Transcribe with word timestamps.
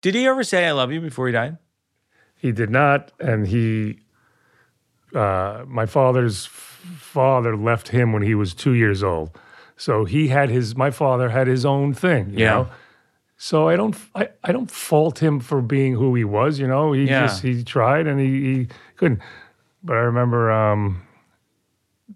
Did 0.00 0.14
he 0.14 0.26
ever 0.26 0.44
say 0.44 0.66
"I 0.66 0.72
love 0.72 0.92
you" 0.92 1.00
before 1.00 1.26
he 1.26 1.32
died? 1.32 1.58
He 2.36 2.52
did 2.52 2.70
not, 2.70 3.10
and 3.18 3.46
he, 3.48 3.98
uh, 5.14 5.64
my 5.66 5.86
father's 5.86 6.46
father 6.46 7.56
left 7.56 7.88
him 7.88 8.12
when 8.12 8.22
he 8.22 8.34
was 8.34 8.54
two 8.54 8.74
years 8.74 9.02
old. 9.02 9.36
So 9.76 10.04
he 10.04 10.28
had 10.28 10.48
his, 10.50 10.76
my 10.76 10.90
father 10.90 11.30
had 11.30 11.46
his 11.48 11.64
own 11.64 11.94
thing, 11.94 12.30
you 12.30 12.38
Yeah. 12.40 12.50
know. 12.50 12.68
So 13.36 13.68
I 13.68 13.76
don't, 13.76 13.96
I, 14.14 14.28
I 14.44 14.52
don't 14.52 14.70
fault 14.70 15.20
him 15.20 15.40
for 15.40 15.60
being 15.62 15.94
who 15.94 16.14
he 16.14 16.24
was, 16.24 16.58
you 16.58 16.66
know. 16.68 16.92
He 16.92 17.04
Yeah. 17.04 17.26
just 17.26 17.42
he 17.42 17.62
tried 17.64 18.06
and 18.06 18.20
he, 18.20 18.40
he 18.54 18.68
couldn't. 18.96 19.20
But 19.82 19.94
I 19.96 20.00
remember 20.00 20.50
um, 20.50 21.02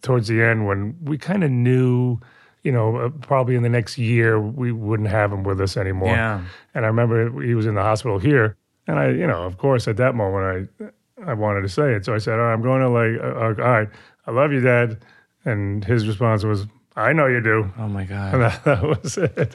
towards 0.02 0.28
the 0.28 0.42
end 0.42 0.66
when 0.66 0.96
we 1.02 1.18
kind 1.18 1.44
of 1.44 1.50
knew, 1.50 2.18
you 2.62 2.72
know, 2.72 2.96
uh, 2.96 3.08
probably 3.20 3.54
in 3.56 3.62
the 3.62 3.68
next 3.68 3.98
year 3.98 4.40
we 4.40 4.72
wouldn't 4.72 5.08
have 5.08 5.32
him 5.32 5.42
with 5.42 5.60
us 5.60 5.76
anymore. 5.76 6.08
Yeah. 6.14 6.42
And 6.74 6.84
I 6.84 6.88
remember 6.88 7.42
he 7.42 7.54
was 7.54 7.66
in 7.66 7.74
the 7.74 7.82
hospital 7.82 8.18
here, 8.18 8.56
and 8.86 8.98
I, 8.98 9.08
you 9.10 9.26
know, 9.26 9.42
of 9.42 9.58
course, 9.58 9.88
at 9.88 9.96
that 9.96 10.14
moment, 10.14 10.68
I, 10.80 11.30
I 11.30 11.34
wanted 11.34 11.62
to 11.62 11.68
say 11.68 11.92
it, 11.94 12.04
so 12.04 12.14
I 12.14 12.18
said, 12.18 12.34
"All 12.34 12.46
right, 12.46 12.52
I'm 12.52 12.62
going 12.62 12.80
to 12.82 12.88
like, 12.88 13.22
uh, 13.22 13.38
uh, 13.38 13.64
all 13.64 13.70
right, 13.72 13.88
I 14.26 14.30
love 14.30 14.52
you, 14.52 14.60
Dad," 14.60 14.98
and 15.44 15.84
his 15.84 16.06
response 16.06 16.44
was, 16.44 16.66
"I 16.96 17.12
know 17.12 17.26
you 17.26 17.40
do," 17.40 17.70
Oh 17.78 17.88
my 17.88 18.04
god, 18.04 18.34
that, 18.34 18.64
that 18.64 18.82
was 18.82 19.18
it. 19.18 19.54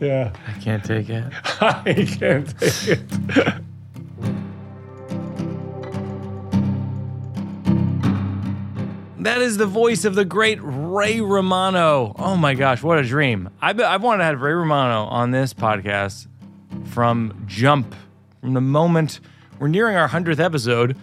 yeah, 0.00 0.32
I 0.46 0.60
can't 0.60 0.84
take 0.84 1.08
it. 1.10 1.24
I 1.60 2.06
can't 2.18 2.58
take 2.58 2.98
it. 2.98 3.62
That 9.20 9.42
is 9.42 9.56
the 9.56 9.66
voice 9.66 10.04
of 10.04 10.14
the 10.14 10.24
great 10.24 10.60
Ray 10.62 11.20
Romano. 11.20 12.14
Oh 12.16 12.36
my 12.36 12.54
gosh, 12.54 12.84
what 12.84 12.98
a 12.98 13.02
dream! 13.02 13.50
I've, 13.60 13.80
I've 13.80 14.00
wanted 14.00 14.18
to 14.18 14.24
have 14.26 14.40
Ray 14.40 14.52
Romano 14.52 15.06
on 15.06 15.32
this 15.32 15.52
podcast 15.52 16.28
from 16.84 17.42
jump, 17.46 17.96
from 18.40 18.54
the 18.54 18.60
moment 18.60 19.18
we're 19.58 19.66
nearing 19.66 19.96
our 19.96 20.06
hundredth 20.06 20.38
episode. 20.38 20.96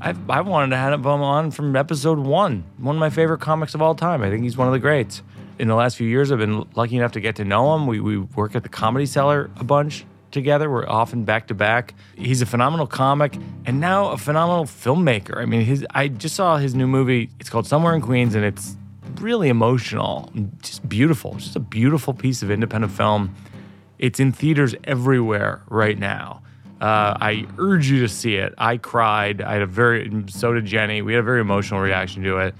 I've, 0.00 0.30
I've 0.30 0.46
wanted 0.46 0.70
to 0.70 0.78
have 0.78 1.00
him 1.00 1.06
on 1.06 1.50
from 1.50 1.76
episode 1.76 2.18
one. 2.18 2.64
One 2.78 2.96
of 2.96 3.00
my 3.00 3.10
favorite 3.10 3.42
comics 3.42 3.74
of 3.74 3.82
all 3.82 3.94
time. 3.94 4.22
I 4.22 4.30
think 4.30 4.42
he's 4.42 4.56
one 4.56 4.66
of 4.66 4.72
the 4.72 4.78
greats. 4.78 5.22
In 5.58 5.68
the 5.68 5.74
last 5.74 5.98
few 5.98 6.08
years, 6.08 6.32
I've 6.32 6.38
been 6.38 6.66
lucky 6.74 6.96
enough 6.96 7.12
to 7.12 7.20
get 7.20 7.36
to 7.36 7.44
know 7.44 7.74
him. 7.74 7.86
We, 7.86 8.00
we 8.00 8.16
work 8.16 8.54
at 8.54 8.62
the 8.62 8.70
Comedy 8.70 9.04
Cellar 9.04 9.50
a 9.56 9.64
bunch 9.64 10.06
together. 10.32 10.70
We're 10.70 10.88
often 10.88 11.24
back 11.24 11.48
to 11.48 11.54
back. 11.54 11.94
He's 12.16 12.42
a 12.42 12.46
phenomenal 12.46 12.86
comic 12.86 13.36
and 13.64 13.80
now 13.80 14.10
a 14.10 14.16
phenomenal 14.16 14.64
filmmaker. 14.64 15.36
I 15.38 15.44
mean, 15.44 15.62
his 15.62 15.86
I 15.90 16.08
just 16.08 16.34
saw 16.34 16.56
his 16.56 16.74
new 16.74 16.86
movie. 16.86 17.30
It's 17.40 17.50
called 17.50 17.66
Somewhere 17.66 17.94
in 17.94 18.00
Queens, 18.00 18.34
and 18.34 18.44
it's 18.44 18.76
really 19.20 19.48
emotional, 19.48 20.30
just 20.62 20.88
beautiful. 20.88 21.34
Just 21.34 21.56
a 21.56 21.60
beautiful 21.60 22.14
piece 22.14 22.42
of 22.42 22.50
independent 22.50 22.92
film. 22.92 23.34
It's 23.98 24.18
in 24.18 24.32
theaters 24.32 24.74
everywhere 24.84 25.62
right 25.68 25.98
now. 25.98 26.42
Uh, 26.80 27.14
I 27.20 27.46
urge 27.58 27.90
you 27.90 28.00
to 28.00 28.08
see 28.08 28.36
it. 28.36 28.54
I 28.56 28.78
cried. 28.78 29.42
I 29.42 29.52
had 29.52 29.62
a 29.62 29.66
very, 29.66 30.10
so 30.28 30.54
did 30.54 30.64
Jenny. 30.64 31.02
We 31.02 31.12
had 31.12 31.20
a 31.20 31.24
very 31.24 31.42
emotional 31.42 31.80
reaction 31.80 32.22
to 32.22 32.38
it. 32.38 32.54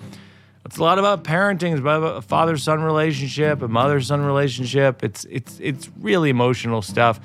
It's 0.66 0.76
a 0.76 0.82
lot 0.82 0.98
about 0.98 1.24
parenting. 1.24 1.72
It's 1.72 1.80
about 1.80 2.02
a 2.02 2.20
father-son 2.20 2.82
relationship, 2.82 3.62
a 3.62 3.68
mother-son 3.68 4.20
relationship. 4.20 5.02
It's 5.02 5.24
it's 5.30 5.58
it's 5.58 5.90
really 5.98 6.28
emotional 6.28 6.82
stuff. 6.82 7.18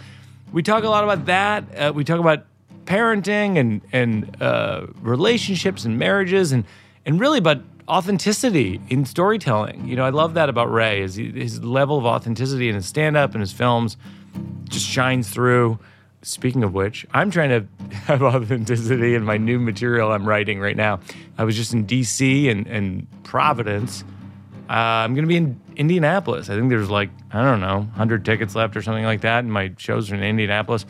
We 0.51 0.63
talk 0.63 0.83
a 0.83 0.89
lot 0.89 1.03
about 1.03 1.25
that. 1.25 1.63
Uh, 1.77 1.93
we 1.93 2.03
talk 2.03 2.19
about 2.19 2.45
parenting 2.85 3.57
and 3.57 3.81
and 3.91 4.41
uh, 4.41 4.88
relationships 5.01 5.85
and 5.85 5.97
marriages 5.97 6.51
and 6.51 6.63
and 7.05 7.19
really 7.19 7.39
about 7.39 7.61
authenticity 7.88 8.81
in 8.89 9.05
storytelling. 9.05 9.88
You 9.88 9.95
know, 9.95 10.05
I 10.05 10.09
love 10.09 10.33
that 10.35 10.49
about 10.49 10.71
Ray. 10.71 11.01
Is 11.01 11.16
his 11.16 11.63
level 11.63 11.97
of 11.97 12.05
authenticity 12.05 12.69
in 12.69 12.75
his 12.75 12.85
stand-up 12.85 13.33
and 13.33 13.41
his 13.41 13.51
films 13.51 13.97
just 14.69 14.88
shines 14.88 15.29
through. 15.29 15.79
Speaking 16.21 16.63
of 16.63 16.73
which, 16.73 17.05
I'm 17.13 17.29
trying 17.29 17.49
to 17.49 17.85
have 18.05 18.23
authenticity 18.23 19.13
in 19.13 19.23
my 19.23 19.38
new 19.38 19.59
material 19.59 20.11
I'm 20.11 20.27
writing 20.27 20.59
right 20.59 20.75
now. 20.75 20.99
I 21.38 21.43
was 21.43 21.55
just 21.55 21.71
in 21.73 21.85
DC 21.85 22.49
and, 22.49 22.66
and 22.66 23.05
Providence. 23.23 24.03
Uh, 24.70 24.74
I'm 25.03 25.14
going 25.14 25.24
to 25.24 25.30
be 25.30 25.38
in 25.38 25.59
Indianapolis. 25.76 26.50
I 26.50 26.56
think 26.56 26.70
there's 26.70 26.90
like, 26.90 27.09
I 27.31 27.44
don't 27.44 27.62
know, 27.62 27.80
100 27.80 28.26
tickets 28.26 28.56
left 28.56 28.76
or 28.76 28.81
something 28.81 29.03
like 29.03 29.22
that. 29.22 29.40
And 29.40 29.53
my 29.53 29.74
shows 29.78 30.12
are 30.12 30.16
in 30.16 30.24
Indianapolis. 30.24 30.86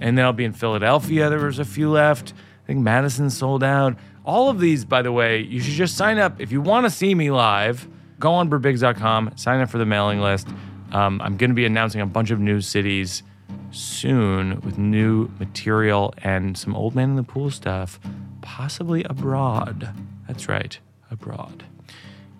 And 0.00 0.18
then 0.18 0.24
I'll 0.24 0.32
be 0.32 0.44
in 0.44 0.52
Philadelphia. 0.52 1.30
There 1.30 1.44
was 1.44 1.58
a 1.58 1.64
few 1.64 1.90
left. 1.90 2.34
I 2.64 2.66
think 2.66 2.80
Madison 2.80 3.30
sold 3.30 3.62
out. 3.62 3.96
All 4.24 4.50
of 4.50 4.58
these, 4.58 4.84
by 4.84 5.02
the 5.02 5.12
way, 5.12 5.40
you 5.40 5.60
should 5.60 5.74
just 5.74 5.96
sign 5.96 6.18
up. 6.18 6.40
If 6.40 6.50
you 6.50 6.60
want 6.60 6.84
to 6.84 6.90
see 6.90 7.14
me 7.14 7.30
live, 7.30 7.86
go 8.18 8.32
on 8.32 8.50
birbigs.com, 8.50 9.32
sign 9.36 9.60
up 9.60 9.70
for 9.70 9.78
the 9.78 9.86
mailing 9.86 10.20
list. 10.20 10.48
Um, 10.92 11.20
I'm 11.22 11.36
going 11.36 11.50
to 11.50 11.54
be 11.54 11.64
announcing 11.64 12.00
a 12.00 12.06
bunch 12.06 12.30
of 12.30 12.40
new 12.40 12.60
cities 12.60 13.22
soon 13.70 14.60
with 14.62 14.78
new 14.78 15.28
material 15.38 16.12
and 16.22 16.56
some 16.56 16.74
old 16.74 16.94
man 16.94 17.10
in 17.10 17.16
the 17.16 17.22
pool 17.22 17.50
stuff, 17.50 18.00
possibly 18.42 19.04
abroad. 19.04 19.90
That's 20.26 20.48
right, 20.48 20.78
abroad, 21.10 21.64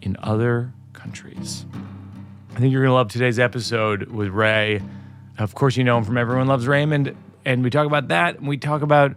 in 0.07 0.17
other 0.23 0.73
countries. 0.93 1.67
I 2.55 2.61
think 2.61 2.73
you're 2.73 2.81
going 2.81 2.91
to 2.91 2.95
love 2.95 3.09
today's 3.09 3.41
episode 3.41 4.05
with 4.05 4.29
Ray. 4.29 4.81
Of 5.37 5.55
course, 5.57 5.77
you 5.77 5.83
know 5.83 5.99
him 5.99 6.05
from 6.05 6.17
Everyone 6.17 6.47
Loves 6.47 6.67
Raymond. 6.69 7.15
And 7.45 7.65
we 7.65 7.71
talk 7.71 7.87
about 7.87 8.09
that. 8.09 8.39
And 8.39 8.47
we 8.47 8.57
talk 8.57 8.83
about 8.83 9.17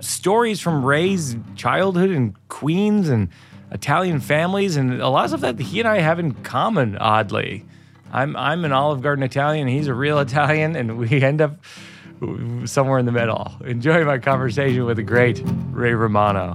stories 0.00 0.60
from 0.60 0.84
Ray's 0.84 1.34
childhood 1.56 2.10
in 2.10 2.36
Queens 2.48 3.08
and 3.08 3.30
Italian 3.72 4.20
families 4.20 4.76
and 4.76 5.00
a 5.00 5.08
lot 5.08 5.24
of 5.24 5.30
stuff 5.30 5.40
that 5.40 5.58
he 5.58 5.80
and 5.80 5.88
I 5.88 6.00
have 6.00 6.18
in 6.18 6.32
common, 6.32 6.98
oddly. 6.98 7.64
I'm, 8.12 8.36
I'm 8.36 8.66
an 8.66 8.72
Olive 8.72 9.00
Garden 9.00 9.22
Italian. 9.24 9.66
He's 9.66 9.88
a 9.88 9.94
real 9.94 10.18
Italian. 10.18 10.76
And 10.76 10.98
we 10.98 11.22
end 11.22 11.40
up 11.40 11.64
somewhere 12.66 12.98
in 12.98 13.06
the 13.06 13.12
middle. 13.12 13.50
Enjoy 13.64 14.04
my 14.04 14.18
conversation 14.18 14.84
with 14.84 14.98
the 14.98 15.02
great 15.02 15.42
Ray 15.70 15.94
Romano. 15.94 16.54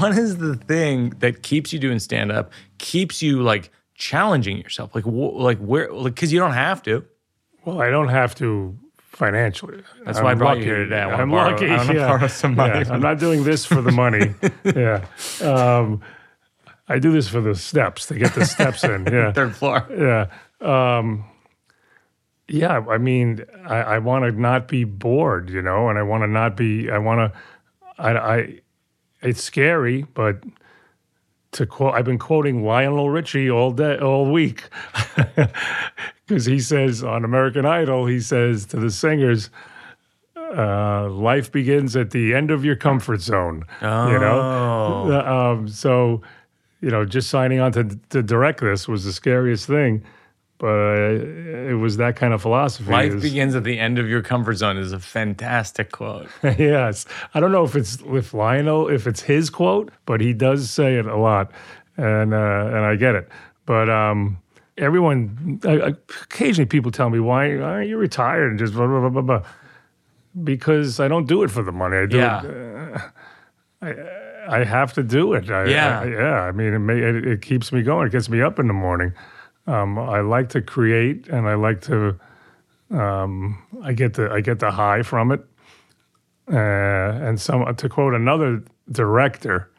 What 0.00 0.16
is 0.16 0.38
the 0.38 0.56
thing 0.56 1.10
that 1.18 1.42
keeps 1.42 1.72
you 1.72 1.78
doing 1.78 1.98
stand 1.98 2.32
up 2.32 2.50
keeps 2.78 3.20
you 3.22 3.42
like 3.42 3.70
challenging 3.94 4.56
yourself 4.58 4.94
like 4.94 5.04
wh- 5.04 5.34
like 5.36 5.58
where 5.58 5.92
like 5.92 6.14
because 6.14 6.32
you 6.32 6.38
don't 6.40 6.52
have 6.54 6.82
to 6.82 7.04
Well, 7.64 7.80
I 7.82 7.90
don't 7.90 8.08
have 8.08 8.34
to 8.36 8.76
financially. 8.98 9.82
That's 10.04 10.18
I'm 10.18 10.24
why 10.24 10.30
I 10.30 10.34
brought 10.34 10.56
you 10.56 10.62
lucky. 10.62 10.64
here 10.66 10.76
today. 10.84 11.02
I 11.02 11.24
borrow- 11.24 11.50
lucky. 11.50 11.68
I 11.68 11.76
wanna 11.76 11.94
yeah. 11.94 12.06
borrow 12.08 12.26
some 12.28 12.54
money 12.54 12.80
Yeah, 12.86 12.92
I'm 12.94 13.00
not 13.02 13.18
doing 13.18 13.44
this 13.44 13.66
for 13.66 13.82
the 13.82 13.92
money. 13.92 14.34
yeah. 14.64 15.04
Um, 15.42 16.00
I 16.88 16.98
do 16.98 17.12
this 17.12 17.28
for 17.28 17.40
the 17.42 17.54
steps 17.54 18.06
to 18.06 18.14
get 18.14 18.34
the 18.34 18.46
steps 18.46 18.82
in. 18.84 19.04
Yeah. 19.06 19.32
third 19.38 19.54
floor 19.54 19.86
Yeah. 19.90 20.28
Um, 20.62 21.24
yeah. 22.48 22.78
I 22.88 22.98
mean, 22.98 23.44
I, 23.66 23.76
I 23.76 23.98
want 23.98 24.24
to 24.24 24.32
not 24.32 24.66
be 24.66 24.84
bored, 24.84 25.50
you 25.50 25.60
know, 25.62 25.88
and 25.90 25.98
I 25.98 26.02
want 26.02 26.22
to 26.22 26.26
not 26.26 26.56
be, 26.56 26.90
I 26.90 26.98
want 26.98 27.32
to, 27.32 27.38
I, 27.98 28.12
I, 28.16 28.60
it's 29.22 29.42
scary, 29.42 30.06
but 30.14 30.42
to 31.52 31.66
quote, 31.66 31.94
I've 31.94 32.04
been 32.04 32.18
quoting 32.18 32.64
Lionel 32.64 33.10
Richie 33.10 33.50
all 33.50 33.72
day, 33.72 33.98
all 33.98 34.30
week, 34.30 34.64
because 36.26 36.46
he 36.46 36.60
says 36.60 37.02
on 37.02 37.24
American 37.24 37.66
Idol, 37.66 38.06
he 38.06 38.20
says 38.20 38.66
to 38.66 38.76
the 38.76 38.90
singers, 38.90 39.50
uh, 40.36 41.08
life 41.10 41.50
begins 41.52 41.96
at 41.96 42.10
the 42.10 42.34
end 42.34 42.50
of 42.50 42.64
your 42.64 42.76
comfort 42.76 43.20
zone. 43.20 43.64
You 43.80 44.18
know, 44.18 44.40
Uh, 45.10 45.52
um, 45.52 45.68
so 45.68 46.22
you 46.80 46.90
know, 46.90 47.04
just 47.04 47.28
signing 47.30 47.60
on 47.60 47.72
to 47.72 47.84
to 48.10 48.22
direct 48.22 48.60
this 48.60 48.88
was 48.88 49.04
the 49.04 49.12
scariest 49.12 49.66
thing, 49.66 50.02
but 50.60 50.66
uh, 50.66 51.70
it 51.70 51.78
was 51.80 51.96
that 51.96 52.14
kind 52.16 52.32
of 52.32 52.42
philosophy. 52.42 52.90
life 52.90 53.20
begins 53.20 53.54
at 53.54 53.64
the 53.64 53.78
end 53.78 53.98
of 53.98 54.08
your 54.08 54.22
comfort 54.22 54.54
zone 54.54 54.76
is 54.76 54.92
a 54.92 55.00
fantastic 55.00 55.90
quote 55.90 56.28
yes, 56.44 57.06
I 57.34 57.40
don't 57.40 57.50
know 57.50 57.64
if 57.64 57.74
it's 57.74 57.98
if 58.06 58.32
Lionel 58.32 58.88
if 58.88 59.06
it's 59.06 59.22
his 59.22 59.50
quote, 59.50 59.90
but 60.06 60.20
he 60.20 60.32
does 60.32 60.70
say 60.70 60.96
it 60.96 61.06
a 61.06 61.16
lot, 61.16 61.50
and 61.96 62.32
uh, 62.32 62.66
and 62.68 62.84
I 62.84 62.94
get 62.96 63.14
it. 63.16 63.28
But 63.66 63.88
um, 63.88 64.38
everyone, 64.78 65.60
I, 65.64 65.94
occasionally 66.22 66.66
people 66.66 66.90
tell 66.90 67.10
me 67.10 67.18
why 67.18 67.56
aren't 67.56 67.88
you 67.88 67.96
retired 67.96 68.50
and 68.50 68.58
just 68.58 68.74
blah 68.74 68.86
blah 68.86 69.00
blah 69.00 69.08
blah. 69.08 69.22
blah. 69.22 69.42
Because 70.44 71.00
I 71.00 71.08
don't 71.08 71.26
do 71.26 71.42
it 71.42 71.50
for 71.50 71.64
the 71.64 71.72
money. 71.72 71.96
I 71.96 72.06
do 72.06 72.16
yeah 72.16 72.42
it. 72.44 73.00
I, 73.82 73.94
I 74.48 74.64
have 74.64 74.92
to 74.94 75.02
do 75.02 75.32
it. 75.32 75.50
I, 75.50 75.66
Yeah. 75.66 76.00
I, 76.00 76.06
yeah. 76.06 76.40
I 76.42 76.52
mean, 76.52 76.74
it, 76.74 76.78
may, 76.78 76.98
it, 76.98 77.26
it 77.26 77.42
keeps 77.42 77.72
me 77.72 77.82
going. 77.82 78.06
It 78.06 78.12
gets 78.12 78.28
me 78.28 78.42
up 78.42 78.58
in 78.58 78.66
the 78.66 78.72
morning. 78.72 79.12
Um, 79.66 79.98
I 79.98 80.20
like 80.20 80.48
to 80.50 80.62
create, 80.62 81.28
and 81.28 81.48
I 81.48 81.54
like 81.54 81.80
to. 81.82 82.18
Um, 82.90 83.62
I 83.82 83.92
get 83.92 84.14
the 84.14 84.30
I 84.30 84.40
get 84.40 84.58
the 84.58 84.70
high 84.70 85.02
from 85.02 85.30
it. 85.30 85.44
Uh, 86.50 86.56
and 86.56 87.40
some 87.40 87.74
to 87.74 87.88
quote 87.88 88.14
another 88.14 88.64
director, 88.90 89.70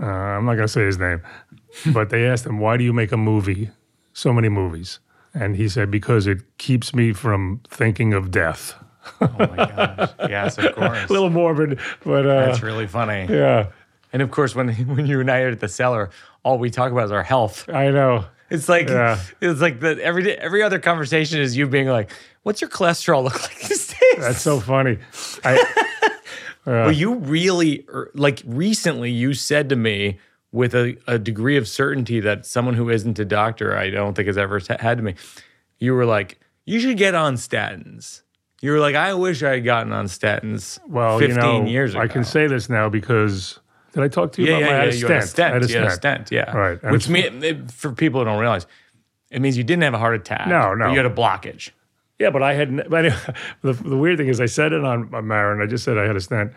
uh, 0.00 0.04
I'm 0.04 0.44
not 0.44 0.56
going 0.56 0.66
to 0.66 0.72
say 0.72 0.84
his 0.84 0.98
name, 0.98 1.22
but 1.92 2.10
they 2.10 2.26
asked 2.26 2.44
him, 2.44 2.58
"Why 2.58 2.76
do 2.76 2.84
you 2.84 2.92
make 2.92 3.12
a 3.12 3.16
movie? 3.16 3.70
So 4.12 4.32
many 4.32 4.48
movies?" 4.48 4.98
And 5.32 5.56
he 5.56 5.68
said, 5.68 5.90
"Because 5.90 6.26
it 6.26 6.58
keeps 6.58 6.94
me 6.94 7.12
from 7.12 7.62
thinking 7.68 8.12
of 8.12 8.30
death." 8.30 8.74
oh 9.20 9.28
my 9.38 9.56
gosh 9.56 10.10
yes 10.28 10.58
of 10.58 10.74
course 10.74 11.08
A 11.08 11.12
little 11.12 11.30
morbid, 11.30 11.78
but 12.04 12.26
uh, 12.26 12.46
that's 12.46 12.60
really 12.60 12.88
funny 12.88 13.26
yeah. 13.30 13.68
And 14.12 14.22
of 14.22 14.30
course, 14.30 14.54
when 14.54 14.68
when 14.96 15.06
you 15.06 15.20
and 15.20 15.30
I 15.30 15.40
are 15.42 15.50
at 15.50 15.60
the 15.60 15.68
cellar, 15.68 16.10
all 16.42 16.58
we 16.58 16.70
talk 16.70 16.90
about 16.90 17.04
is 17.04 17.12
our 17.12 17.22
health. 17.22 17.68
I 17.68 17.90
know. 17.90 18.24
It's 18.50 18.68
like 18.68 18.88
Yeah. 18.88 19.18
it's 19.40 19.60
like 19.60 19.80
the 19.80 20.02
every 20.02 20.22
day, 20.22 20.36
every 20.36 20.62
other 20.62 20.78
conversation 20.78 21.40
is 21.40 21.56
you 21.56 21.66
being 21.66 21.88
like, 21.88 22.10
"What's 22.42 22.60
your 22.60 22.70
cholesterol 22.70 23.24
look 23.24 23.40
like 23.42 23.58
these 23.60 23.88
days?" 23.88 24.18
That's 24.18 24.40
so 24.40 24.60
funny. 24.60 24.98
I, 25.44 25.64
Well, 26.66 26.90
you 26.90 27.14
really 27.14 27.84
er, 27.88 28.10
like 28.14 28.42
recently 28.44 29.10
you 29.12 29.34
said 29.34 29.68
to 29.68 29.76
me 29.76 30.18
with 30.50 30.74
a, 30.74 30.96
a 31.06 31.16
degree 31.16 31.56
of 31.56 31.68
certainty 31.68 32.18
that 32.20 32.44
someone 32.44 32.74
who 32.74 32.90
isn't 32.90 33.18
a 33.20 33.24
doctor, 33.24 33.76
I 33.76 33.88
don't 33.90 34.14
think 34.14 34.26
has 34.26 34.36
ever 34.36 34.60
had 34.80 34.96
to 34.98 35.02
me. 35.04 35.14
You 35.78 35.94
were 35.94 36.04
like, 36.06 36.40
"You 36.64 36.80
should 36.80 36.96
get 36.96 37.14
on 37.14 37.34
statins." 37.36 38.22
You 38.62 38.72
were 38.72 38.80
like, 38.80 38.96
"I 38.96 39.14
wish 39.14 39.42
I 39.44 39.50
had 39.50 39.64
gotten 39.64 39.92
on 39.92 40.06
statins." 40.06 40.80
well, 40.88 41.18
15 41.20 41.36
you 41.36 41.40
know, 41.40 41.64
years 41.66 41.94
ago. 41.94 42.02
I 42.02 42.08
can 42.08 42.24
say 42.24 42.48
this 42.48 42.68
now 42.68 42.88
because 42.88 43.60
did 43.92 44.02
I 44.02 44.08
talk 44.08 44.32
to 44.32 44.42
you 44.42 44.48
Yeah, 44.48 44.58
about 44.58 44.60
yeah, 44.60 44.66
my 44.66 44.72
I 44.72 44.76
yeah. 44.78 44.84
had 44.84 44.94
a 44.94 44.96
You 44.98 45.06
had 45.08 45.16
a 45.22 45.26
stent? 45.26 45.50
I 45.50 45.54
had 45.54 45.62
a 45.62 45.68
You 45.68 45.74
had 45.76 45.84
a 45.86 45.90
stent. 45.90 46.28
stent. 46.28 46.32
Yeah. 46.32 46.56
Right, 46.56 46.78
and 46.82 46.92
Which 46.92 47.08
it's- 47.08 47.32
mean, 47.32 47.42
it- 47.44 47.70
for 47.70 47.92
people 47.92 48.20
who 48.20 48.24
don't 48.26 48.38
realize, 48.40 48.66
it 49.30 49.40
means 49.40 49.56
you 49.56 49.64
didn't 49.64 49.82
have 49.82 49.94
a 49.94 49.98
heart 49.98 50.14
attack. 50.14 50.46
No, 50.48 50.74
no. 50.74 50.90
You 50.90 50.96
had 50.96 51.06
a 51.06 51.10
blockage. 51.10 51.70
Yeah, 52.18 52.30
but 52.30 52.42
I 52.42 52.54
had. 52.54 52.68
But 52.90 53.04
anyway, 53.06 53.20
the, 53.62 53.72
the 53.72 53.96
weird 53.96 54.18
thing 54.18 54.28
is, 54.28 54.40
I 54.40 54.46
said 54.46 54.72
it 54.72 54.84
on, 54.84 55.14
on 55.14 55.26
Maron. 55.26 55.60
I 55.60 55.66
just 55.66 55.84
said 55.84 55.98
I 55.98 56.04
had 56.06 56.16
a 56.16 56.20
stent, 56.20 56.52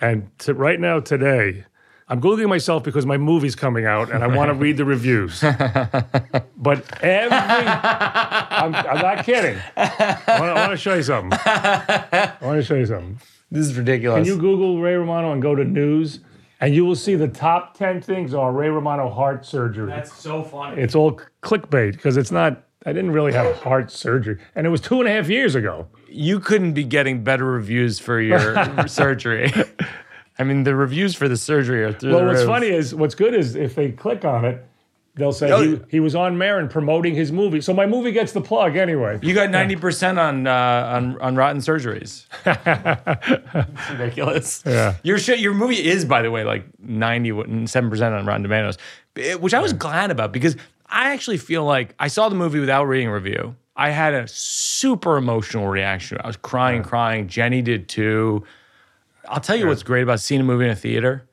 and 0.00 0.28
to, 0.40 0.52
right 0.54 0.78
now 0.78 1.00
today, 1.00 1.64
I'm 2.08 2.20
googling 2.20 2.48
myself 2.48 2.82
because 2.84 3.06
my 3.06 3.16
movie's 3.18 3.54
coming 3.54 3.84
out 3.86 4.10
and 4.10 4.22
I 4.24 4.26
want 4.26 4.48
to 4.48 4.54
read 4.54 4.76
the 4.78 4.84
reviews. 4.84 5.40
but 6.56 6.84
every, 7.02 7.36
I'm, 7.36 8.74
I'm 8.74 8.98
not 8.98 9.24
kidding. 9.24 9.58
I 9.76 10.52
want 10.54 10.70
to 10.72 10.76
show 10.76 10.94
you 10.94 11.02
something. 11.02 11.38
I 11.44 12.32
want 12.40 12.58
to 12.58 12.62
show 12.62 12.74
you 12.76 12.86
something. 12.86 13.20
This 13.50 13.66
is 13.66 13.76
ridiculous. 13.78 14.18
Can 14.18 14.24
you 14.26 14.40
Google 14.40 14.80
Ray 14.80 14.94
Romano 14.94 15.32
and 15.32 15.40
go 15.40 15.54
to 15.54 15.64
news, 15.64 16.20
and 16.60 16.74
you 16.74 16.84
will 16.84 16.96
see 16.96 17.14
the 17.14 17.28
top 17.28 17.74
ten 17.76 18.00
things 18.00 18.34
are 18.34 18.52
Ray 18.52 18.68
Romano 18.68 19.08
heart 19.08 19.44
surgery. 19.44 19.88
That's 19.88 20.12
so 20.12 20.42
funny. 20.42 20.80
it's 20.80 20.94
all 20.94 21.20
clickbait 21.42 21.92
because 21.92 22.16
it's 22.16 22.30
not. 22.30 22.64
I 22.86 22.92
didn't 22.92 23.10
really 23.10 23.32
have 23.32 23.56
heart 23.58 23.90
surgery, 23.90 24.38
and 24.54 24.66
it 24.66 24.70
was 24.70 24.80
two 24.80 25.00
and 25.00 25.08
a 25.08 25.12
half 25.12 25.28
years 25.28 25.54
ago. 25.54 25.88
you 26.08 26.40
couldn't 26.40 26.72
be 26.72 26.84
getting 26.84 27.22
better 27.24 27.44
reviews 27.44 27.98
for 27.98 28.20
your 28.20 28.54
surgery. 28.88 29.52
I 30.38 30.44
mean, 30.44 30.62
the 30.62 30.74
reviews 30.76 31.14
for 31.16 31.28
the 31.28 31.36
surgery 31.36 31.82
are 31.82 31.92
through 31.92 32.12
Well, 32.14 32.20
the 32.20 32.26
what's 32.26 32.44
funny 32.44 32.68
is 32.68 32.94
what's 32.94 33.16
good 33.16 33.34
is 33.34 33.56
if 33.56 33.74
they 33.74 33.90
click 33.90 34.24
on 34.24 34.44
it, 34.44 34.64
they'll 35.18 35.32
say 35.32 35.50
Oh. 35.52 35.60
he, 35.62 35.80
he 35.88 36.00
was 36.00 36.14
on 36.14 36.38
Maron 36.38 36.68
promoting 36.68 37.14
his 37.14 37.30
movie. 37.32 37.60
So 37.60 37.74
my 37.74 37.84
movie 37.86 38.12
gets 38.12 38.32
the 38.32 38.40
plug 38.40 38.76
anyway. 38.76 39.18
You 39.22 39.34
got 39.34 39.50
ninety 39.50 39.76
percent 39.76 40.18
on 40.18 40.46
uh, 40.46 40.52
on 40.94 41.20
on 41.20 41.36
rotten 41.36 41.60
surgeries. 41.60 42.24
It's 43.26 43.90
ridiculous. 43.90 44.62
Yeah. 44.66 44.94
Your 45.02 45.18
shit, 45.18 45.40
your 45.40 45.54
movie 45.54 45.86
is, 45.86 46.04
by 46.04 46.22
the 46.22 46.30
way, 46.30 46.44
like 46.44 46.64
ninety 46.80 47.30
seven 47.66 47.90
percent 47.90 48.14
on 48.14 48.24
Rotten 48.26 48.42
Tomatoes, 48.42 48.78
which 49.40 49.54
I 49.54 49.60
was 49.60 49.72
glad 49.72 50.10
about 50.10 50.32
because 50.32 50.56
I 50.86 51.12
actually 51.12 51.36
feel 51.38 51.64
like 51.64 51.94
I 51.98 52.08
saw 52.08 52.28
the 52.28 52.34
movie 52.34 52.60
without 52.60 52.84
reading 52.84 53.08
a 53.08 53.12
review. 53.14 53.56
I 53.76 53.90
had 53.90 54.14
a 54.14 54.26
super 54.26 55.16
emotional 55.16 55.68
reaction. 55.68 56.18
I 56.22 56.26
was 56.26 56.36
crying, 56.36 56.82
crying. 56.82 57.28
Jenny 57.28 57.62
did 57.62 57.88
too. 57.88 58.44
I'll 59.28 59.40
tell 59.40 59.56
you 59.56 59.66
what's 59.68 59.82
great 59.82 60.02
about 60.02 60.20
seeing 60.20 60.40
a 60.40 60.44
movie 60.44 60.64
in 60.64 60.70
a 60.70 60.76
theater. 60.76 61.27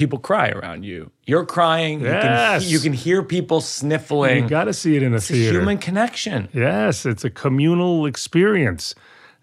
People 0.00 0.18
cry 0.18 0.48
around 0.48 0.82
you. 0.82 1.10
You're 1.26 1.44
crying. 1.44 2.00
Yes. 2.00 2.64
You, 2.64 2.68
can, 2.68 2.72
you 2.72 2.80
can 2.80 2.92
hear 2.94 3.22
people 3.22 3.60
sniffling. 3.60 4.44
You 4.44 4.48
got 4.48 4.64
to 4.64 4.72
see 4.72 4.96
it 4.96 5.02
in 5.02 5.12
a 5.12 5.16
it's 5.16 5.28
a 5.28 5.34
theater. 5.34 5.58
human 5.58 5.76
connection. 5.76 6.48
Yes, 6.54 7.04
it's 7.04 7.22
a 7.22 7.28
communal 7.28 8.06
experience. 8.06 8.94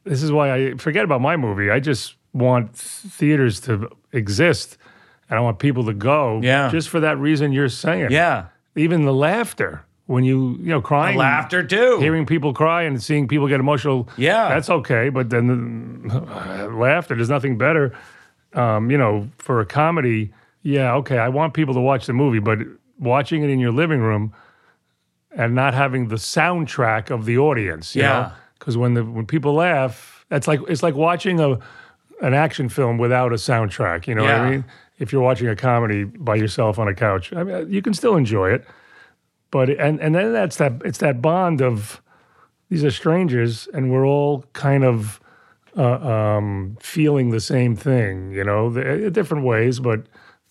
This 0.03 0.23
is 0.23 0.31
why 0.31 0.51
I 0.51 0.73
forget 0.73 1.03
about 1.03 1.21
my 1.21 1.37
movie. 1.37 1.69
I 1.69 1.79
just 1.79 2.15
want 2.33 2.75
theaters 2.75 3.59
to 3.61 3.87
exist, 4.13 4.79
and 5.29 5.37
I 5.37 5.41
want 5.43 5.59
people 5.59 5.85
to 5.85 5.93
go. 5.93 6.41
Yeah. 6.41 6.71
just 6.71 6.89
for 6.89 7.01
that 7.01 7.19
reason 7.19 7.51
you're 7.51 7.69
saying. 7.69 8.09
Yeah. 8.09 8.47
even 8.75 9.05
the 9.05 9.13
laughter 9.13 9.83
when 10.07 10.23
you 10.23 10.57
you 10.59 10.69
know 10.69 10.81
crying, 10.81 11.17
Laughter 11.17 11.63
too. 11.63 11.99
hearing 11.99 12.25
people 12.25 12.51
cry 12.51 12.81
and 12.81 13.03
seeing 13.03 13.27
people 13.27 13.47
get 13.47 13.59
emotional. 13.59 14.09
Yeah. 14.17 14.49
that's 14.49 14.71
okay. 14.71 15.09
But 15.09 15.29
then 15.29 16.07
the, 16.07 16.67
laughter, 16.73 17.13
there's 17.13 17.29
nothing 17.29 17.59
better. 17.59 17.93
Um, 18.53 18.89
you 18.89 18.97
know, 18.97 19.29
for 19.37 19.59
a 19.59 19.65
comedy, 19.67 20.33
yeah, 20.75 20.95
okay. 20.95 21.17
I 21.17 21.29
want 21.29 21.53
people 21.53 21.73
to 21.75 21.79
watch 21.79 22.05
the 22.07 22.13
movie, 22.13 22.39
but 22.39 22.59
watching 22.99 23.43
it 23.43 23.49
in 23.49 23.59
your 23.59 23.71
living 23.71 24.01
room 24.01 24.33
and 25.31 25.55
not 25.55 25.73
having 25.73 26.07
the 26.09 26.15
soundtrack 26.17 27.09
of 27.09 27.25
the 27.25 27.37
audience. 27.37 27.95
You 27.95 28.01
Yeah. 28.03 28.31
because 28.59 28.75
when 28.77 28.93
the 28.95 29.03
when 29.03 29.25
people 29.25 29.53
laugh, 29.53 30.25
that's 30.29 30.47
like 30.47 30.59
it's 30.67 30.83
like 30.83 30.95
watching 30.95 31.39
a 31.39 31.59
an 32.21 32.33
action 32.33 32.67
film 32.69 32.97
without 32.97 33.31
a 33.31 33.35
soundtrack. 33.35 34.07
You 34.07 34.15
know 34.15 34.23
what 34.23 34.29
Yeah. 34.29 34.41
I 34.43 34.49
mean? 34.51 34.65
If 34.99 35.13
you're 35.13 35.21
watching 35.21 35.47
a 35.47 35.55
comedy 35.55 36.03
by 36.05 36.35
yourself 36.35 36.79
on 36.79 36.87
a 36.87 36.93
couch, 36.95 37.31
I 37.33 37.43
mean, 37.43 37.71
you 37.71 37.81
can 37.81 37.93
still 37.93 38.15
enjoy 38.17 38.51
it. 38.51 38.65
But 39.51 39.69
and 39.69 40.01
and 40.01 40.15
then 40.15 40.33
that's 40.33 40.57
that 40.57 40.73
it's 40.83 40.97
that 40.97 41.21
bond 41.21 41.61
of 41.61 42.01
these 42.69 42.83
are 42.83 42.91
strangers 42.91 43.69
and 43.73 43.91
we're 43.91 44.05
all 44.05 44.43
kind 44.53 44.83
of 44.83 45.21
uh, 45.77 45.99
um, 46.15 46.75
feeling 46.81 47.29
the 47.29 47.39
same 47.39 47.75
thing, 47.75 48.31
you 48.31 48.43
know, 48.43 48.69
the, 48.71 49.09
different 49.11 49.43
ways, 49.45 49.79
but 49.79 49.99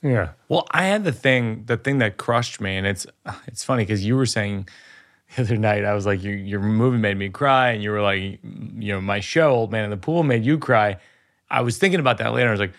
yeah. 0.07 0.31
Well, 0.49 0.67
I 0.71 0.85
had 0.85 1.05
the 1.05 1.13
thing, 1.13 1.65
the 1.67 1.77
thing 1.77 1.99
that 1.99 2.17
crushed 2.17 2.61
me, 2.61 2.77
and 2.77 2.87
it's 2.87 3.07
it's 3.47 3.65
funny 3.65 3.83
because 3.85 4.05
you 4.05 4.17
were 4.17 4.27
saying 4.27 4.69
the 5.37 5.43
other 5.43 5.57
night, 5.57 5.85
I 5.85 5.95
was 5.95 6.07
like, 6.07 6.23
your 6.23 6.35
your 6.35 6.61
movie 6.61 6.99
made 6.99 7.17
me 7.17 7.29
cry, 7.29 7.71
and 7.71 7.83
you 7.83 7.91
were 7.91 8.03
like, 8.03 8.23
you 8.43 8.93
know, 8.93 9.01
my 9.01 9.21
show, 9.21 9.51
Old 9.51 9.73
Man 9.73 9.85
in 9.85 9.91
the 9.91 9.97
Pool, 9.97 10.23
made 10.23 10.45
you 10.45 10.59
cry. 10.59 10.97
I 11.51 11.61
was 11.63 11.79
thinking 11.79 12.01
about 12.01 12.19
that 12.19 12.33
later. 12.33 12.49
I 12.49 12.51
was 12.53 12.61
like, 12.61 12.75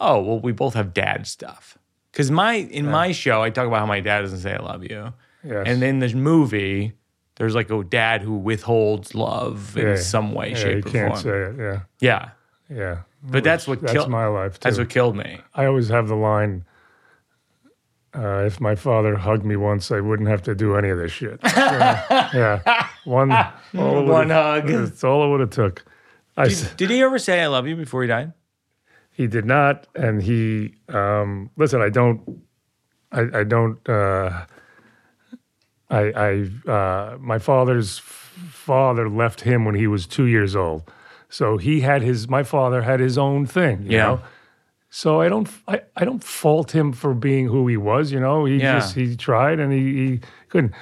oh, 0.00 0.20
well, 0.22 0.40
we 0.40 0.52
both 0.52 0.74
have 0.74 0.92
dad 0.92 1.26
stuff. 1.26 1.78
Because 2.12 2.30
my 2.30 2.54
in 2.54 2.86
my 2.90 3.12
show, 3.12 3.42
I 3.42 3.50
talk 3.50 3.66
about 3.66 3.80
how 3.80 3.86
my 3.86 4.00
dad 4.00 4.20
doesn't 4.22 4.38
say 4.40 4.54
I 4.54 4.58
love 4.62 4.84
you, 4.84 5.12
Yes. 5.42 5.64
and 5.66 5.82
in 5.82 5.98
this 5.98 6.14
movie, 6.14 6.92
there's 7.36 7.54
like 7.56 7.70
a 7.70 7.82
dad 7.82 8.22
who 8.22 8.36
withholds 8.36 9.14
love 9.16 9.76
in 9.76 9.86
Yeah. 9.88 9.96
some 9.96 10.32
way, 10.32 10.50
yeah, 10.50 10.56
shape, 10.56 10.86
or 10.86 10.90
can't 10.90 11.12
form. 11.12 11.22
say 11.22 11.30
it. 11.30 11.56
Yeah. 11.58 11.80
Yeah, 12.00 12.28
Yeah. 12.70 12.98
But 13.24 13.42
that's 13.44 13.66
what 13.66 13.80
That's 13.80 13.92
killed. 13.92 14.10
my 14.10 14.26
life, 14.26 14.54
too. 14.54 14.58
That's 14.64 14.78
what 14.78 14.90
killed 14.90 15.16
me. 15.16 15.40
I 15.54 15.64
always 15.66 15.88
have 15.88 16.08
the 16.08 16.14
line 16.16 16.64
uh, 18.14 18.44
if 18.46 18.60
my 18.60 18.76
father 18.76 19.16
hugged 19.16 19.44
me 19.44 19.56
once, 19.56 19.90
I 19.90 19.98
wouldn't 19.98 20.28
have 20.28 20.42
to 20.44 20.54
do 20.54 20.76
any 20.76 20.88
of 20.90 20.98
this 20.98 21.10
shit. 21.10 21.40
So, 21.48 21.60
yeah. 21.60 22.86
One, 23.04 23.30
One 23.72 24.30
hug. 24.30 24.68
That's 24.68 25.02
all 25.02 25.24
it 25.26 25.30
would 25.30 25.40
have 25.40 25.50
took. 25.50 25.84
I, 26.36 26.44
s- 26.46 26.72
Did 26.74 26.90
he 26.90 27.02
ever 27.02 27.18
say 27.18 27.40
I 27.42 27.48
love 27.48 27.66
you 27.66 27.74
before 27.76 28.02
he 28.02 28.08
died? 28.08 28.32
he 29.10 29.26
did 29.26 29.44
not. 29.44 29.86
And 29.94 30.22
he, 30.22 30.74
um, 30.88 31.50
listen, 31.56 31.80
I 31.82 31.88
don't, 31.88 32.40
I, 33.12 33.40
I 33.40 33.44
don't, 33.44 33.78
uh, 33.88 34.44
I, 35.90 36.48
I, 36.66 36.70
uh, 36.70 37.16
my 37.20 37.38
father's 37.38 37.98
father 37.98 39.08
left 39.08 39.42
him 39.42 39.64
when 39.64 39.74
he 39.76 39.86
was 39.86 40.06
two 40.06 40.26
years 40.26 40.56
old. 40.56 40.90
So 41.28 41.56
he 41.58 41.80
had 41.80 42.02
his, 42.02 42.28
my 42.28 42.42
father 42.42 42.82
had 42.82 43.00
his 43.00 43.18
own 43.18 43.46
thing, 43.46 43.82
you 43.82 43.92
Yeah. 43.92 44.04
know? 44.04 44.20
So 44.90 45.20
I 45.20 45.28
don't, 45.28 45.48
I, 45.66 45.80
I 45.96 46.04
don't 46.04 46.22
fault 46.22 46.72
him 46.74 46.92
for 46.92 47.14
being 47.14 47.46
who 47.48 47.66
he 47.66 47.76
was, 47.76 48.12
you 48.12 48.20
know? 48.20 48.44
He 48.44 48.58
Yeah. 48.58 48.78
just, 48.78 48.94
he 48.94 49.16
tried 49.16 49.58
and 49.58 49.72
he, 49.72 49.94
he 50.06 50.20
couldn't. 50.48 50.72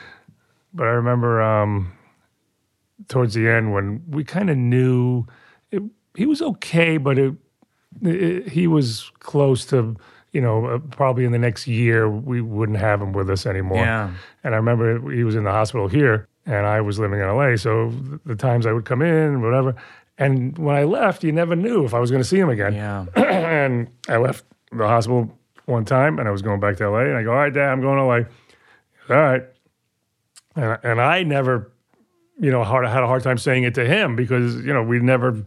But 0.75 0.84
I 0.87 0.90
remember, 0.90 1.40
um, 1.40 1.92
towards 3.08 3.34
the 3.34 3.49
end 3.49 3.72
when 3.72 4.02
we 4.08 4.25
kind 4.25 4.50
of 4.50 4.56
knew 4.56 5.26
it, 5.70 5.82
he 6.14 6.26
was 6.26 6.42
okay, 6.42 6.99
but 6.99 7.18
it, 7.18 7.34
it, 8.02 8.49
he 8.49 8.66
was 8.66 9.11
close 9.20 9.64
to, 9.66 9.96
you 10.32 10.40
know, 10.40 10.66
uh, 10.66 10.78
probably 10.78 11.25
in 11.25 11.32
the 11.32 11.38
next 11.38 11.66
year 11.66 12.08
we 12.08 12.40
wouldn't 12.40 12.78
have 12.78 13.00
him 13.02 13.12
with 13.12 13.28
us 13.30 13.46
anymore. 13.46 13.78
Yeah. 13.84 14.11
And 14.44 14.54
I 14.54 14.56
remember 14.58 15.11
he 15.11 15.25
was 15.25 15.34
in 15.34 15.44
the 15.44 15.50
hospital 15.50 15.88
here, 15.88 16.26
and 16.46 16.66
I 16.66 16.80
was 16.80 16.99
living 16.99 17.20
in 17.20 17.26
LA. 17.26 17.56
So 17.56 17.92
the 18.25 18.34
times 18.37 18.66
I 18.66 18.72
would 18.72 18.84
come 18.84 19.02
in, 19.02 19.40
whatever. 19.42 19.75
And 20.19 20.57
when 20.59 20.76
I 20.76 20.85
left, 20.85 21.25
you 21.25 21.33
never 21.33 21.57
knew 21.57 21.85
if 21.85 21.95
I 21.95 21.99
was 21.99 22.11
going 22.11 22.23
to 22.23 22.28
see 22.28 22.38
him 22.38 22.50
again. 22.50 22.75
Yeah. 22.75 23.07
and 23.16 23.88
I 24.09 24.19
left 24.19 24.45
the 24.71 24.87
hospital 24.87 25.37
one 25.66 25.85
time, 25.85 26.19
and 26.19 26.28
I 26.28 26.31
was 26.31 26.42
going 26.42 26.61
back 26.61 26.76
to 26.76 26.90
LA, 26.90 27.00
and 27.00 27.16
I 27.16 27.23
go, 27.23 27.31
"All 27.31 27.38
right, 27.38 27.52
Dad, 27.52 27.71
I'm 27.71 27.81
going 27.81 27.97
to 27.97 28.04
LA." 28.04 29.14
All 29.14 29.23
right. 29.23 29.42
And, 30.54 30.78
and 30.83 31.00
I 31.00 31.23
never, 31.23 31.73
you 32.38 32.50
know, 32.50 32.62
hard, 32.62 32.87
had 32.87 33.02
a 33.02 33.07
hard 33.07 33.23
time 33.23 33.38
saying 33.38 33.64
it 33.64 33.75
to 33.76 33.87
him 33.87 34.16
because 34.16 34.57
you 34.57 34.73
know 34.73 34.83
we 34.83 34.99
never 34.99 35.45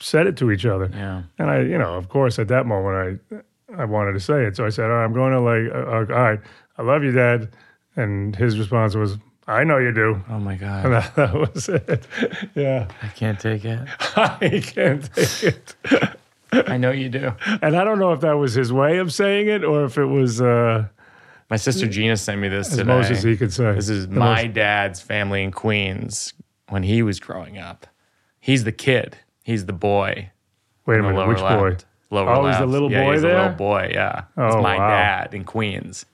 said 0.00 0.26
it 0.26 0.36
to 0.38 0.50
each 0.50 0.66
other. 0.66 0.90
Yeah. 0.92 1.22
And 1.38 1.50
I, 1.50 1.60
you 1.60 1.78
know, 1.78 1.94
of 1.94 2.08
course, 2.08 2.38
at 2.38 2.48
that 2.48 2.66
moment, 2.66 3.20
I 3.30 3.42
I 3.76 3.84
wanted 3.84 4.12
to 4.12 4.20
say 4.20 4.44
it, 4.44 4.56
so 4.56 4.64
I 4.64 4.70
said, 4.70 4.86
"All 4.86 4.96
right, 4.96 5.04
I'm 5.04 5.12
going 5.12 5.32
to 5.32 5.40
LA. 5.40 5.50
Uh, 5.50 5.84
uh, 5.84 6.14
all 6.14 6.22
right, 6.22 6.40
I 6.78 6.82
love 6.82 7.02
you, 7.02 7.12
Dad." 7.12 7.54
And 7.94 8.34
his 8.34 8.58
response 8.58 8.94
was, 8.94 9.18
"I 9.46 9.64
know 9.64 9.78
you 9.78 9.92
do." 9.92 10.22
Oh 10.28 10.38
my 10.38 10.54
God. 10.56 10.84
And 10.84 10.94
that, 10.94 11.14
that 11.16 11.34
was 11.34 11.68
it. 11.68 12.06
Yeah, 12.54 12.88
I 13.02 13.08
can't 13.08 13.38
take 13.40 13.64
it. 13.64 13.80
I 14.16 14.60
can't 14.64 15.12
take 15.14 15.42
it. 15.42 15.74
I 16.52 16.76
know 16.76 16.90
you 16.90 17.08
do. 17.08 17.32
And 17.62 17.76
I 17.76 17.82
don't 17.84 17.98
know 17.98 18.12
if 18.12 18.20
that 18.20 18.34
was 18.36 18.52
his 18.54 18.72
way 18.72 18.98
of 18.98 19.12
saying 19.12 19.48
it 19.48 19.64
or 19.64 19.84
if 19.84 19.96
it 19.96 20.04
was 20.04 20.40
uh, 20.40 20.86
My 21.48 21.56
sister 21.56 21.86
Gina 21.88 22.16
sent 22.16 22.40
me 22.42 22.48
this 22.48 22.68
as 22.70 22.76
today. 22.76 22.88
most 22.88 23.10
as 23.10 23.22
he 23.22 23.36
could 23.38 23.52
say. 23.52 23.72
This 23.74 23.88
is 23.88 24.06
The 24.08 24.14
my 24.16 24.42
most- 24.44 24.54
dad's 24.54 25.00
family 25.00 25.42
in 25.42 25.50
Queens 25.50 26.34
when 26.68 26.82
he 26.82 27.02
was 27.02 27.20
growing 27.20 27.56
up. 27.58 27.86
He's 28.38 28.64
the 28.64 28.72
kid. 28.72 29.16
He's 29.44 29.64
the 29.66 29.72
boy. 29.72 30.30
wait 30.84 31.00
a 31.00 31.02
minute, 31.02 31.26
which 31.26 31.38
boy? 31.38 31.70
left. 31.70 31.84
lower 32.10 32.30
Oh, 32.30 32.46
he's 32.48 32.58
the 32.58 32.66
little 32.66 32.90
yeah, 32.92 33.04
boy 33.04 33.12
he's 33.14 33.22
there? 33.22 33.34
little 33.38 33.56
boy. 33.56 33.90
Yeah, 33.92 34.18
it's 34.36 34.54
Oh, 34.56 34.60
my 34.60 34.76
wow. 34.76 34.88
dad 34.88 35.32
in 35.34 35.44
Queens. 35.44 36.04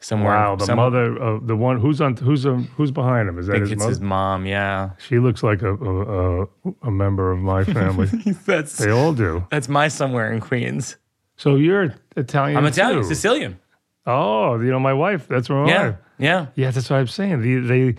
Somewhere. 0.00 0.32
Wow, 0.32 0.54
the 0.56 0.64
some- 0.66 0.76
mother, 0.76 1.20
uh, 1.20 1.38
the 1.42 1.56
one 1.56 1.80
who's 1.80 2.00
on, 2.00 2.16
who's 2.16 2.46
um, 2.46 2.68
who's 2.76 2.92
behind 2.92 3.28
him? 3.28 3.36
Is 3.38 3.48
that 3.48 3.60
his 3.60 3.72
it's 3.72 3.78
mother? 3.80 3.88
his 3.90 4.00
mom. 4.00 4.46
Yeah, 4.46 4.90
She 4.98 5.18
looks 5.18 5.42
like 5.42 5.62
a 5.62 5.74
a, 5.74 6.42
a 6.42 6.46
a 6.84 6.90
member 6.90 7.32
of 7.32 7.38
my 7.40 7.64
family. 7.64 8.06
that's 8.46 8.78
they 8.78 8.90
all 8.92 9.12
do. 9.12 9.44
that's 9.50 9.68
my 9.68 9.88
somewhere 9.88 10.32
in 10.32 10.40
Queens. 10.40 10.96
So 11.36 11.56
you're 11.56 11.94
Italian. 12.16 12.56
I'm 12.56 12.64
Italian, 12.66 13.02
too. 13.02 13.08
Sicilian. 13.08 13.58
Oh, 14.06 14.58
you 14.60 14.70
know 14.70 14.78
my 14.80 14.94
wife. 14.94 15.26
That's 15.28 15.50
my 15.50 15.66
Yeah, 15.68 15.86
wife. 15.88 15.96
yeah, 16.18 16.46
Yeah, 16.54 16.70
that's 16.70 16.88
what 16.90 16.98
I'm 17.00 17.06
saying. 17.08 17.42
The 17.42 17.58
they, 17.58 17.94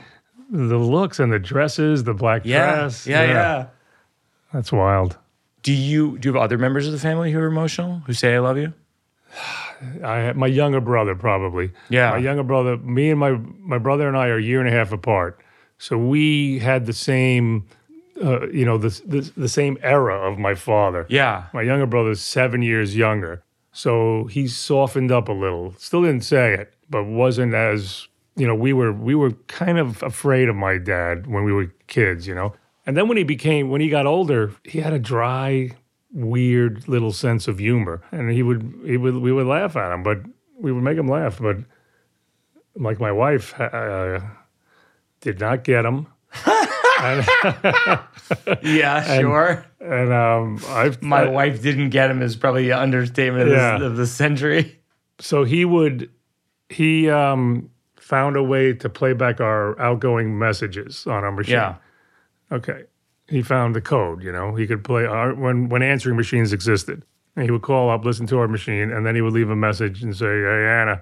the 0.52 0.78
looks 0.78 1.20
and 1.20 1.32
the 1.34 1.38
dresses, 1.40 2.04
the 2.06 2.14
black 2.14 2.42
yeah, 2.46 2.76
dress. 2.76 3.06
yeah, 3.08 3.24
yeah. 3.24 3.66
That's 4.54 4.72
wild. 4.72 5.18
Do 5.64 5.74
you 5.74 6.18
do 6.18 6.30
you 6.30 6.34
have 6.34 6.42
other 6.44 6.58
members 6.58 6.88
of 6.88 6.94
the 6.94 7.00
family 7.00 7.32
who 7.34 7.40
are 7.40 7.46
emotional 7.48 8.00
who 8.08 8.14
say 8.14 8.36
I 8.36 8.40
love 8.40 8.58
you? 8.58 8.74
I 10.04 10.34
my 10.34 10.48
younger 10.48 10.82
brother 10.82 11.16
probably. 11.16 11.72
Yeah. 11.90 12.12
my 12.12 12.18
younger 12.18 12.44
brother. 12.44 12.78
Me 12.78 13.10
and 13.10 13.20
my 13.20 13.32
my 13.60 13.78
brother 13.78 14.08
and 14.08 14.18
I 14.18 14.28
are 14.28 14.38
a 14.38 14.42
year 14.42 14.60
and 14.60 14.70
a 14.70 14.72
half 14.72 14.92
apart. 14.92 15.40
So 15.78 15.98
we 15.98 16.60
had 16.60 16.86
the 16.86 16.94
same, 16.94 17.66
uh, 18.22 18.48
you 18.50 18.66
know, 18.66 18.78
the, 18.78 18.90
the 19.06 19.32
the 19.38 19.50
same 19.50 19.78
era 19.82 20.16
of 20.30 20.38
my 20.38 20.56
father. 20.56 21.06
Yeah, 21.10 21.46
My 21.54 21.62
younger 21.62 21.86
brother's 21.86 22.20
seven 22.22 22.62
years 22.62 22.96
younger. 22.96 23.44
So 23.72 24.26
he 24.26 24.48
softened 24.48 25.12
up 25.12 25.30
a 25.30 25.32
little. 25.32 25.74
Still 25.78 26.02
didn't 26.02 26.26
say 26.26 26.54
it, 26.54 26.74
but 26.90 27.06
wasn't 27.06 27.54
as 27.54 28.08
you 28.36 28.48
know, 28.48 28.56
we 28.56 28.74
were 28.74 28.92
we 28.92 29.16
were 29.16 29.32
kind 29.48 29.78
of 29.78 30.02
afraid 30.04 30.50
of 30.50 30.56
my 30.56 30.78
dad 30.78 31.28
when 31.28 31.44
we 31.44 31.54
were 31.54 31.74
kids, 31.88 32.28
you 32.28 32.36
know. 32.36 32.54
And 32.86 32.98
then 32.98 33.08
when 33.08 33.18
he 33.18 33.24
became 33.24 33.70
when 33.70 33.82
he 33.82 33.90
got 33.90 34.06
older, 34.06 34.54
he 34.64 34.80
had 34.80 34.94
a 34.94 35.00
dry, 35.00 35.72
weird 36.12 36.88
little 36.88 37.12
sense 37.14 37.48
of 37.48 37.60
humor. 37.60 38.02
And 38.12 38.30
he 38.32 38.44
would 38.44 38.80
he 38.86 38.98
would 38.98 39.16
we 39.18 39.32
would 39.32 39.48
laugh 39.48 39.76
at 39.76 39.92
him, 39.92 40.04
but 40.04 40.20
we 40.60 40.72
would 40.72 40.84
make 40.84 40.98
him 40.98 41.08
laugh. 41.08 41.40
But 41.40 41.58
like 42.76 43.00
my 43.00 43.12
wife 43.12 43.60
uh, 43.60 44.20
did 45.22 45.40
not 45.40 45.64
get 45.64 45.86
him. 45.86 46.08
yeah, 48.64 49.20
sure. 49.20 49.66
And 49.80 50.12
um, 50.14 50.60
I 50.68 50.96
My 51.02 51.24
I- 51.24 51.30
wife 51.30 51.62
didn't 51.62 51.90
get 51.90 52.10
him 52.12 52.22
is 52.22 52.36
probably 52.36 52.70
an 52.72 52.80
understatement 52.80 53.48
of, 53.50 53.54
Yeah. 53.56 53.78
this, 53.78 53.86
of 53.88 53.96
the 53.98 54.08
century. 54.08 54.80
so 55.20 55.44
he 55.44 55.66
would 55.66 56.10
he 56.70 57.10
um 57.10 57.70
found 57.98 58.36
a 58.36 58.44
way 58.44 58.74
to 58.74 58.90
play 58.90 59.14
back 59.14 59.40
our 59.42 59.80
outgoing 59.80 60.38
messages 60.40 61.06
on 61.08 61.24
our 61.24 61.32
machine. 61.32 61.54
Yeah, 61.56 61.76
Okay. 62.52 62.84
He 63.30 63.42
found 63.42 63.76
the 63.76 63.82
code, 63.82 64.24
you 64.24 64.32
know. 64.32 64.56
He 64.56 64.66
could 64.66 64.84
play 64.84 65.06
our, 65.06 65.34
when 65.34 65.70
when 65.70 65.82
answering 65.82 66.18
machines 66.18 66.52
existed. 66.52 67.04
And 67.36 67.46
he 67.46 67.52
would 67.52 67.62
call 67.62 67.90
up, 67.90 68.04
listen 68.04 68.26
to 68.28 68.40
our 68.40 68.48
machine, 68.48 68.92
and 68.92 69.06
then 69.06 69.16
he 69.16 69.22
would 69.22 69.34
leave 69.34 69.50
a 69.50 69.56
message 69.56 70.02
and 70.04 70.16
say, 70.16 70.26
"Hey 70.26 70.66
Anna, 70.68 71.02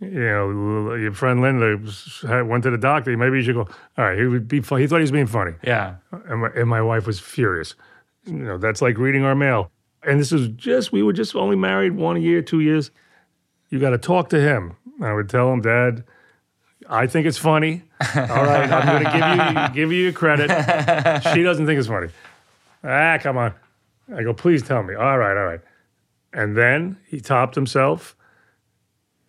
you 0.00 0.10
know, 0.10 0.94
your 0.94 1.12
friend 1.12 1.40
Linda 1.40 1.78
went 2.44 2.64
to 2.64 2.70
the 2.70 2.78
doctor. 2.78 3.16
Maybe 3.16 3.38
you 3.38 3.42
should 3.44 3.54
go." 3.54 3.68
All 3.96 4.04
right. 4.04 4.18
He 4.18 4.26
would 4.26 4.48
be. 4.48 4.60
Fun. 4.60 4.80
He 4.80 4.86
thought 4.86 4.96
he 4.96 5.02
was 5.02 5.12
being 5.12 5.26
funny, 5.28 5.54
yeah. 5.62 5.96
and 6.28 6.42
my, 6.42 6.48
and 6.48 6.68
my 6.68 6.82
wife 6.82 7.06
was 7.06 7.20
furious. 7.20 7.74
You 8.26 8.34
know, 8.34 8.58
that's 8.58 8.82
like 8.82 8.98
reading 8.98 9.24
our 9.24 9.34
mail. 9.34 9.70
And 10.04 10.18
this 10.20 10.32
was 10.32 10.48
just 10.48 10.92
we 10.92 11.02
were 11.02 11.12
just 11.12 11.34
only 11.36 11.56
married 11.56 11.92
one 11.92 12.20
year, 12.20 12.42
two 12.42 12.60
years. 12.60 12.90
You 13.70 13.78
got 13.78 13.90
to 13.90 13.98
talk 13.98 14.28
to 14.30 14.40
him. 14.40 14.76
I 15.00 15.12
would 15.12 15.28
tell 15.28 15.52
him, 15.52 15.62
Dad, 15.62 16.04
I 16.92 17.06
think 17.06 17.26
it's 17.26 17.38
funny. 17.38 17.82
All 18.14 18.44
right, 18.44 18.70
I'm 18.70 18.86
going 18.86 19.04
to 19.04 19.10
give 19.10 19.56
you 19.56 19.74
give 19.74 19.92
you 19.92 20.12
credit. 20.12 20.50
She 21.32 21.42
doesn't 21.48 21.64
think 21.64 21.78
it's 21.78 21.88
funny. 21.88 22.08
Ah, 22.84 23.16
come 23.18 23.38
on. 23.38 23.54
I 24.14 24.22
go, 24.22 24.34
please 24.34 24.62
tell 24.62 24.82
me. 24.82 24.94
All 24.94 25.16
right, 25.16 25.36
all 25.36 25.44
right. 25.44 25.60
And 26.34 26.56
then 26.56 26.98
he 27.06 27.20
topped 27.20 27.54
himself. 27.54 28.14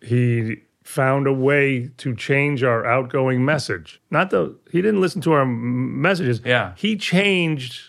He 0.02 0.62
found 0.82 1.26
a 1.26 1.32
way 1.32 1.88
to 1.96 2.14
change 2.14 2.62
our 2.62 2.84
outgoing 2.84 3.44
message. 3.44 4.02
Not 4.10 4.28
the 4.28 4.58
he 4.70 4.82
didn't 4.82 5.00
listen 5.00 5.22
to 5.22 5.32
our 5.32 5.46
messages. 5.46 6.42
Yeah. 6.44 6.74
He 6.76 6.96
changed. 6.96 7.80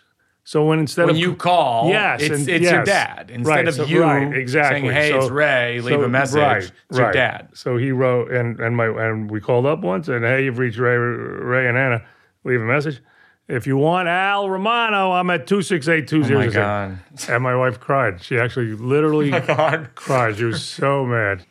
So 0.47 0.63
when 0.63 0.77
instead 0.79 1.07
When 1.07 1.15
of 1.15 1.19
you 1.19 1.35
call, 1.35 1.89
Yes, 1.89 2.21
it's, 2.21 2.35
and- 2.41 2.47
it's 2.49 2.69
your 2.71 2.83
dad. 2.85 3.31
Instead 3.33 3.49
Right, 3.51 3.67
of 3.67 3.73
so- 3.73 3.85
you 3.85 4.03
right, 4.03 4.31
exactly. 4.31 4.81
saying, 4.81 4.93
hey, 4.93 5.09
So- 5.09 5.17
it's 5.17 5.29
Ray, 5.31 5.81
leave 5.81 5.95
so- 5.99 6.03
a 6.03 6.07
message, 6.07 6.37
right, 6.39 6.71
it's 6.89 6.99
your 6.99 7.11
dad. 7.11 7.49
So 7.53 7.77
he 7.77 7.91
wrote, 7.91 8.29
and 8.31 8.59
and 8.59 8.77
my 8.77 8.85
and 8.85 9.29
we 9.29 9.41
called 9.41 9.65
up 9.65 9.79
once, 9.81 10.07
and 10.07 10.23
hey, 10.23 10.45
you've 10.45 10.59
reached 10.59 10.77
Ray, 10.77 10.95
Ray 10.97 11.67
and 11.67 11.75
Anna. 11.77 12.03
Leave 12.43 12.61
a 12.61 12.65
message. 12.65 13.01
If 13.47 13.65
you 13.67 13.75
want 13.77 14.07
Al 14.07 14.47
Romano, 14.49 15.11
I'm 15.13 15.29
at 15.31 15.47
two 15.47 15.63
six 15.63 15.87
eight 15.87 16.07
two 16.07 16.19
Oh 16.19 16.23
zero 16.23 16.39
my. 16.41 16.47
God. 16.47 16.99
And 17.27 17.43
my 17.43 17.55
wife 17.55 17.79
cried. 17.79 18.21
She 18.21 18.37
actually 18.39 18.73
literally 18.73 19.33
oh 19.33 19.39
God. 19.39 19.89
cried. 19.95 20.37
She 20.37 20.45
was 20.45 20.63
so 20.63 21.05
mad. 21.05 21.43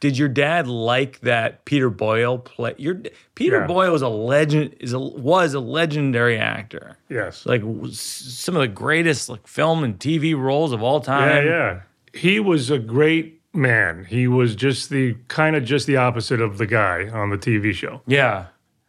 Did 0.00 0.16
your 0.16 0.28
dad 0.28 0.68
like 0.68 1.20
that 1.20 1.64
Peter 1.64 1.90
Boyle 1.90 2.38
play? 2.38 2.74
Your 2.78 3.00
Peter 3.34 3.60
Yeah. 3.60 3.66
Boyle 3.66 3.94
is 3.94 4.02
a 4.02 4.08
legend. 4.08 4.76
Is 4.80 4.92
a 4.92 4.98
was 4.98 5.54
a 5.54 5.60
legendary 5.60 6.38
actor. 6.38 6.96
Yes. 7.08 7.44
Like 7.46 7.62
some 7.90 8.54
of 8.56 8.60
the 8.60 8.68
greatest 8.68 9.28
like 9.28 9.46
film 9.46 9.82
and 9.84 9.98
TV 9.98 10.36
roles 10.38 10.72
of 10.72 10.82
all 10.82 11.00
time. 11.00 11.44
yeah. 11.46 11.50
Yeah. 11.50 11.80
He 12.14 12.38
was 12.40 12.70
a 12.70 12.78
great 12.78 13.40
man. 13.52 14.04
He 14.08 14.28
was 14.28 14.54
just 14.54 14.90
the 14.90 15.16
kind 15.28 15.56
of 15.56 15.64
just 15.64 15.86
the 15.86 15.96
opposite 15.96 16.40
of 16.40 16.58
the 16.58 16.66
guy 16.66 17.08
on 17.08 17.30
the 17.30 17.38
TV 17.38 17.72
show. 17.74 18.02
Yeah. 18.06 18.46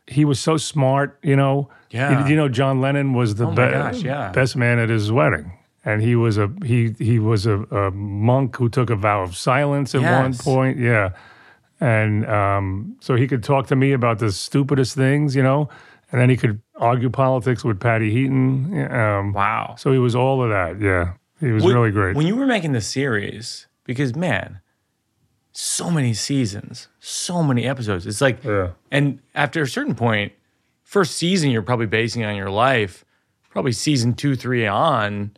he 0.08 0.26
was 0.26 0.40
so 0.40 0.58
smart, 0.58 1.20
you 1.22 1.36
know. 1.36 1.70
Yeah. 1.92 2.24
You, 2.24 2.30
you 2.32 2.36
know, 2.36 2.50
John 2.50 2.82
Lennon 2.82 3.14
was 3.14 3.36
the 3.36 3.46
Oh 3.48 3.50
be- 3.52 3.56
gosh, 3.58 4.02
yeah. 4.04 4.32
best 4.32 4.56
man 4.56 4.78
at 4.80 4.90
his 4.90 5.12
wedding. 5.12 5.52
And 5.86 6.02
he 6.02 6.16
was 6.16 6.38
a 6.38 6.52
he 6.64 6.94
he 7.00 7.20
was 7.20 7.46
a, 7.46 7.60
a 7.64 7.92
monk 7.92 8.58
who 8.58 8.68
took 8.70 8.90
a 8.90 8.96
vow 8.96 9.24
of 9.24 9.36
silence 9.38 9.96
at 9.96 10.02
one 10.02 10.34
point. 10.36 10.78
Yeah. 10.78 11.12
And 11.80 12.26
um, 12.28 12.98
so 13.00 13.16
he 13.16 13.26
could 13.28 13.44
talk 13.44 13.68
to 13.68 13.76
me 13.76 13.94
about 13.94 14.20
the 14.20 14.32
stupidest 14.34 14.96
things, 14.96 15.34
you 15.36 15.42
know, 15.42 15.70
and 16.12 16.20
then 16.20 16.30
he 16.30 16.36
could 16.36 16.62
argue 16.76 17.10
politics 17.10 17.64
with 17.64 17.80
Patty 17.80 18.12
Heaton. 18.12 18.92
Um, 18.92 19.32
Wow. 19.34 19.76
So 19.78 19.94
he 19.94 20.00
was 20.00 20.16
all 20.16 20.44
of 20.44 20.50
that. 20.50 20.82
Yeah. 20.82 21.14
He 21.40 21.52
was 21.54 21.64
When- 21.64 21.74
really 21.74 21.92
great. 21.92 22.18
When 22.18 22.28
you 22.28 22.36
were 22.36 22.46
making 22.46 22.74
the 22.74 22.82
series, 22.82 23.68
because 23.86 24.14
man, 24.14 24.60
so 25.54 25.90
many 25.90 26.14
seasons, 26.14 26.90
so 27.00 27.42
many 27.44 27.66
episodes. 27.66 28.06
It's 28.06 28.20
like, 28.22 28.44
Yeah. 28.44 28.72
and 28.92 29.20
after 29.34 29.62
a 29.62 29.68
certain 29.68 29.96
point, 29.96 30.34
first 30.84 31.16
season 31.16 31.50
you're 31.50 31.62
probably 31.62 31.86
basing 31.86 32.26
on 32.26 32.36
your 32.36 32.50
life. 32.50 33.06
Probably 33.50 33.72
season 33.72 34.14
two, 34.14 34.36
three 34.36 34.68
on. 34.68 35.32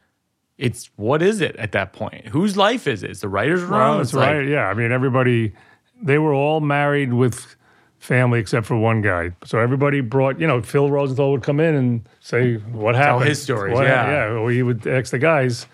It's 0.62 0.90
what 0.96 1.22
is 1.24 1.42
it 1.42 1.56
at 1.56 1.72
that 1.72 1.92
point? 1.92 2.28
Whose 2.28 2.56
life 2.56 2.86
is 2.88 3.02
it? 3.04 3.10
It's 3.10 3.22
the 3.22 3.30
writer's 3.30 3.62
room. 3.62 3.72
Well, 3.72 3.98
that's 3.98 4.10
It's 4.10 4.14
like- 4.16 4.34
right. 4.36 4.48
yeah. 4.48 4.68
I 4.70 4.74
mean, 4.76 4.92
everybody, 4.92 5.54
they 6.02 6.18
were 6.20 6.34
all 6.34 6.60
married 6.62 7.14
with 7.14 7.56
family 7.98 8.40
except 8.40 8.66
for 8.68 8.78
one 8.78 9.02
guy. 9.02 9.32
So 9.44 9.58
everybody 9.60 10.02
brought, 10.02 10.40
you 10.40 10.46
know, 10.48 10.62
Phil 10.62 10.90
Rosenthal 10.92 11.32
would 11.32 11.44
come 11.44 11.60
in 11.60 11.74
and 11.76 12.08
say 12.20 12.56
what 12.58 12.96
happened. 12.96 13.28
his 13.30 13.42
stories, 13.42 13.74
What- 13.74 13.86
yeah. 13.86 14.10
Yeah. 14.30 14.34
Well, 14.40 14.48
he 14.48 14.62
would 14.64 14.86
ask 14.88 15.12
the 15.12 15.20
guys 15.20 15.66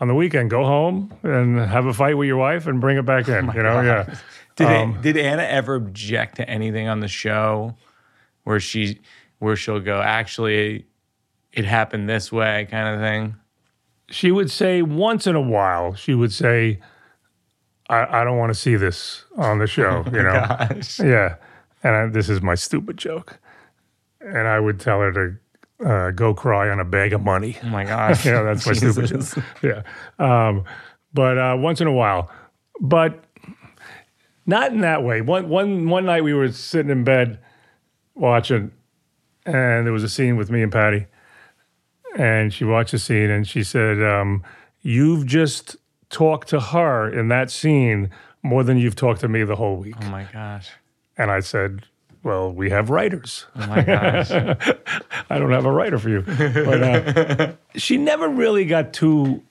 on 0.00 0.08
the 0.08 0.14
weekend, 0.14 0.48
go 0.50 0.64
home 0.64 1.12
and 1.22 1.58
have 1.58 1.86
a 1.86 1.92
fight 1.92 2.16
with 2.16 2.26
your 2.28 2.36
wife 2.38 2.66
and 2.66 2.80
bring 2.80 2.96
it 2.98 3.04
back 3.04 3.28
in. 3.28 3.50
you 3.54 3.62
know, 3.62 3.80
yeah. 3.82 4.14
Did 4.56 4.66
Um, 4.68 4.94
it, 4.96 5.02
did 5.02 5.16
Anna 5.16 5.42
ever 5.42 5.74
object 5.74 6.36
to 6.36 6.48
anything 6.48 6.86
on 6.88 7.00
the 7.00 7.08
show 7.08 7.76
where 8.44 8.60
she 8.60 9.00
where 9.38 9.56
she'll 9.56 9.80
go 9.80 10.00
actually 10.00 10.86
it 11.52 11.64
happened 11.64 12.08
this 12.08 12.30
way 12.30 12.68
kind 12.70 12.94
of 12.94 13.00
thing? 13.00 13.34
She 14.10 14.32
would 14.32 14.50
say 14.50 14.82
once 14.82 15.26
in 15.26 15.36
a 15.36 15.40
while, 15.40 15.94
she 15.94 16.14
would 16.14 16.32
say, 16.32 16.80
I, 17.88 18.20
I 18.20 18.24
don't 18.24 18.38
want 18.38 18.50
to 18.50 18.58
see 18.58 18.76
this 18.76 19.24
on 19.36 19.58
the 19.58 19.66
show, 19.66 20.04
you 20.12 20.22
know? 20.22 20.44
Gosh. 20.48 21.00
Yeah. 21.00 21.36
And 21.82 21.96
I, 21.96 22.06
this 22.06 22.28
is 22.28 22.42
my 22.42 22.54
stupid 22.54 22.96
joke. 22.96 23.38
And 24.20 24.46
I 24.46 24.60
would 24.60 24.80
tell 24.80 25.00
her 25.00 25.12
to 25.12 25.86
uh, 25.86 26.10
go 26.10 26.34
cry 26.34 26.68
on 26.68 26.78
a 26.80 26.84
bag 26.84 27.12
of 27.12 27.22
money. 27.22 27.56
Oh 27.62 27.68
my 27.68 27.84
gosh. 27.84 28.24
Yeah, 28.26 28.42
that's 28.42 28.66
my 28.66 28.72
stupid 28.72 29.06
joke. 29.06 29.44
Yeah. 29.62 29.82
Um, 30.18 30.64
but 31.14 31.38
uh, 31.38 31.56
once 31.58 31.80
in 31.80 31.86
a 31.86 31.92
while. 31.92 32.30
But 32.80 33.24
not 34.46 34.72
in 34.72 34.80
that 34.80 35.02
way. 35.02 35.20
One, 35.20 35.48
one, 35.48 35.88
one 35.88 36.04
night 36.04 36.22
we 36.24 36.34
were 36.34 36.50
sitting 36.52 36.90
in 36.90 37.04
bed 37.04 37.38
watching, 38.14 38.72
and 39.46 39.86
there 39.86 39.92
was 39.92 40.02
a 40.02 40.08
scene 40.08 40.36
with 40.36 40.50
me 40.50 40.62
and 40.62 40.72
Patty. 40.72 41.06
And 42.16 42.52
she 42.52 42.64
watched 42.64 42.92
the 42.92 42.98
scene 42.98 43.30
and 43.30 43.46
she 43.46 43.62
said, 43.62 44.02
um, 44.02 44.42
You've 44.82 45.26
just 45.26 45.76
talked 46.08 46.48
to 46.48 46.60
her 46.60 47.08
in 47.08 47.28
that 47.28 47.50
scene 47.50 48.10
more 48.42 48.64
than 48.64 48.78
you've 48.78 48.96
talked 48.96 49.20
to 49.20 49.28
me 49.28 49.44
the 49.44 49.56
whole 49.56 49.76
week. 49.76 49.94
Oh 50.02 50.08
my 50.10 50.24
gosh. 50.32 50.70
And 51.16 51.30
I 51.30 51.40
said, 51.40 51.86
Well, 52.22 52.52
we 52.52 52.70
have 52.70 52.90
writers. 52.90 53.46
Oh 53.56 53.66
my 53.66 53.82
gosh. 53.82 54.30
I 55.30 55.38
don't 55.38 55.52
have 55.52 55.66
a 55.66 55.72
writer 55.72 55.98
for 55.98 56.08
you. 56.08 56.22
But 56.22 56.82
uh, 56.82 57.52
she 57.76 57.96
never 57.96 58.28
really 58.28 58.64
got 58.64 58.92
too 58.92 59.42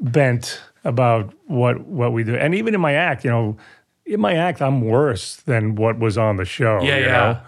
bent 0.00 0.60
about 0.84 1.32
what 1.46 1.86
what 1.86 2.12
we 2.12 2.24
do. 2.24 2.36
And 2.36 2.54
even 2.54 2.74
in 2.74 2.80
my 2.80 2.94
act, 2.94 3.24
you 3.24 3.30
know, 3.30 3.56
in 4.06 4.20
my 4.20 4.34
act, 4.34 4.60
I'm 4.60 4.82
worse 4.82 5.36
than 5.36 5.76
what 5.76 5.98
was 5.98 6.18
on 6.18 6.36
the 6.36 6.44
show. 6.44 6.80
Yeah, 6.82 6.96
you 6.96 7.04
yeah. 7.04 7.10
Know? 7.10 7.40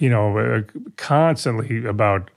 You 0.00 0.08
know, 0.10 0.38
uh, 0.38 0.62
constantly 0.96 1.84
about 1.86 2.30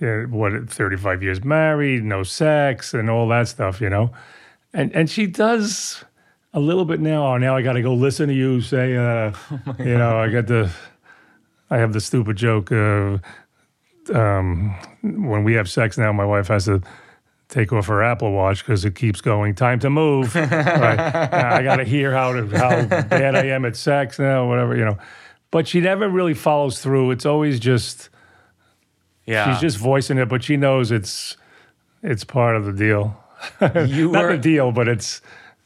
yeah, 0.00 0.24
what, 0.24 0.70
35 0.70 1.22
years 1.22 1.44
married, 1.44 2.04
no 2.04 2.22
sex, 2.22 2.94
and 2.94 3.10
all 3.10 3.28
that 3.28 3.48
stuff, 3.48 3.80
you 3.80 3.90
know? 3.90 4.12
And, 4.72 4.94
and 4.94 5.10
she 5.10 5.26
does 5.26 6.04
a 6.54 6.60
little 6.60 6.84
bit 6.84 7.00
now. 7.00 7.34
Oh, 7.34 7.36
now 7.36 7.56
I 7.56 7.62
got 7.62 7.74
to 7.74 7.82
go 7.82 7.94
listen 7.94 8.28
to 8.28 8.34
you 8.34 8.60
say, 8.60 8.96
uh, 8.96 9.32
Oh 9.50 9.74
you 9.78 9.98
know, 9.98 10.18
I 10.18 10.28
got 10.30 10.46
the, 10.46 10.70
I 11.68 11.78
have 11.78 11.92
the 11.92 12.00
stupid 12.00 12.36
joke. 12.36 12.70
of 12.72 13.20
um, 14.14 14.74
when 15.02 15.44
we 15.44 15.54
have 15.54 15.68
sex 15.68 15.98
now, 15.98 16.12
my 16.12 16.24
wife 16.24 16.48
has 16.48 16.64
to 16.64 16.82
take 17.48 17.72
off 17.72 17.86
her 17.88 18.02
Apple 18.02 18.32
Watch 18.32 18.64
because 18.64 18.84
it 18.84 18.94
keeps 18.94 19.20
going. 19.20 19.54
Time 19.54 19.78
to 19.80 19.90
move. 19.90 20.34
right. 20.34 20.50
I 20.54 21.62
got 21.62 21.76
to 21.76 21.84
hear 21.84 22.12
how 22.12 22.32
to, 22.32 22.46
how 22.46 22.86
bad 23.02 23.36
I 23.36 23.46
am 23.46 23.64
at 23.64 23.76
sex 23.76 24.18
now, 24.18 24.48
whatever 24.48 24.76
you 24.76 24.84
know. 24.84 24.98
But 25.50 25.68
she 25.68 25.80
never 25.80 26.08
really 26.08 26.34
follows 26.34 26.80
through. 26.80 27.10
It's 27.10 27.26
always 27.26 27.60
just 27.60 28.08
Yeah. 29.30 29.52
she's 29.52 29.60
just 29.60 29.78
voicing 29.78 30.18
it, 30.18 30.28
but 30.28 30.42
she 30.42 30.56
knows 30.56 30.90
it's 30.90 31.36
it's 32.02 32.24
part 32.24 32.56
of 32.56 32.64
the 32.64 32.72
deal. 32.72 33.16
you 33.86 34.10
Not 34.10 34.22
were 34.24 34.32
the 34.32 34.38
deal, 34.42 34.72
but 34.72 34.88
it's 34.88 35.20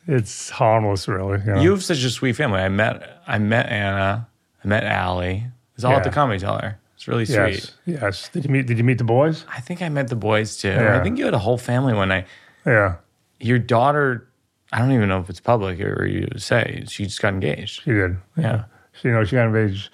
it's 0.07 0.51
harmless, 0.51 1.09
really. 1.09 1.41
You, 1.41 1.55
know? 1.55 1.61
you 1.61 1.71
have 1.71 1.83
such 1.83 2.05
a 2.05 2.11
sweet 2.11 2.37
family. 2.37 2.61
I 2.61 2.69
met 2.69 3.23
I 3.27 3.39
met 3.39 3.67
Anna. 3.69 4.29
I 4.65 4.69
met 4.69 4.85
Allie. 4.85 5.45
It's 5.75 5.85
all 5.85 5.93
at 5.93 6.05
the 6.05 6.11
Comedy 6.11 6.39
Cellar. 6.39 6.79
It's 6.95 7.09
really 7.09 7.25
sweet. 7.25 7.37
yes, 7.37 7.73
yes. 7.85 8.29
Did 8.31 8.45
you 8.45 8.51
meet? 8.51 8.67
Did 8.67 8.79
you 8.79 8.85
meet 8.85 8.99
the 8.99 9.05
boys? 9.05 9.45
I 9.53 9.61
think 9.61 9.83
I 9.83 9.89
met 9.89 10.09
the 10.09 10.17
boys 10.17 10.57
too. 10.57 10.69
Yeah. 10.69 10.99
I 10.99 11.03
think 11.03 11.19
you 11.19 11.25
had 11.25 11.35
a 11.35 11.39
whole 11.39 11.59
family 11.59 11.93
one 11.93 12.09
night. 12.09 12.27
Yeah, 12.65 12.97
Your 13.41 13.59
daughter, 13.59 14.27
I 14.73 14.79
don't 14.79 14.93
even 14.93 15.11
know 15.11 15.21
if 15.21 15.29
it's 15.29 15.41
public 15.41 15.81
or 15.81 16.07
you 16.07 16.29
say 16.39 16.85
she 16.89 17.05
just 17.05 17.21
got 17.21 17.35
engaged. 17.35 17.83
she 17.83 17.91
did. 17.91 18.17
Yeah. 18.39 18.65
She, 18.93 19.09
you 19.09 19.15
know, 19.15 19.23
she 19.25 19.37
got 19.37 19.49
engaged 19.49 19.91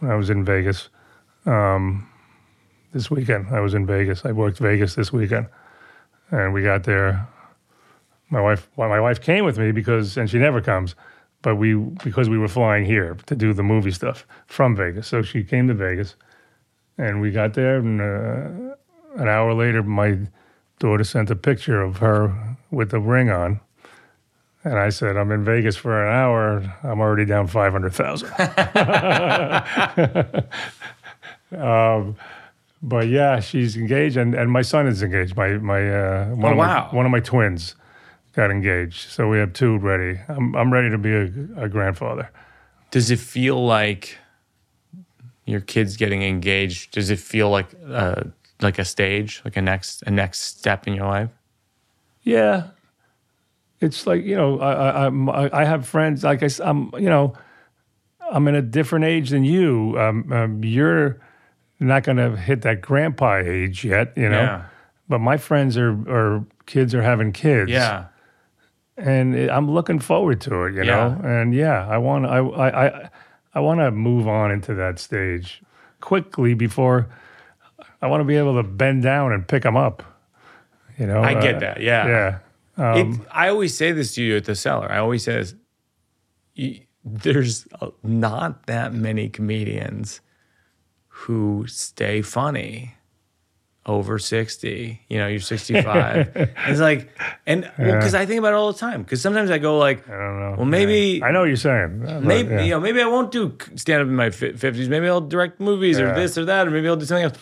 when 0.00 0.10
I 0.10 0.14
was 0.16 0.28
in 0.28 0.44
Vegas. 0.44 0.90
Um, 1.46 2.06
this 2.92 3.10
weekend, 3.10 3.48
I 3.50 3.60
was 3.60 3.74
in 3.74 3.86
Vegas. 3.86 4.24
I 4.24 4.32
worked 4.32 4.58
Vegas 4.58 4.94
this 4.94 5.12
weekend, 5.12 5.46
and 6.30 6.52
we 6.52 6.62
got 6.62 6.84
there. 6.84 7.26
My 8.30 8.40
wife, 8.40 8.68
well, 8.76 8.88
my 8.88 9.00
wife 9.00 9.20
came 9.20 9.44
with 9.44 9.58
me 9.58 9.72
because, 9.72 10.16
and 10.16 10.30
she 10.30 10.38
never 10.38 10.60
comes, 10.60 10.94
but 11.42 11.56
we 11.56 11.74
because 11.74 12.28
we 12.28 12.38
were 12.38 12.48
flying 12.48 12.84
here 12.84 13.16
to 13.26 13.34
do 13.34 13.52
the 13.52 13.62
movie 13.62 13.90
stuff 13.90 14.26
from 14.46 14.76
Vegas. 14.76 15.08
So 15.08 15.22
she 15.22 15.42
came 15.42 15.68
to 15.68 15.74
Vegas, 15.74 16.16
and 16.98 17.20
we 17.20 17.30
got 17.30 17.54
there, 17.54 17.78
and 17.78 18.00
uh, 18.00 18.74
an 19.20 19.28
hour 19.28 19.52
later, 19.54 19.82
my 19.82 20.18
daughter 20.78 21.04
sent 21.04 21.30
a 21.30 21.36
picture 21.36 21.80
of 21.80 21.98
her 21.98 22.56
with 22.70 22.90
the 22.90 23.00
ring 23.00 23.30
on. 23.30 23.60
And 24.64 24.78
I 24.78 24.90
said, 24.90 25.16
I'm 25.16 25.32
in 25.32 25.44
Vegas 25.44 25.74
for 25.76 26.06
an 26.06 26.14
hour. 26.14 26.62
I'm 26.84 27.00
already 27.00 27.24
down 27.24 27.48
500,000. 27.48 28.28
um, 31.60 32.16
but 32.82 33.08
yeah, 33.08 33.40
she's 33.40 33.76
engaged, 33.76 34.16
and, 34.16 34.34
and 34.34 34.50
my 34.50 34.62
son 34.62 34.86
is 34.86 35.02
engaged. 35.02 35.36
My 35.36 35.58
my 35.58 35.88
uh, 35.90 36.26
one 36.34 36.46
Oh, 36.46 36.50
of 36.52 36.56
my 36.58 36.94
one 36.96 37.06
of 37.06 37.12
my 37.12 37.20
twins 37.20 37.76
got 38.34 38.50
engaged, 38.50 39.08
so 39.10 39.28
we 39.28 39.38
have 39.38 39.52
two 39.52 39.78
ready. 39.78 40.18
I'm 40.28 40.54
I'm 40.56 40.72
ready 40.72 40.90
to 40.90 40.98
be 40.98 41.12
a, 41.12 41.64
a 41.64 41.68
grandfather. 41.68 42.30
Does 42.90 43.10
it 43.10 43.18
feel 43.20 43.64
like 43.64 44.18
your 45.44 45.60
kids 45.60 45.96
getting 45.96 46.22
engaged? 46.22 46.92
Does 46.92 47.10
it 47.10 47.18
feel 47.18 47.50
like 47.50 47.68
uh, 47.88 48.24
like 48.60 48.78
a 48.78 48.84
stage, 48.84 49.40
like 49.44 49.56
a 49.56 49.62
next 49.62 50.02
a 50.06 50.10
next 50.10 50.40
step 50.40 50.86
in 50.86 50.94
your 50.94 51.06
life? 51.06 51.30
Yeah, 52.22 52.68
it's 53.80 54.06
like 54.06 54.24
you 54.24 54.36
know, 54.36 54.60
I 54.60 54.72
I, 54.72 54.88
I'm- 55.04 55.28
I, 55.28 55.50
I 55.52 55.64
have 55.64 55.86
friends 55.86 56.22
like 56.24 56.42
I, 56.42 56.48
am 56.68 56.90
you 56.94 57.08
know, 57.08 57.34
I'm 58.30 58.46
in 58.48 58.54
a 58.54 58.62
different 58.62 59.04
age 59.04 59.30
than 59.30 59.44
you. 59.44 59.96
Um, 59.98 60.32
um, 60.32 60.64
you're 60.64 61.20
not 61.82 62.04
going 62.04 62.16
to 62.18 62.36
hit 62.36 62.62
that 62.62 62.80
grandpa 62.80 63.36
age 63.38 63.84
yet, 63.84 64.12
you 64.16 64.28
know. 64.28 64.40
Yeah. 64.42 64.64
But 65.08 65.18
my 65.20 65.36
friends 65.36 65.76
are 65.76 65.90
are 66.08 66.44
kids 66.66 66.94
are 66.94 67.02
having 67.02 67.32
kids. 67.32 67.70
Yeah. 67.70 68.06
and 68.96 69.34
it, 69.34 69.50
I'm 69.50 69.70
looking 69.70 69.98
forward 69.98 70.40
to 70.42 70.64
it, 70.64 70.74
you 70.74 70.84
know. 70.84 71.20
And 71.24 71.54
yeah, 71.54 71.86
I 71.88 71.98
want 71.98 72.26
I 72.26 72.38
I 72.38 72.86
I, 72.86 73.10
I 73.54 73.60
want 73.60 73.80
to 73.80 73.90
move 73.90 74.26
on 74.28 74.50
into 74.50 74.74
that 74.74 74.98
stage 74.98 75.62
quickly 76.00 76.54
before 76.54 77.08
I 78.00 78.06
want 78.06 78.20
to 78.20 78.24
be 78.24 78.36
able 78.36 78.56
to 78.62 78.68
bend 78.68 79.02
down 79.02 79.32
and 79.32 79.46
pick 79.46 79.62
them 79.62 79.76
up. 79.76 80.02
You 80.98 81.06
know, 81.06 81.22
I 81.22 81.34
get 81.34 81.56
Uh, 81.56 81.60
that. 81.60 81.80
Yeah. 81.80 82.38
Yeah. 82.78 82.94
it, 82.96 83.20
I 83.30 83.48
always 83.48 83.76
say 83.76 83.92
this 83.92 84.14
to 84.14 84.22
you 84.22 84.36
at 84.36 84.44
the 84.44 84.54
cellar. 84.54 84.90
I 84.90 84.98
always 84.98 85.24
say 85.24 85.34
this. 85.36 85.54
y- 86.56 86.86
There's 87.04 87.66
not 88.02 88.66
that 88.66 88.92
many 88.94 89.28
comedians 89.28 90.20
who 91.22 91.66
stay 91.68 92.22
funny 92.22 92.94
over 93.86 94.18
60. 94.18 95.00
You 95.08 95.18
know, 95.18 95.26
you're 95.26 95.40
65. 95.40 96.32
it's 96.34 96.80
like, 96.80 97.10
and 97.46 97.70
because 97.76 98.14
I 98.14 98.26
think 98.26 98.38
about 98.38 98.52
it 98.52 98.56
all 98.56 98.72
the 98.72 98.78
time. 98.78 99.02
Because 99.02 99.20
sometimes 99.20 99.50
I 99.50 99.58
go 99.58 99.78
like, 99.78 100.08
I 100.08 100.12
don't 100.12 100.40
know. 100.40 100.54
well, 100.58 100.66
maybe, 100.66 101.22
I 101.22 101.30
know 101.30 101.40
what 101.40 101.46
you're 101.46 101.56
saying. 101.56 102.02
But, 102.04 102.22
maybe, 102.22 102.50
yeah. 102.50 102.62
you 102.62 102.70
know, 102.70 102.80
maybe 102.80 103.00
I 103.00 103.06
won't 103.06 103.30
do 103.30 103.56
stand 103.76 104.02
up 104.02 104.08
in 104.08 104.14
my 104.14 104.28
50s. 104.28 104.88
Maybe 104.88 105.08
I'll 105.08 105.20
direct 105.20 105.60
movies 105.60 105.98
or 105.98 106.14
this 106.14 106.38
or 106.38 106.44
that, 106.44 106.66
or 106.66 106.70
maybe 106.70 106.88
I'll 106.88 106.96
do 106.96 107.06
something 107.06 107.24
else. 107.24 107.38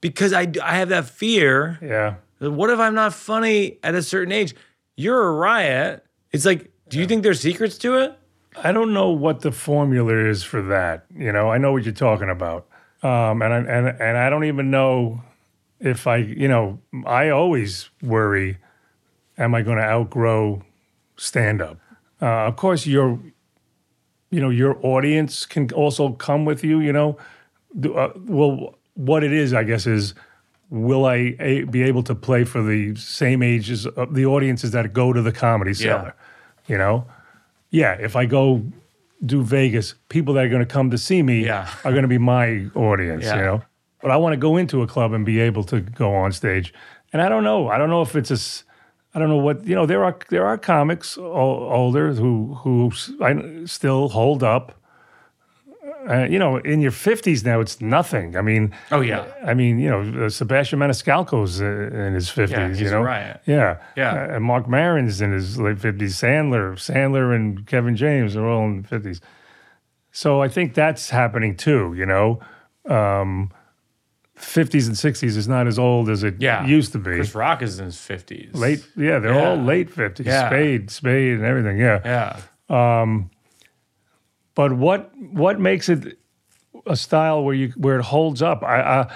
Because 0.00 0.32
I, 0.32 0.50
I 0.62 0.76
have 0.76 0.88
that 0.88 1.06
fear 1.06 1.78
yeah. 1.80 2.16
what 2.40 2.70
if 2.70 2.78
I'm 2.78 2.94
not 2.94 3.14
funny 3.14 3.78
at 3.82 3.94
a 3.94 4.02
certain 4.02 4.32
age? 4.32 4.54
You're 4.96 5.28
a 5.28 5.32
riot. 5.32 6.04
It's 6.32 6.44
like, 6.44 6.70
do 6.88 6.98
you 6.98 7.06
think 7.06 7.22
there's 7.22 7.40
secrets 7.40 7.78
to 7.78 7.98
it? 7.98 8.18
I 8.56 8.72
don't 8.72 8.92
know 8.92 9.10
what 9.10 9.40
the 9.40 9.52
formula 9.52 10.12
is 10.14 10.42
for 10.42 10.60
that. 10.62 11.06
You 11.16 11.32
know, 11.32 11.50
I 11.50 11.58
know 11.58 11.72
what 11.72 11.84
you're 11.84 11.94
talking 11.94 12.28
about, 12.28 12.68
um, 13.02 13.42
and 13.42 13.52
I, 13.52 13.58
and 13.58 13.86
and 13.88 14.16
I 14.18 14.30
don't 14.30 14.44
even 14.44 14.70
know 14.70 15.22
if 15.80 16.06
I, 16.06 16.18
you 16.18 16.48
know, 16.48 16.78
I 17.06 17.30
always 17.30 17.90
worry, 18.02 18.58
am 19.36 19.54
I 19.54 19.62
going 19.62 19.78
to 19.78 19.84
outgrow 19.84 20.62
stand 21.16 21.60
up? 21.60 21.78
Uh, 22.20 22.46
of 22.46 22.56
course, 22.56 22.86
your, 22.86 23.18
you 24.30 24.40
know, 24.40 24.50
your 24.50 24.78
audience 24.86 25.44
can 25.44 25.70
also 25.72 26.10
come 26.12 26.44
with 26.44 26.62
you. 26.62 26.78
You 26.80 26.92
know, 26.92 27.18
Do- 27.78 27.94
uh, 27.94 28.12
well, 28.16 28.76
what 28.94 29.24
it 29.24 29.32
is, 29.32 29.52
I 29.52 29.64
guess, 29.64 29.86
is 29.86 30.14
will 30.70 31.04
I 31.04 31.34
a, 31.40 31.64
be 31.64 31.82
able 31.82 32.02
to 32.04 32.14
play 32.14 32.44
for 32.44 32.62
the 32.62 32.94
same 32.94 33.42
ages 33.42 33.86
of 33.86 34.14
the 34.14 34.24
audiences 34.24 34.70
that 34.70 34.92
go 34.92 35.12
to 35.12 35.20
the 35.20 35.32
comedy 35.32 35.74
cellar? 35.74 36.14
You 36.68 36.78
know, 36.78 37.06
yeah, 37.70 37.94
if 37.94 38.14
I 38.14 38.26
go 38.26 38.62
do 39.24 39.42
Vegas, 39.42 39.94
people 40.08 40.34
that 40.34 40.44
are 40.44 40.48
going 40.48 40.66
to 40.66 40.72
come 40.74 40.90
to 40.90 40.98
see 40.98 41.22
me 41.22 41.44
Yeah. 41.46 41.68
are 41.84 41.92
going 41.92 42.02
to 42.02 42.08
be 42.08 42.18
my 42.18 42.66
audience, 42.74 43.24
Yeah. 43.24 43.36
you 43.36 43.42
know. 43.42 43.62
But 44.00 44.10
I 44.10 44.16
want 44.16 44.32
to 44.32 44.36
go 44.36 44.56
into 44.56 44.82
a 44.82 44.86
club 44.86 45.12
and 45.12 45.24
be 45.24 45.38
able 45.40 45.62
to 45.64 45.80
go 45.80 46.12
on 46.14 46.32
stage. 46.32 46.74
And 47.12 47.22
I 47.22 47.28
don't 47.28 47.44
know. 47.44 47.68
I 47.68 47.78
don't 47.78 47.88
know 47.90 48.02
if 48.02 48.16
it's 48.16 48.30
a 48.30 48.38
I 49.14 49.18
don't 49.18 49.28
know 49.28 49.36
what, 49.36 49.66
you 49.66 49.74
know, 49.74 49.84
there 49.86 50.02
are 50.04 50.16
there 50.30 50.46
are 50.46 50.56
comics 50.58 51.18
o- 51.18 51.68
older 51.70 52.14
who 52.14 52.54
who 52.64 52.90
I, 53.20 53.64
still 53.66 54.08
hold 54.08 54.42
up. 54.42 54.80
Uh, 56.08 56.26
you 56.28 56.38
know, 56.38 56.56
in 56.58 56.80
your 56.80 56.90
50s 56.90 57.44
now, 57.44 57.60
it's 57.60 57.80
nothing. 57.80 58.36
I 58.36 58.40
mean, 58.42 58.72
Oh, 58.90 59.00
yeah. 59.00 59.24
I 59.46 59.54
mean, 59.54 59.78
you 59.78 59.88
know, 59.88 60.24
uh, 60.24 60.28
Sebastian 60.28 60.78
Maniscalco's 60.80 61.60
uh, 61.62 61.64
in 62.06 62.14
his 62.14 62.28
50s, 62.28 62.50
Yeah, 62.50 62.68
he's 62.68 62.80
you 62.80 62.90
know. 62.90 63.02
riot. 63.02 63.40
Yeah. 63.46 63.78
Yeah. 63.96 64.12
Uh, 64.12 64.34
and 64.36 64.44
Marc 64.44 64.68
Maron's 64.68 65.20
in 65.20 65.32
his 65.32 65.58
late 65.60 65.78
50s. 65.78 66.14
Sandler, 66.14 66.74
Sandler 66.74 67.34
and 67.34 67.66
Kevin 67.66 67.94
James 67.96 68.34
are 68.36 68.46
all 68.46 68.64
in 68.64 68.82
the 68.82 68.88
50s. 68.88 69.20
So 70.10 70.42
I 70.42 70.48
think 70.48 70.74
that's 70.74 71.10
happening 71.10 71.56
too, 71.56 71.94
you 71.96 72.04
know. 72.06 72.40
Um, 72.88 73.50
50s 74.36 74.88
and 74.88 74.96
60s 74.96 75.36
is 75.36 75.46
not 75.46 75.68
as 75.68 75.78
old 75.78 76.10
as 76.10 76.24
it 76.24 76.34
Yeah. 76.40 76.66
used 76.66 76.90
to 76.92 76.98
be. 76.98 77.14
Chris 77.14 77.34
Rock 77.34 77.62
is 77.62 77.78
in 77.78 77.84
his 77.86 77.96
50s. 77.96 78.50
Late, 78.54 78.84
yeah, 78.96 79.20
they're 79.20 79.38
all 79.38 79.56
late 79.56 79.88
50s. 79.88 80.26
Yeah. 80.26 80.48
Spade, 80.48 80.90
Spade, 80.90 81.34
and 81.34 81.44
everything, 81.44 81.78
yeah. 81.78 82.00
Yeah. 82.04 82.36
But 84.54 84.72
what 84.74 85.10
what 85.18 85.58
makes 85.60 85.88
it 85.88 86.18
a 86.86 86.96
style 86.96 87.42
where 87.44 87.54
you 87.54 87.68
where 87.76 87.98
it 87.98 88.02
holds 88.04 88.42
up? 88.42 88.62
I, 88.62 88.80
I, 88.80 89.12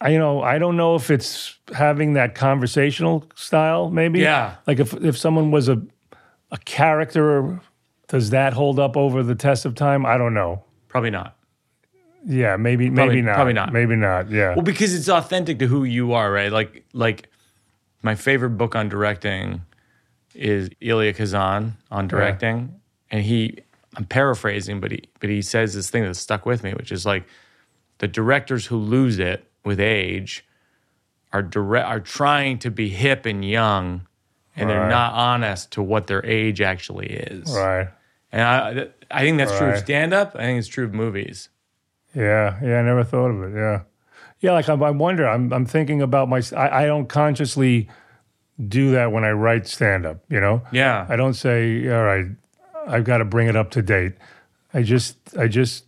I 0.00 0.08
you 0.10 0.18
know 0.18 0.42
I 0.42 0.58
don't 0.58 0.76
know 0.76 0.94
if 0.94 1.10
it's 1.10 1.58
having 1.74 2.14
that 2.14 2.34
conversational 2.34 3.24
style. 3.34 3.90
Maybe 3.90 4.20
Yeah. 4.20 4.54
Like 4.66 4.78
if 4.80 4.92
if 4.94 5.16
someone 5.18 5.50
was 5.50 5.68
a 5.68 5.82
a 6.50 6.58
character, 6.58 7.60
does 8.08 8.30
that 8.30 8.52
hold 8.54 8.78
up 8.78 8.96
over 8.96 9.22
the 9.22 9.34
test 9.34 9.64
of 9.64 9.74
time? 9.74 10.06
I 10.06 10.16
don't 10.16 10.32
know. 10.34 10.64
Probably 10.88 11.10
not. 11.10 11.36
Yeah, 12.24 12.56
maybe 12.56 12.88
Probably- 12.90 13.06
maybe 13.16 13.22
not. 13.22 13.34
probably 13.34 13.52
not. 13.52 13.72
Maybe 13.72 13.96
not. 13.96 14.30
Yeah. 14.30 14.54
Well, 14.54 14.62
because 14.62 14.94
it's 14.94 15.08
authentic 15.08 15.58
to 15.60 15.66
who 15.66 15.84
you 15.84 16.12
are, 16.14 16.30
right? 16.32 16.50
Like, 16.50 16.84
like 16.92 17.28
my 18.02 18.14
favorite 18.14 18.50
book 18.58 18.74
on 18.74 18.88
directing 18.88 19.62
is 20.34 20.68
Elia 20.82 21.12
Kazan 21.12 21.76
on 21.90 22.08
directing, 22.08 22.80
and 23.10 23.22
he, 23.24 23.58
I'm 23.96 24.04
paraphrasing, 24.04 24.80
but 24.80 24.92
he, 24.92 25.04
but 25.20 25.30
he 25.30 25.42
says 25.42 25.74
this 25.74 25.90
thing 25.90 26.04
that 26.04 26.14
stuck 26.14 26.46
with 26.46 26.62
me, 26.62 26.72
which 26.72 26.92
is 26.92 27.06
like, 27.06 27.26
the 27.98 28.08
directors 28.08 28.66
who 28.66 28.76
lose 28.76 29.18
it 29.18 29.44
with 29.64 29.80
age 29.80 30.44
are 31.32 31.42
direct 31.42 31.86
are 31.88 32.00
trying 32.00 32.58
to 32.60 32.70
be 32.70 32.88
hip 32.88 33.26
and 33.26 33.44
young, 33.44 34.06
and 34.54 34.70
they're 34.70 34.88
not 34.88 35.14
honest 35.14 35.72
to 35.72 35.82
what 35.82 36.06
their 36.06 36.24
age 36.24 36.60
actually 36.60 37.08
is. 37.08 37.50
right. 37.52 37.88
And 38.30 38.42
I, 38.42 38.88
I 39.10 39.22
think 39.22 39.38
that's 39.38 39.56
true 39.56 39.70
of 39.70 39.78
stand 39.78 40.12
up. 40.12 40.36
I 40.36 40.40
think 40.40 40.58
it's 40.58 40.68
true 40.68 40.84
of 40.84 40.92
movies. 40.92 41.48
Yeah. 42.14 42.58
Yeah. 42.62 42.78
I 42.78 42.82
never 42.82 43.02
thought 43.04 43.30
of 43.30 43.42
it. 43.42 43.56
Yeah. 43.56 43.82
Yeah, 44.40 44.52
like 44.52 44.68
I'm, 44.68 44.82
I 44.82 44.90
wonder. 44.90 45.26
I'm 45.26 45.52
I'm 45.52 45.66
thinking 45.66 46.00
about 46.02 46.28
my. 46.28 46.42
I, 46.56 46.84
I 46.84 46.86
don't 46.86 47.08
consciously 47.08 47.88
do 48.68 48.92
that 48.92 49.10
when 49.10 49.24
I 49.24 49.30
write 49.30 49.66
stand 49.66 50.06
up. 50.06 50.22
You 50.28 50.40
know. 50.40 50.62
Yeah. 50.70 51.06
I 51.08 51.16
don't 51.16 51.34
say, 51.34 51.88
all 51.88 52.04
right, 52.04 52.26
I've 52.88 53.04
got 53.04 53.18
to 53.18 53.24
bring 53.24 53.48
it 53.48 53.56
up 53.56 53.70
to 53.72 53.82
date. 53.82 54.14
I 54.74 54.82
just, 54.82 55.16
I 55.38 55.46
just, 55.48 55.84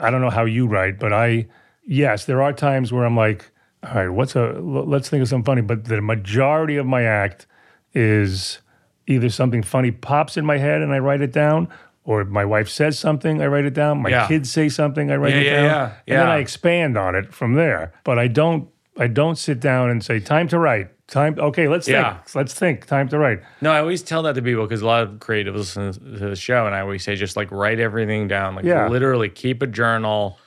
I 0.00 0.10
don't 0.10 0.20
know 0.20 0.30
how 0.30 0.44
you 0.44 0.66
write, 0.66 0.98
but 0.98 1.12
I, 1.12 1.46
yes, 1.86 2.24
there 2.26 2.42
are 2.42 2.52
times 2.52 2.92
where 2.92 3.04
I'm 3.04 3.16
like, 3.16 3.50
all 3.82 3.94
right, 3.94 4.08
what's 4.08 4.36
a, 4.36 4.52
let's 4.60 5.08
think 5.08 5.22
of 5.22 5.28
something 5.28 5.44
funny. 5.44 5.62
But 5.62 5.84
the 5.86 6.00
majority 6.00 6.76
of 6.76 6.86
my 6.86 7.02
act 7.02 7.46
is 7.94 8.58
either 9.06 9.28
something 9.30 9.62
funny 9.62 9.90
pops 9.90 10.36
in 10.36 10.44
my 10.44 10.58
head 10.58 10.82
and 10.82 10.92
I 10.92 10.98
write 10.98 11.20
it 11.20 11.32
down, 11.32 11.68
or 12.04 12.24
my 12.24 12.44
wife 12.44 12.68
says 12.68 12.98
something, 12.98 13.42
I 13.42 13.46
write 13.46 13.64
it 13.64 13.74
down. 13.74 14.02
My 14.02 14.10
Yeah. 14.10 14.28
kids 14.28 14.50
say 14.50 14.68
something, 14.68 15.10
I 15.10 15.16
write 15.16 15.34
Yeah, 15.34 15.40
it 15.40 15.44
yeah, 15.44 15.52
down, 15.52 15.64
yeah, 15.64 15.92
and 16.06 16.20
then. 16.22 16.28
I 16.28 16.36
expand 16.38 16.96
on 16.98 17.14
it 17.14 17.32
from 17.34 17.54
there. 17.54 17.92
But 18.04 18.18
I 18.18 18.28
don't, 18.28 18.68
I 18.98 19.06
don't 19.06 19.36
sit 19.36 19.60
down 19.60 19.90
and 19.90 20.04
say, 20.04 20.20
time 20.20 20.46
to 20.48 20.58
write. 20.58 20.88
Time. 21.10 21.34
Okay, 21.38 21.66
let's 21.68 21.88
Yeah. 21.88 22.14
think. 22.18 22.34
Let's 22.34 22.54
think. 22.54 22.86
Time 22.86 23.08
to 23.08 23.18
write. 23.18 23.40
No, 23.60 23.72
I 23.72 23.80
always 23.80 24.02
tell 24.02 24.22
that 24.22 24.34
to 24.36 24.42
people 24.42 24.64
because 24.64 24.80
a 24.82 24.86
lot 24.86 25.02
of 25.02 25.10
creatives 25.14 25.54
listen 25.56 25.92
to 25.92 25.98
the 26.28 26.36
show, 26.36 26.66
and 26.66 26.74
I 26.74 26.80
always 26.80 27.02
say 27.02 27.16
just 27.16 27.36
like 27.36 27.50
write 27.50 27.80
everything 27.80 28.28
down. 28.28 28.54
Like 28.54 28.64
Yeah. 28.64 28.86
literally 28.88 29.28
keep 29.28 29.60
a 29.60 29.66
journal, 29.66 30.38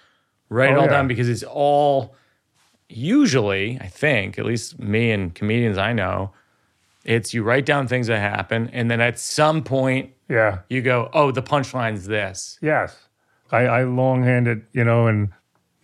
write 0.50 0.70
it 0.72 0.76
Oh, 0.76 0.80
all 0.82 0.86
yeah. 0.86 0.92
down 0.92 1.08
because 1.08 1.28
it's 1.28 1.44
all 1.44 2.16
usually, 2.90 3.78
I 3.82 3.88
think, 3.88 4.38
at 4.40 4.46
least 4.46 4.80
me 4.80 5.12
and 5.12 5.34
comedians 5.34 5.78
I 5.78 5.94
know, 5.94 6.32
it's 7.04 7.34
you 7.34 7.44
write 7.44 7.66
down 7.66 7.88
things 7.88 8.08
that 8.08 8.20
happen, 8.20 8.70
and 8.72 8.90
then 8.90 9.02
at 9.02 9.20
some 9.20 9.64
point 9.64 10.12
Yeah. 10.30 10.60
you 10.70 10.82
go, 10.82 11.10
oh, 11.14 11.32
the 11.32 11.42
punchline's 11.42 12.06
this. 12.08 12.58
Yes, 12.62 13.08
I, 13.52 13.66
I 13.66 13.84
longhand 13.84 14.48
it, 14.48 14.60
you 14.72 14.84
know, 14.84 15.08
and 15.08 15.30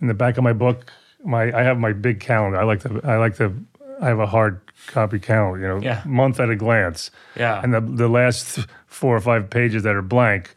in 0.01 0.07
the 0.07 0.13
back 0.13 0.37
of 0.37 0.43
my 0.43 0.53
book, 0.53 0.91
my 1.25 1.51
I 1.53 1.63
have 1.63 1.77
my 1.77 1.91
big 1.91 2.21
calendar. 2.21 2.57
I 2.57 2.63
like 2.63 2.79
to 2.81 3.01
I 3.03 3.17
like 3.17 3.35
to 3.35 3.53
I 4.01 4.07
have 4.07 4.19
a 4.19 4.27
hard 4.27 4.59
copy 4.87 5.19
count, 5.19 5.59
you 5.61 5.67
know, 5.67 5.79
Yeah. 5.81 6.01
month 6.05 6.39
at 6.39 6.49
a 6.49 6.55
glance, 6.55 7.11
Yeah. 7.35 7.61
and 7.63 7.73
the 7.73 7.81
the 7.81 8.07
last 8.07 8.65
four 8.87 9.15
or 9.15 9.21
five 9.21 9.49
pages 9.49 9.83
that 9.83 9.95
are 9.95 10.01
blank 10.01 10.53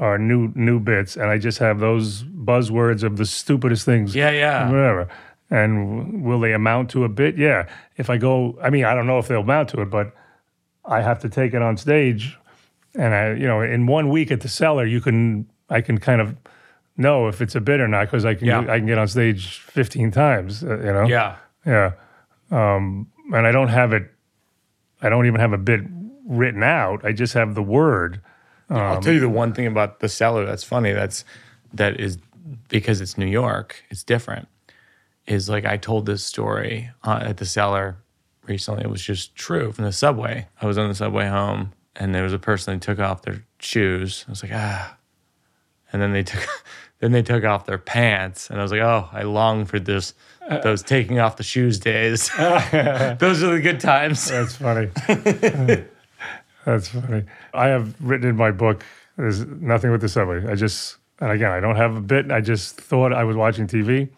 are 0.00 0.18
new 0.18 0.52
new 0.54 0.78
bits, 0.80 1.16
and 1.16 1.30
I 1.30 1.38
just 1.38 1.58
have 1.58 1.78
those 1.80 2.24
buzzwords 2.24 3.02
of 3.02 3.16
the 3.16 3.26
stupidest 3.26 3.84
things, 3.84 4.14
yeah, 4.14 4.30
yeah. 4.30 4.68
whatever. 4.70 5.08
And 5.50 5.70
w- 6.10 6.18
will 6.24 6.40
they 6.40 6.52
amount 6.52 6.90
to 6.90 7.04
a 7.04 7.08
bit? 7.08 7.36
Yeah. 7.36 7.66
If 7.96 8.08
I 8.10 8.16
go, 8.16 8.58
I 8.62 8.70
mean, 8.70 8.84
I 8.84 8.94
don't 8.94 9.06
know 9.06 9.18
if 9.18 9.28
they'll 9.28 9.40
amount 9.42 9.68
to 9.70 9.82
it, 9.82 9.90
but 9.90 10.12
I 10.84 11.00
have 11.02 11.18
to 11.20 11.28
take 11.28 11.54
it 11.54 11.62
on 11.62 11.76
stage, 11.76 12.36
and 12.94 13.14
I, 13.14 13.32
you 13.34 13.46
know, 13.46 13.60
in 13.62 13.86
one 13.86 14.08
week 14.08 14.30
at 14.32 14.40
the 14.40 14.48
cellar, 14.48 14.84
you 14.86 15.00
can, 15.00 15.46
I 15.70 15.80
can 15.80 15.98
kind 15.98 16.20
of 16.20 16.34
know 16.96 17.28
if 17.28 17.40
it's 17.40 17.54
a 17.54 17.60
bit 17.60 17.80
or 17.80 17.88
not 17.88 18.06
because 18.06 18.24
I 18.24 18.34
can, 18.34 18.46
Yeah. 18.48 18.60
I 18.60 18.78
can 18.78 18.86
get 18.86 18.98
on 18.98 19.06
stage 19.08 19.58
fifteen 19.60 20.10
times, 20.10 20.62
uh, 20.64 20.78
you 20.78 20.92
know. 20.92 21.04
Yeah. 21.06 21.36
Yeah. 21.66 21.92
Um, 22.50 23.10
and 23.32 23.46
I 23.46 23.52
don't 23.52 23.68
have 23.68 23.92
it. 23.92 24.10
I 25.00 25.08
don't 25.08 25.26
even 25.26 25.40
have 25.40 25.52
a 25.52 25.58
bit 25.58 25.80
written 26.26 26.62
out. 26.62 27.04
I 27.04 27.12
just 27.12 27.34
have 27.34 27.54
the 27.54 27.62
word. 27.62 28.20
I'll 28.70 29.00
tell 29.00 29.12
you 29.12 29.20
the 29.20 29.28
one 29.28 29.52
thing 29.52 29.66
about 29.66 30.00
the 30.00 30.08
cellar 30.08 30.44
that's 30.46 30.64
funny. 30.64 30.92
That's 30.92 31.24
that 31.74 32.00
is 32.00 32.18
because 32.68 33.00
it's 33.00 33.18
New 33.18 33.26
York. 33.26 33.84
It's 33.90 34.02
different. 34.02 34.48
Is 35.26 35.48
like 35.48 35.64
I 35.64 35.76
told 35.76 36.06
this 36.06 36.24
story 36.24 36.90
uh, 37.02 37.20
at 37.22 37.36
the 37.38 37.46
cellar 37.46 37.98
recently. 38.46 38.84
It 38.84 38.90
was 38.90 39.02
just 39.02 39.34
true 39.34 39.72
from 39.72 39.84
the 39.84 39.92
subway. 39.92 40.48
I 40.60 40.66
was 40.66 40.78
on 40.78 40.88
the 40.88 40.94
subway 40.94 41.28
home, 41.28 41.72
and 41.96 42.14
there 42.14 42.22
was 42.22 42.32
a 42.32 42.38
person 42.38 42.74
that 42.74 42.82
took 42.82 42.98
off 42.98 43.22
their 43.22 43.44
shoes. 43.58 44.24
I 44.28 44.32
was 44.32 44.42
like, 44.42 44.52
ah, 44.54 44.96
and 45.92 46.02
then 46.02 46.12
they 46.12 46.22
took, 46.22 46.46
then 46.98 47.12
they 47.12 47.22
took 47.22 47.44
off 47.44 47.66
their 47.66 47.78
pants, 47.78 48.50
and 48.50 48.58
I 48.58 48.62
was 48.62 48.72
like, 48.72 48.82
oh, 48.82 49.08
I 49.12 49.22
long 49.22 49.64
for 49.64 49.78
this. 49.78 50.14
Those 50.62 50.82
taking 50.82 51.18
off 51.18 51.36
the 51.36 51.42
shoes 51.42 51.78
days. 51.78 52.28
Those 52.36 53.42
are 53.42 53.52
the 53.54 53.60
good 53.62 53.80
times. 53.80 54.28
That's 54.30 54.56
funny. 54.56 54.90
That's 56.64 56.88
funny. 56.88 57.24
I 57.52 57.68
have 57.68 57.94
written 58.00 58.28
in 58.28 58.36
my 58.36 58.50
book. 58.50 58.84
There's 59.16 59.44
nothing 59.46 59.90
with 59.90 60.00
the 60.00 60.08
subway. 60.08 60.46
I 60.46 60.54
just, 60.54 60.96
and 61.20 61.30
again, 61.30 61.50
I 61.50 61.60
don't 61.60 61.76
have 61.76 61.96
a 61.96 62.00
bit. 62.00 62.30
I 62.30 62.40
just 62.40 62.80
thought 62.80 63.12
I 63.12 63.24
was 63.24 63.36
watching 63.36 63.66
TV, 63.66 64.08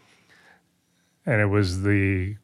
and 1.26 1.40
it 1.40 1.46
was 1.46 1.82
the 1.82 2.36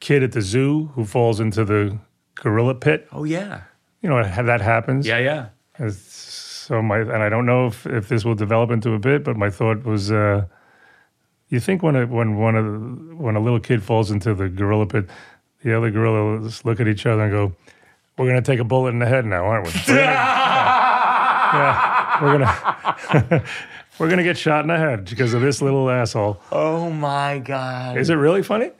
kid 0.00 0.22
at 0.22 0.32
the 0.32 0.42
zoo 0.42 0.86
who 0.94 1.04
falls 1.04 1.40
into 1.40 1.64
the 1.64 1.98
gorilla 2.34 2.74
pit. 2.74 3.08
Oh 3.12 3.24
yeah, 3.24 3.62
You 4.02 4.08
know, 4.10 4.22
how 4.22 4.42
that 4.42 4.60
happens. 4.60 5.06
yeah, 5.06 5.18
yeah. 5.18 5.46
It's- 5.78 6.30
So 6.64 6.80
my 6.80 6.98
and 7.00 7.22
I 7.22 7.28
don't 7.28 7.44
know 7.44 7.66
if, 7.66 7.86
if 7.86 8.08
this 8.08 8.24
will 8.24 8.34
develop 8.34 8.70
into 8.70 8.92
a 8.94 8.98
bit, 8.98 9.22
but 9.24 9.36
my 9.36 9.50
thought 9.50 9.84
was, 9.84 10.10
uh, 10.10 10.46
you 11.54 11.60
think 11.60 11.82
when 11.82 11.96
a 11.96 12.06
when 12.06 12.36
one 12.36 12.54
of 12.56 12.64
the, 12.64 12.70
when 13.16 13.36
a 13.36 13.40
little 13.40 13.60
kid 13.60 13.82
falls 13.82 14.10
into 14.10 14.34
the 14.34 14.48
gorilla 14.48 14.86
pit, 14.86 15.06
the 15.62 15.76
other 15.76 15.90
gorillas 15.90 16.64
look 16.64 16.80
at 16.80 16.88
each 16.88 17.06
other 17.06 17.22
and 17.22 17.32
go, 17.32 17.52
"We're 18.18 18.26
gonna 18.26 18.42
take 18.42 18.60
a 18.60 18.64
bullet 18.64 18.90
in 18.90 18.98
the 18.98 19.06
head 19.06 19.24
now, 19.24 19.44
aren't 19.44 19.66
we? 19.66 19.72
We're 19.88 19.96
gonna, 19.98 20.14
yeah, 21.54 22.22
we're 22.22 22.38
gonna 22.38 23.44
we're 23.98 24.08
gonna 24.10 24.22
get 24.24 24.36
shot 24.36 24.62
in 24.62 24.68
the 24.68 24.76
head 24.76 25.04
because 25.04 25.34
of 25.34 25.40
this 25.42 25.60
little 25.62 25.88
asshole." 25.90 26.40
Oh 26.52 26.90
my 26.90 27.38
god. 27.38 27.96
Is 27.98 28.10
it 28.10 28.14
really 28.14 28.42
funny? 28.42 28.70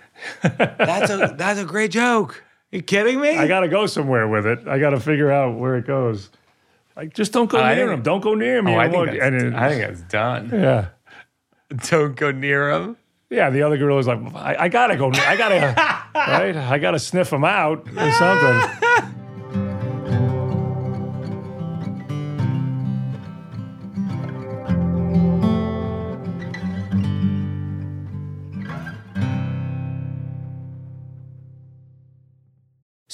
That's 0.43 1.11
a 1.11 1.35
that's 1.39 1.59
a 1.61 1.65
great 1.65 1.91
joke. 1.91 2.43
you 2.71 2.83
kidding 2.83 3.21
me? 3.21 3.37
I 3.37 3.47
got 3.47 3.61
to 3.61 3.69
go 3.69 3.87
somewhere 3.87 4.27
with 4.29 4.47
it. 4.47 4.67
I 4.67 4.79
got 4.79 4.91
to 4.91 5.01
figure 5.01 5.31
out 5.31 5.57
where 5.59 5.77
it 5.77 5.87
goes. 5.87 6.31
Like, 6.97 7.13
just 7.13 7.33
don't 7.33 7.51
go 7.51 7.59
I 7.59 7.75
near 7.75 7.91
him. 7.93 8.03
Don't 8.03 8.21
go 8.23 8.35
near 8.35 8.59
him. 8.59 8.69
oh, 8.69 8.77
I 8.79 8.89
think, 8.89 9.07
that's, 9.07 9.21
and 9.21 9.35
it- 9.37 9.55
I 9.55 9.69
think 9.69 9.81
that's 9.83 10.03
done. 10.03 10.51
yeah. 10.53 10.89
Don't 11.89 12.15
go 12.17 12.31
near 12.31 12.71
him. 12.71 12.97
Yeah, 13.31 13.51
the 13.51 13.63
other 13.63 13.77
gorilla's 13.77 14.07
like, 14.07 14.21
I, 14.35 14.65
I 14.65 14.69
gotta 14.69 14.97
go, 14.97 15.11
I 15.13 15.37
gotta, 15.37 15.75
right? 16.15 16.57
I 16.57 16.79
gotta 16.79 16.99
sniff 16.99 17.33
him 17.33 17.45
out 17.45 17.89
or 17.97 18.13
something. 18.13 19.14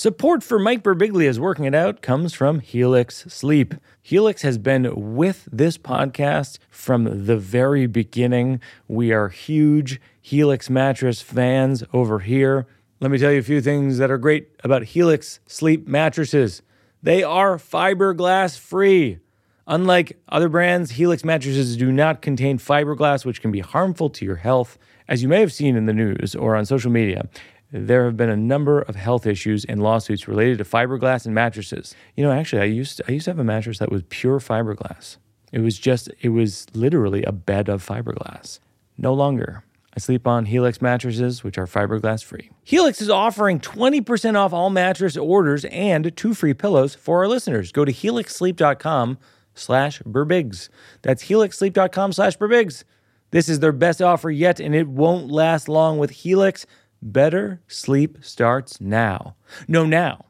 Support 0.01 0.43
for 0.43 0.59
Mike 0.59 0.83
Birbiglia's 0.83 1.39
Working 1.39 1.67
It 1.67 1.75
Out 1.75 2.01
comes 2.01 2.33
from 2.33 2.61
Helix 2.61 3.27
Sleep. 3.29 3.75
Helix 4.01 4.41
has 4.41 4.57
been 4.57 5.15
with 5.15 5.47
this 5.53 5.77
podcast 5.77 6.59
from 6.71 7.27
the 7.27 7.37
very 7.37 7.87
beginning. 7.87 8.63
We 8.89 9.13
are 9.13 9.29
huge 9.29 10.01
Helix 10.23 10.71
mattress 10.71 11.21
fans 11.21 11.85
over 11.93 12.21
here. 12.21 12.67
Let 13.01 13.11
me 13.11 13.19
tell 13.19 13.31
you 13.31 13.41
a 13.41 13.43
few 13.43 13.61
things 13.61 13.99
that 13.99 14.11
are 14.11 14.17
great 14.17 14.49
about 14.65 14.85
Helix 14.85 15.41
Sleep 15.47 15.87
mattresses. 15.87 16.63
They 17.03 17.23
are 17.23 17.59
fiberglass 17.59 18.59
free. 18.59 19.19
Unlike 19.67 20.19
other 20.31 20.49
brands, 20.49 20.93
Helix 20.93 21.25
mattresses 21.27 21.77
do 21.77 21.93
not 21.93 22.23
contain 22.23 22.57
fiberglass, 22.57 23.27
which 23.27 23.43
can 23.43 23.53
be 23.53 23.61
harmful 23.61 24.09
to 24.09 24.25
your 24.25 24.37
health. 24.37 24.79
As 25.09 25.23
you 25.23 25.29
may 25.29 25.41
have 25.41 25.53
seen 25.53 25.77
in 25.77 25.85
the 25.85 25.93
news 25.93 26.35
or 26.35 26.57
on 26.57 26.65
social 26.65 26.91
media, 26.91 27.29
there 27.73 28.05
have 28.05 28.17
been 28.17 28.31
a 28.31 28.37
number 28.37 28.81
of 28.81 28.97
health 28.97 29.27
issues 29.27 29.65
and 29.65 29.83
lawsuits 29.83 30.27
related 30.27 30.59
to 30.59 30.65
fiberglass 30.65 31.25
and 31.25 31.35
mattresses. 31.35 31.95
You 32.17 32.25
know, 32.25 32.33
actually, 32.33 32.63
I 32.63 32.67
used 32.67 32.99
to, 32.99 33.05
I 33.09 33.13
used 33.13 33.25
to 33.27 33.31
have 33.31 33.39
a 33.39 33.45
mattress 33.45 33.79
that 33.79 33.91
was 33.91 34.03
pure 34.09 34.41
fiberglass. 34.41 35.19
It 35.53 35.61
was 35.61 35.79
just, 35.79 36.11
it 36.21 36.31
was 36.31 36.67
literally 36.75 37.25
a 37.25 37.33
bed 37.33 37.69
of 37.69 37.87
fiberglass. 37.87 38.61
No 38.99 39.13
longer. 39.15 39.65
I 39.97 39.99
sleep 39.99 40.27
on 40.27 40.47
Helix 40.47 40.81
mattresses, 40.81 41.43
which 41.43 41.59
are 41.59 41.67
fiberglass 41.67 42.23
free. 42.23 42.51
Helix 42.63 43.01
is 43.01 43.11
offering 43.11 43.59
20% 43.59 44.37
off 44.37 44.53
all 44.53 44.71
mattress 44.71 45.17
orders 45.17 45.65
and 45.67 46.17
two 46.17 46.35
free 46.35 46.55
pillows 46.55 46.95
for 46.95 47.19
our 47.19 47.29
listeners. 47.29 47.73
Go 47.73 47.85
to 47.85 47.93
helixsleep.com 47.93 49.19
slash 49.55 50.01
birbigs. 50.03 50.69
That's 51.03 51.25
helixsleep.com 51.25 52.13
slash 52.13 52.39
birbigs. 52.39 52.85
This 53.33 53.49
is 53.49 53.61
their 53.61 53.73
best 53.73 54.01
offer 54.01 54.31
yet, 54.31 54.61
and 54.61 54.75
it 54.75 54.89
won't 54.89 55.31
last 55.31 55.69
long 55.69 55.99
with 55.99 56.11
Helix. 56.11 56.67
Better 57.03 57.63
sleep 57.67 58.19
starts 58.21 58.81
now. 58.81 59.37
No, 59.67 59.87
now. 59.87 60.27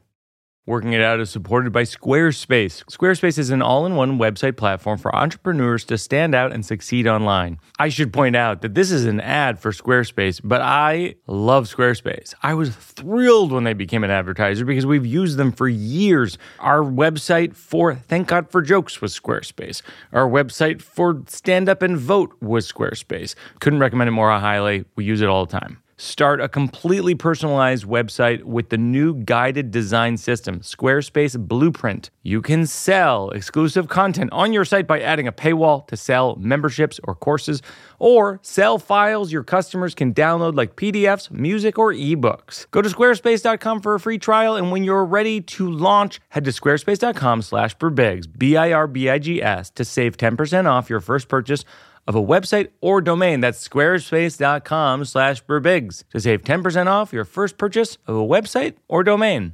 Working 0.67 0.93
It 0.93 1.01
Out 1.01 1.19
is 1.19 1.29
supported 1.29 1.73
by 1.73 1.81
Squarespace. 1.83 2.85
Squarespace 2.85 3.37
is 3.37 3.49
an 3.49 3.61
all 3.61 3.85
in 3.85 3.95
one 3.95 4.17
website 4.17 4.55
platform 4.55 4.99
for 4.99 5.13
entrepreneurs 5.13 5.83
to 5.85 5.97
stand 5.97 6.33
out 6.33 6.53
and 6.53 6.65
succeed 6.65 7.07
online. 7.07 7.59
I 7.77 7.89
should 7.89 8.13
point 8.13 8.37
out 8.37 8.61
that 8.61 8.73
this 8.75 8.89
is 8.89 9.05
an 9.05 9.19
ad 9.19 9.59
for 9.59 9.71
Squarespace, 9.71 10.39
but 10.41 10.61
I 10.61 11.15
love 11.27 11.65
Squarespace. 11.65 12.35
I 12.41 12.53
was 12.53 12.73
thrilled 12.73 13.51
when 13.51 13.65
they 13.65 13.73
became 13.73 14.03
an 14.05 14.11
advertiser 14.11 14.63
because 14.63 14.85
we've 14.85 15.05
used 15.05 15.35
them 15.35 15.51
for 15.51 15.67
years. 15.67 16.37
Our 16.59 16.83
website 16.83 17.55
for 17.55 17.95
Thank 17.95 18.29
God 18.29 18.49
for 18.49 18.61
Jokes 18.61 19.01
was 19.01 19.19
Squarespace. 19.19 19.81
Our 20.13 20.29
website 20.29 20.81
for 20.81 21.23
Stand 21.27 21.67
Up 21.67 21.81
and 21.81 21.97
Vote 21.97 22.33
was 22.39 22.71
Squarespace. 22.71 23.35
Couldn't 23.59 23.79
recommend 23.79 24.07
it 24.07 24.11
more 24.11 24.31
highly. 24.31 24.85
We 24.95 25.03
use 25.03 25.19
it 25.19 25.27
all 25.27 25.45
the 25.45 25.59
time. 25.59 25.81
Start 26.03 26.41
a 26.41 26.49
completely 26.49 27.13
personalized 27.13 27.85
website 27.85 28.41
with 28.41 28.69
the 28.69 28.77
new 28.79 29.13
guided 29.13 29.69
design 29.69 30.17
system, 30.17 30.61
Squarespace 30.61 31.37
Blueprint. 31.37 32.09
You 32.23 32.41
can 32.41 32.65
sell 32.65 33.29
exclusive 33.29 33.87
content 33.87 34.31
on 34.33 34.51
your 34.51 34.65
site 34.65 34.87
by 34.87 34.99
adding 34.99 35.27
a 35.27 35.31
paywall 35.31 35.85
to 35.85 35.95
sell 35.95 36.37
memberships 36.37 36.99
or 37.03 37.13
courses, 37.13 37.61
or 37.99 38.39
sell 38.41 38.79
files 38.79 39.31
your 39.31 39.43
customers 39.43 39.93
can 39.93 40.11
download 40.11 40.55
like 40.55 40.75
PDFs, 40.75 41.29
music, 41.29 41.77
or 41.77 41.93
ebooks. 41.93 42.65
Go 42.71 42.81
to 42.81 42.89
squarespace.com 42.89 43.81
for 43.81 43.93
a 43.93 43.99
free 43.99 44.17
trial, 44.17 44.55
and 44.55 44.71
when 44.71 44.83
you're 44.83 45.05
ready 45.05 45.39
to 45.39 45.69
launch, 45.69 46.19
head 46.29 46.45
to 46.45 46.51
squarespace.com 46.51 47.43
slash 47.43 47.77
birbigs, 47.77 48.25
B-I-R-B-I-G-S, 48.35 49.69
to 49.69 49.85
save 49.85 50.17
10% 50.17 50.65
off 50.65 50.89
your 50.89 50.99
first 50.99 51.27
purchase 51.27 51.63
of 52.07 52.15
a 52.15 52.21
website 52.21 52.69
or 52.81 53.01
domain. 53.01 53.39
That's 53.39 53.67
squarespace.com 53.67 55.05
slash 55.05 55.43
birbigs 55.43 56.03
to 56.09 56.19
save 56.19 56.43
10% 56.43 56.87
off 56.87 57.13
your 57.13 57.25
first 57.25 57.57
purchase 57.57 57.97
of 58.07 58.15
a 58.15 58.19
website 58.19 58.75
or 58.87 59.03
domain. 59.03 59.53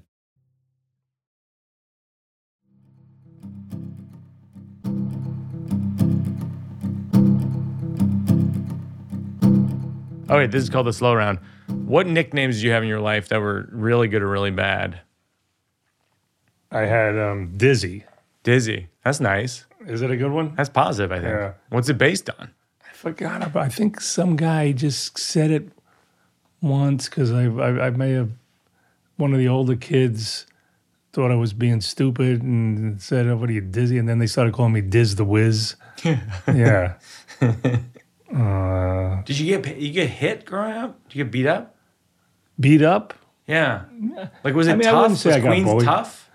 Okay, 10.29 10.47
this 10.47 10.61
is 10.61 10.69
called 10.69 10.87
the 10.87 10.93
slow 10.93 11.13
round. 11.13 11.39
What 11.67 12.05
nicknames 12.05 12.55
did 12.55 12.63
you 12.63 12.71
have 12.71 12.83
in 12.83 12.89
your 12.89 12.99
life 12.99 13.29
that 13.29 13.39
were 13.39 13.69
really 13.71 14.09
good 14.09 14.21
or 14.21 14.27
really 14.27 14.51
bad? 14.51 14.99
I 16.69 16.81
had 16.81 17.17
um, 17.17 17.55
Dizzy. 17.55 18.03
Dizzy. 18.43 18.89
That's 19.05 19.21
nice. 19.21 19.66
Is 19.87 20.01
it 20.01 20.11
a 20.11 20.17
good 20.17 20.31
one? 20.31 20.53
That's 20.55 20.69
positive, 20.69 21.11
I 21.11 21.15
think. 21.15 21.29
Yeah. 21.29 21.53
What's 21.69 21.89
it 21.89 21.97
based 21.97 22.29
on? 22.39 22.51
I 22.85 22.93
forgot 22.93 23.41
about. 23.45 23.63
I 23.63 23.69
think 23.69 23.99
some 24.01 24.35
guy 24.35 24.71
just 24.73 25.17
said 25.17 25.49
it 25.51 25.69
once 26.61 27.07
because 27.09 27.31
I, 27.31 27.45
I 27.45 27.87
I 27.87 27.89
may 27.91 28.11
have 28.11 28.31
one 29.15 29.33
of 29.33 29.39
the 29.39 29.47
older 29.47 29.75
kids 29.75 30.45
thought 31.13 31.31
I 31.31 31.35
was 31.35 31.53
being 31.53 31.81
stupid 31.81 32.41
and 32.43 33.01
said, 33.01 33.27
"Oh, 33.27 33.37
what 33.37 33.49
are 33.49 33.53
you 33.53 33.61
dizzy?" 33.61 33.97
And 33.97 34.07
then 34.09 34.19
they 34.19 34.27
started 34.27 34.53
calling 34.53 34.73
me 34.73 34.81
Diz 34.81 35.15
the 35.15 35.23
Whiz. 35.25 35.75
yeah. 36.05 36.95
Uh, 38.33 39.21
Did 39.25 39.39
you 39.39 39.57
get 39.57 39.77
you 39.77 39.91
get 39.91 40.09
hit 40.09 40.45
growing 40.45 40.75
up? 40.75 41.07
Did 41.09 41.15
you 41.17 41.23
get 41.23 41.31
beat 41.31 41.47
up? 41.47 41.75
beat 42.59 42.81
up. 42.81 43.13
Yeah. 43.47 43.85
Like 44.43 44.53
was 44.55 44.67
it 44.67 44.73
I 44.73 44.75
mean, 44.75 44.87
I 44.87 44.91
tough? 44.91 45.17
say 45.17 45.29
was 45.29 45.37
I 45.37 45.41
Queens 45.41 45.65
bullied. 45.65 45.85
tough? 45.85 46.29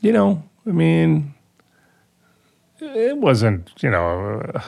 You 0.00 0.12
know, 0.12 0.44
I 0.66 0.70
mean, 0.70 1.34
it 2.80 3.16
wasn't. 3.16 3.70
You 3.80 3.90
know, 3.90 4.40
uh, 4.54 4.60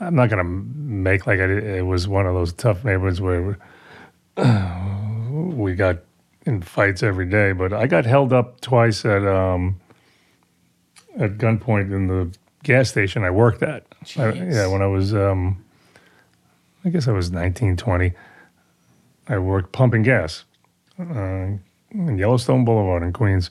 I'm 0.00 0.14
not 0.14 0.30
gonna 0.30 0.44
make 0.44 1.26
like 1.26 1.38
it, 1.38 1.50
it 1.50 1.82
was 1.86 2.06
one 2.08 2.26
of 2.26 2.34
those 2.34 2.52
tough 2.52 2.84
neighborhoods 2.84 3.20
where 3.20 3.58
we 5.30 5.74
got 5.74 5.98
in 6.46 6.62
fights 6.62 7.02
every 7.02 7.26
day. 7.26 7.52
But 7.52 7.72
I 7.72 7.86
got 7.86 8.04
held 8.04 8.32
up 8.32 8.60
twice 8.60 9.04
at 9.04 9.24
um, 9.26 9.80
at 11.18 11.38
gunpoint 11.38 11.92
in 11.94 12.08
the 12.08 12.34
gas 12.62 12.90
station 12.90 13.24
I 13.24 13.30
worked 13.30 13.62
at. 13.62 13.84
I- 14.16 14.32
yeah, 14.32 14.66
when 14.66 14.82
I 14.82 14.86
was, 14.86 15.14
um, 15.14 15.64
I 16.84 16.88
guess 16.90 17.08
I 17.08 17.12
was 17.12 17.30
19, 17.30 17.76
20. 17.76 18.12
I 19.28 19.38
worked 19.38 19.72
pumping 19.72 20.02
gas 20.02 20.44
uh, 21.00 21.04
in 21.90 22.18
Yellowstone 22.18 22.64
Boulevard 22.66 23.02
in 23.02 23.12
Queens, 23.12 23.50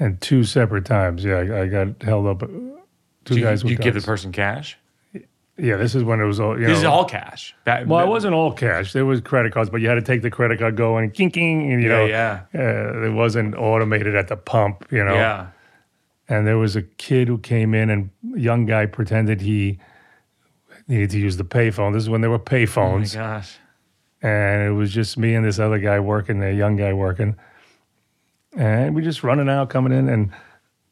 and 0.00 0.20
two 0.20 0.42
separate 0.42 0.84
times. 0.84 1.24
Yeah, 1.24 1.36
I, 1.36 1.62
I 1.62 1.66
got 1.68 2.02
held 2.02 2.26
up. 2.26 2.48
Two 3.26 3.34
Did 3.34 3.40
you, 3.40 3.46
guys 3.46 3.62
you 3.64 3.76
give 3.76 3.94
the 3.94 4.00
person 4.00 4.32
cash? 4.32 4.78
Yeah, 5.58 5.76
this 5.76 5.94
is 5.94 6.04
when 6.04 6.20
it 6.20 6.24
was 6.24 6.38
all. 6.38 6.58
You 6.58 6.66
This 6.66 6.78
is 6.78 6.84
all 6.84 7.04
cash. 7.06 7.54
That, 7.64 7.86
Well, 7.86 8.04
it 8.04 8.08
wasn't 8.08 8.34
all 8.34 8.52
cash. 8.52 8.92
There 8.92 9.04
was 9.06 9.20
credit 9.20 9.52
cards, 9.52 9.68
but 9.70 9.80
you 9.80 9.88
had 9.88 9.94
to 9.96 10.02
take 10.02 10.22
the 10.22 10.30
credit 10.30 10.58
card, 10.58 10.76
go 10.76 10.96
and 10.96 11.12
king 11.12 11.30
king, 11.30 11.72
and 11.72 11.82
you 11.82 11.88
Yeah, 11.88 11.96
know, 11.96 12.04
yeah. 12.04 12.40
Uh, 12.54 13.06
it 13.06 13.12
wasn't 13.12 13.54
automated 13.56 14.14
at 14.14 14.28
the 14.28 14.36
pump. 14.36 14.86
You 14.90 15.02
know, 15.04 15.14
Yeah. 15.14 15.46
and 16.28 16.46
there 16.46 16.58
was 16.58 16.76
a 16.76 16.82
kid 16.82 17.26
who 17.28 17.38
came 17.38 17.74
in 17.74 17.90
and 17.90 18.10
a 18.34 18.38
young 18.40 18.66
guy 18.66 18.86
pretended 18.86 19.40
he 19.40 19.78
needed 20.88 21.10
to 21.10 21.18
use 21.18 21.36
the 21.36 21.44
payphone. 21.44 21.92
This 21.94 22.02
is 22.04 22.10
when 22.10 22.20
there 22.20 22.30
were 22.30 22.36
Oh 22.36 22.44
my 22.50 22.58
payphones, 22.58 23.14
gosh. 23.14 23.56
and 24.22 24.62
it 24.68 24.72
was 24.72 24.92
just 24.92 25.16
me 25.18 25.34
and 25.34 25.44
this 25.44 25.58
other 25.58 25.78
guy 25.78 25.98
working, 26.00 26.42
a 26.42 26.52
young 26.52 26.76
guy 26.76 26.92
working, 26.92 27.34
and 28.56 28.94
we 28.94 29.02
just 29.02 29.22
running 29.24 29.48
out, 29.48 29.70
coming 29.70 29.92
in, 29.92 30.08
and 30.10 30.30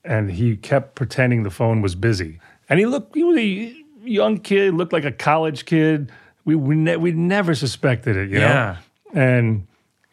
and 0.04 0.30
he 0.30 0.56
kept 0.56 0.94
pretending 0.94 1.42
the 1.42 1.50
phone 1.50 1.82
was 1.82 1.94
busy, 1.94 2.38
and 2.68 2.78
he 2.78 2.86
looked, 2.86 3.14
he 3.14 3.24
was 3.24 3.36
a 3.38 3.74
young 4.04 4.38
kid, 4.38 4.74
looked 4.74 4.92
like 4.92 5.04
a 5.04 5.12
college 5.12 5.64
kid. 5.64 6.10
We 6.44 6.54
we, 6.56 6.74
ne- 6.76 6.96
we 6.96 7.12
never 7.12 7.54
suspected 7.54 8.16
it, 8.16 8.30
you 8.30 8.38
know, 8.38 8.46
Yeah. 8.48 8.76
and. 9.14 9.66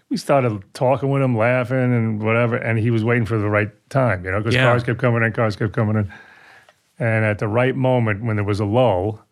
We 0.09 0.17
started 0.17 0.61
talking 0.73 1.09
with 1.09 1.21
him, 1.21 1.37
laughing 1.37 1.77
and 1.77 2.21
whatever, 2.21 2.57
and 2.57 2.77
he 2.77 2.91
was 2.91 3.01
waiting 3.01 3.25
for 3.25 3.37
the 3.37 3.47
right 3.49 3.71
time, 3.89 4.25
you 4.25 4.31
know, 4.31 4.39
because 4.39 4.53
Yeah. 4.53 4.65
cars 4.65 4.83
kept 4.83 4.99
coming 4.99 5.23
in, 5.23 5.31
cars 5.31 5.55
kept 5.55 5.71
coming 5.71 5.95
in. 5.95 6.11
And 6.99 7.23
at 7.23 7.39
the 7.39 7.47
right 7.47 7.73
moment, 7.73 8.21
when 8.21 8.35
there 8.35 8.43
was 8.43 8.59
a 8.59 8.65
lull, 8.65 9.23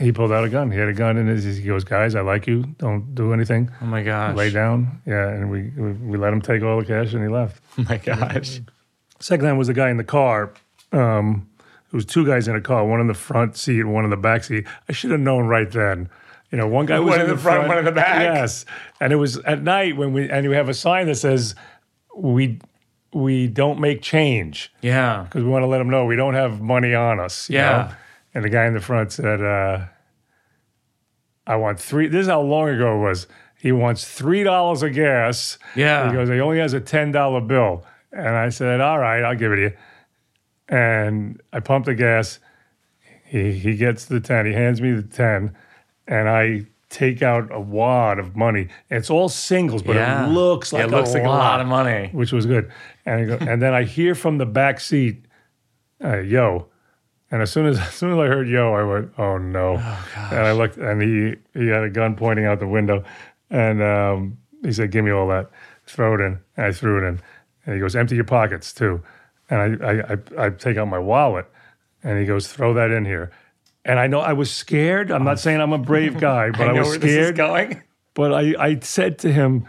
he 0.00 0.10
pulled 0.10 0.32
out 0.32 0.42
a 0.42 0.48
gun. 0.48 0.70
He 0.70 0.78
had 0.78 0.88
a 0.88 0.94
gun 0.94 1.18
in 1.18 1.26
his. 1.26 1.44
He 1.58 1.64
goes, 1.66 1.84
"Guys, 1.84 2.14
I 2.14 2.22
like 2.22 2.46
you. 2.46 2.62
Don't 2.78 3.14
do 3.14 3.34
anything. 3.34 3.70
Oh 3.82 3.84
my 3.84 4.02
gosh. 4.02 4.34
Lay 4.34 4.48
down." 4.48 5.02
Yeah, 5.04 5.28
and 5.28 5.50
we, 5.50 5.64
we 5.76 5.92
we 5.92 6.16
let 6.16 6.32
him 6.32 6.40
take 6.40 6.62
all 6.62 6.78
the 6.80 6.86
cash, 6.86 7.12
and 7.12 7.22
he 7.22 7.28
left. 7.28 7.62
Oh 7.78 7.84
my 7.86 7.98
gosh. 7.98 8.62
Second 9.24 9.46
time 9.46 9.56
was 9.56 9.68
the 9.68 9.72
guy 9.72 9.88
in 9.88 9.96
the 9.96 10.04
car. 10.04 10.52
Um, 10.92 11.48
there 11.58 11.96
was 11.96 12.04
two 12.04 12.26
guys 12.26 12.46
in 12.46 12.54
a 12.54 12.60
car, 12.60 12.84
one 12.84 13.00
in 13.00 13.06
the 13.06 13.14
front 13.14 13.56
seat, 13.56 13.84
one 13.84 14.04
in 14.04 14.10
the 14.10 14.18
back 14.18 14.44
seat. 14.44 14.66
I 14.86 14.92
should 14.92 15.12
have 15.12 15.20
known 15.20 15.46
right 15.46 15.70
then. 15.70 16.10
You 16.52 16.58
know, 16.58 16.68
one 16.68 16.84
guy 16.84 16.98
was 17.00 17.12
One 17.12 17.20
in 17.20 17.30
in 17.30 17.34
the 17.34 17.40
front, 17.40 17.66
one 17.66 17.78
in 17.78 17.86
the 17.86 17.90
back. 17.90 18.20
Yes, 18.20 18.66
and 19.00 19.14
it 19.14 19.16
was 19.16 19.38
at 19.38 19.62
night 19.62 19.96
when 19.96 20.12
we 20.12 20.28
and 20.28 20.46
we 20.46 20.54
have 20.54 20.68
a 20.68 20.74
sign 20.74 21.06
that 21.06 21.14
says, 21.14 21.54
"We 22.14 22.60
we 23.14 23.46
don't 23.46 23.80
make 23.80 24.02
change." 24.02 24.70
Yeah. 24.82 25.22
because 25.22 25.42
we 25.42 25.48
want 25.48 25.62
to 25.62 25.68
let 25.68 25.78
them 25.78 25.88
know 25.88 26.04
we 26.04 26.16
don't 26.16 26.34
have 26.34 26.60
money 26.60 26.94
on 26.94 27.18
us. 27.18 27.48
Yeah. 27.48 27.62
know? 27.62 27.94
And 28.34 28.44
the 28.44 28.50
guy 28.50 28.66
in 28.66 28.74
the 28.74 28.80
front 28.82 29.10
said, 29.10 29.40
uh, 29.40 29.86
I 31.46 31.56
want 31.56 31.80
three. 31.80 32.08
This 32.08 32.24
is 32.24 32.28
how 32.28 32.42
long 32.42 32.68
ago 32.68 32.98
it 32.98 33.00
was. 33.00 33.26
He 33.58 33.72
wants 33.72 34.04
$3 34.20 34.82
of 34.82 34.92
gas. 34.92 35.58
Yeah. 35.74 36.10
He 36.10 36.14
goes, 36.14 36.28
he 36.28 36.38
only 36.38 36.58
has 36.58 36.74
a 36.74 36.80
$10 36.82 37.48
bill. 37.48 37.86
And 38.14 38.28
I 38.28 38.48
said, 38.48 38.80
All 38.80 38.98
right, 38.98 39.22
I'll 39.22 39.36
give 39.36 39.52
it 39.52 39.56
to 39.56 39.62
you. 39.62 39.72
And 40.68 41.40
I 41.52 41.60
pumped 41.60 41.86
the 41.86 41.94
gas. 41.94 42.38
He, 43.24 43.52
he 43.52 43.76
gets 43.76 44.06
the 44.06 44.20
10. 44.20 44.46
He 44.46 44.52
hands 44.52 44.80
me 44.80 44.92
the 44.92 45.02
10. 45.02 45.54
And 46.06 46.28
I 46.28 46.66
take 46.94 47.22
out 47.22 47.48
a 47.50 47.60
wad 47.60 48.18
of 48.18 48.36
money. 48.36 48.68
It's 48.88 49.10
all 49.10 49.28
singles, 49.28 49.82
but 49.82 49.96
yeah. 49.96 50.26
it 50.26 50.30
looks 50.30 50.72
like 50.72 50.84
it 50.84 50.90
looks 50.90 51.10
a 51.10 51.14
like 51.14 51.24
lot 51.24 51.34
a 51.34 51.38
lot 51.38 51.60
of 51.60 51.66
money. 51.66 52.08
which 52.12 52.32
was 52.32 52.46
good. 52.46 52.70
And 53.04 53.32
I 53.32 53.36
go, 53.36 53.44
and 53.44 53.60
then 53.60 53.74
I 53.74 53.82
hear 53.82 54.14
from 54.14 54.38
the 54.38 54.46
back 54.46 54.78
seat, 54.80 55.26
uh, 56.02 56.18
"Yo," 56.18 56.68
and 57.30 57.42
as 57.42 57.50
soon 57.50 57.66
as 57.66 57.78
as 57.88 57.94
soon 57.94 58.12
as 58.12 58.18
I 58.18 58.26
heard 58.26 58.48
"Yo," 58.48 58.72
I 58.72 58.84
went, 58.84 59.12
"Oh 59.18 59.38
no!" 59.38 59.74
and 59.74 60.38
I 60.38 60.52
looked, 60.52 60.76
and 60.76 61.02
he 61.02 61.34
he 61.58 61.68
had 61.68 61.82
a 61.82 61.90
gun 61.90 62.14
pointing 62.14 62.46
out 62.46 62.60
the 62.60 62.68
window, 62.68 63.02
and 63.50 63.82
um, 63.82 64.38
he 64.62 64.72
said, 64.72 64.92
"Give 64.92 65.04
me 65.04 65.10
all 65.10 65.26
that, 65.28 65.50
throw 65.86 66.14
it 66.14 66.20
in." 66.20 66.38
And 66.56 66.66
I 66.66 66.72
threw 66.72 67.04
it 67.04 67.08
in, 67.08 67.20
and 67.64 67.74
he 67.74 67.80
goes, 67.80 67.96
"Empty 67.96 68.14
your 68.14 68.24
pockets 68.24 68.72
too." 68.72 69.02
And 69.50 69.84
I 69.84 69.86
I 69.86 70.12
I, 70.12 70.46
I 70.46 70.50
take 70.50 70.76
out 70.76 70.88
my 70.88 70.98
wallet, 70.98 71.46
and 72.02 72.18
he 72.18 72.26
goes, 72.26 72.52
"Throw 72.52 72.74
that 72.74 72.90
in 72.90 73.04
here." 73.04 73.30
And 73.84 74.00
I 74.00 74.06
know 74.06 74.20
I 74.20 74.32
was 74.32 74.50
scared. 74.50 75.10
I'm 75.10 75.24
not 75.24 75.38
saying 75.38 75.60
I'm 75.60 75.72
a 75.72 75.78
brave 75.78 76.18
guy, 76.18 76.50
but 76.52 76.62
I, 76.62 76.72
know 76.72 76.80
was 76.80 76.88
where 76.88 76.98
this 76.98 77.10
is 77.10 77.16
scared. 77.16 77.36
going. 77.36 77.82
But 78.14 78.32
I, 78.32 78.54
I 78.58 78.78
said 78.80 79.18
to 79.20 79.32
him, 79.32 79.66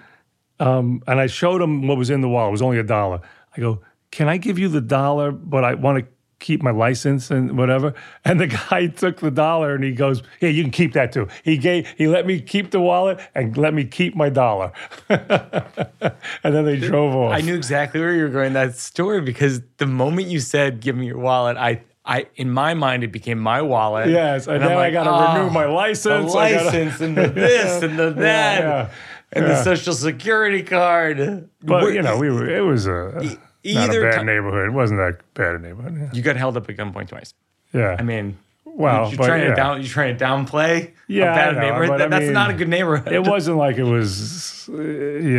um, 0.59 1.03
and 1.07 1.19
I 1.19 1.27
showed 1.27 1.61
him 1.61 1.87
what 1.87 1.97
was 1.97 2.09
in 2.09 2.21
the 2.21 2.29
wallet. 2.29 2.49
It 2.49 2.51
was 2.51 2.61
only 2.61 2.77
a 2.77 2.83
dollar. 2.83 3.21
I 3.57 3.59
go, 3.59 3.81
can 4.11 4.29
I 4.29 4.37
give 4.37 4.57
you 4.57 4.69
the 4.69 4.81
dollar, 4.81 5.31
but 5.31 5.65
I 5.65 5.73
want 5.73 5.99
to 5.99 6.11
keep 6.45 6.61
my 6.61 6.69
license 6.69 7.31
and 7.31 7.57
whatever. 7.57 7.95
And 8.23 8.39
the 8.39 8.47
guy 8.69 8.85
took 8.87 9.19
the 9.19 9.31
dollar 9.31 9.73
and 9.73 9.83
he 9.83 9.91
goes, 9.91 10.21
here, 10.39 10.51
you 10.51 10.61
can 10.61 10.71
keep 10.71 10.93
that 10.93 11.11
too. 11.11 11.27
He 11.43 11.57
gave, 11.57 11.87
he 11.97 12.07
let 12.07 12.27
me 12.27 12.39
keep 12.39 12.69
the 12.69 12.79
wallet 12.79 13.19
and 13.33 13.57
let 13.57 13.73
me 13.73 13.83
keep 13.83 14.15
my 14.15 14.29
dollar. 14.29 14.71
and 15.09 16.13
then 16.43 16.65
they 16.65 16.77
drove 16.77 17.15
off. 17.15 17.33
I 17.33 17.41
knew 17.41 17.55
exactly 17.55 17.99
where 17.99 18.13
you 18.13 18.23
were 18.23 18.29
going 18.29 18.53
that 18.53 18.75
story 18.75 19.21
because 19.21 19.61
the 19.77 19.87
moment 19.87 20.27
you 20.27 20.39
said, 20.39 20.81
"Give 20.81 20.95
me 20.95 21.07
your 21.07 21.17
wallet," 21.17 21.57
I, 21.57 21.81
I, 22.05 22.27
in 22.35 22.51
my 22.51 22.73
mind, 22.75 23.03
it 23.03 23.11
became 23.11 23.39
my 23.39 23.61
wallet. 23.61 24.09
Yes, 24.09 24.47
and, 24.47 24.63
I'm 24.63 24.69
then 24.69 24.77
I 24.77 24.91
got 24.91 25.05
to 25.05 25.09
"Oh, 25.09 25.33
renew 25.33 25.49
ah, 25.49 25.53
my 25.53 25.65
The 25.65 25.71
license. 25.71 26.33
Gotta- 26.33 26.65
license 26.65 27.01
and 27.01 27.17
the 27.17 27.27
this 27.27 27.83
and 27.87 27.97
the 27.97 28.11
that 28.11 28.61
yeah. 28.61 28.89
and 29.31 29.45
yeah. 29.45 29.53
the 29.53 29.63
social 29.63 29.93
security 29.93 30.61
card. 30.61 31.49
But 31.63 31.93
you 31.93 32.01
know, 32.01 32.17
we 32.17 32.29
were. 32.29 32.47
It 32.47 32.61
was 32.61 32.87
a 32.87 33.37
not 33.73 33.95
a 33.95 34.01
bad 34.01 34.19
ti- 34.19 34.23
neighborhood. 34.25 34.67
It 34.67 34.71
wasn't 34.73 34.99
that 34.99 35.33
bad 35.33 35.55
a 35.55 35.59
neighborhood. 35.59 36.09
you 36.13 36.21
got 36.21 36.35
held 36.35 36.55
up 36.57 36.69
at 36.69 36.77
gunpoint 36.77 37.07
twice. 37.09 37.33
Yeah. 37.73 37.81
yeah. 37.81 37.95
I 37.99 38.03
mean, 38.03 38.37
well, 38.65 39.09
you're 39.09 39.17
but 39.17 39.27
trying 39.27 39.43
yeah. 39.43 39.49
to 39.49 39.55
down, 39.55 39.81
you're 39.81 39.89
trying 39.89 40.17
to 40.17 40.23
downplay 40.23 40.91
Yeah, 41.07 41.31
a 41.31 41.35
bad 41.35 41.55
know, 41.55 41.61
neighborhood. 41.61 41.99
That- 41.99 42.09
that's 42.09 42.23
mean, 42.25 42.33
not 42.33 42.51
a 42.51 42.53
good 42.53 42.69
neighborhood. 42.69 43.11
it 43.13 43.23
wasn't 43.25 43.57
like 43.57 43.77
it 43.77 43.83
was, 43.83 44.67
you 44.67 44.73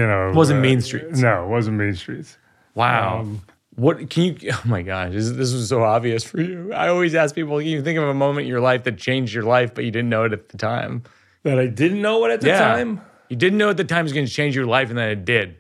know, 0.07 0.31
it 0.31 0.35
wasn't 0.35 0.59
uh, 0.59 0.63
Mean 0.63 0.81
Streets. 0.81 1.21
No, 1.21 1.45
it 1.45 1.49
wasn't 1.49 1.77
Mean 1.77 1.95
Streets. 1.95 2.37
Wow. 2.75 3.21
Um, 3.21 3.43
what 3.75 4.09
can 4.11 4.23
you? 4.25 4.37
Oh 4.53 4.63
my 4.65 4.83
gosh, 4.83 5.13
this, 5.13 5.31
this 5.33 5.53
was 5.53 5.69
so 5.69 5.83
obvious 5.85 6.25
for 6.25 6.41
you. 6.41 6.73
I 6.73 6.89
always 6.89 7.15
ask 7.15 7.35
people, 7.35 7.59
can 7.59 7.67
you 7.69 7.83
think 7.83 7.99
of 7.99 8.09
a 8.09 8.15
moment 8.15 8.45
in 8.47 8.49
your 8.49 8.61
life 8.61 8.85
that 8.85 8.97
changed 8.97 9.35
your 9.35 9.45
life, 9.45 9.75
but 9.75 9.85
you 9.85 9.91
didn't 9.91 10.09
know 10.09 10.25
it 10.25 10.33
at 10.33 10.49
the 10.49 10.59
time? 10.59 11.03
that 11.43 11.61
I 11.61 11.67
didn't 11.69 12.03
know 12.03 12.25
it 12.25 12.33
at 12.33 12.41
the 12.41 12.49
Yeah. 12.49 12.59
time. 12.59 13.01
You 13.29 13.37
didn't 13.37 13.57
know 13.59 13.71
at 13.71 13.77
the 13.77 13.85
time 13.85 14.01
it 14.01 14.03
was 14.05 14.13
going 14.13 14.27
to 14.27 14.33
change 14.33 14.57
your 14.57 14.67
life, 14.67 14.89
and 14.89 14.99
then 14.99 15.11
it 15.11 15.25
did. 15.25 15.57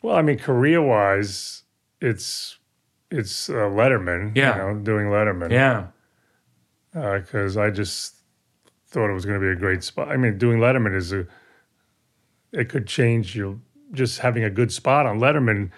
Well, 0.00 0.14
I 0.14 0.22
mean, 0.22 0.38
career 0.38 0.80
wise, 0.80 1.63
it's 2.04 2.58
it's 3.10 3.48
uh, 3.48 3.52
Letterman. 3.52 4.36
Yeah. 4.36 4.56
you 4.68 4.74
know, 4.74 4.80
doing 4.80 5.06
Letterman. 5.06 5.50
Yeah. 5.50 5.86
because 6.92 7.56
I 7.56 7.70
just 7.70 8.16
thought 8.88 9.10
it 9.10 9.14
was 9.14 9.24
going 9.24 9.40
to 9.40 9.44
be 9.44 9.50
a 9.52 9.56
great 9.56 9.82
spot. 9.82 10.08
I 10.08 10.16
mean, 10.16 10.38
doing 10.38 10.58
Letterman 10.58 10.94
is 10.96 11.12
a 11.12 11.26
it 12.52 12.68
could 12.68 12.86
change 12.86 13.34
you. 13.34 13.60
Just 13.92 14.20
having 14.20 14.44
a 14.44 14.50
good 14.50 14.72
spot 14.72 15.06
on 15.06 15.18
Letterman 15.20 15.70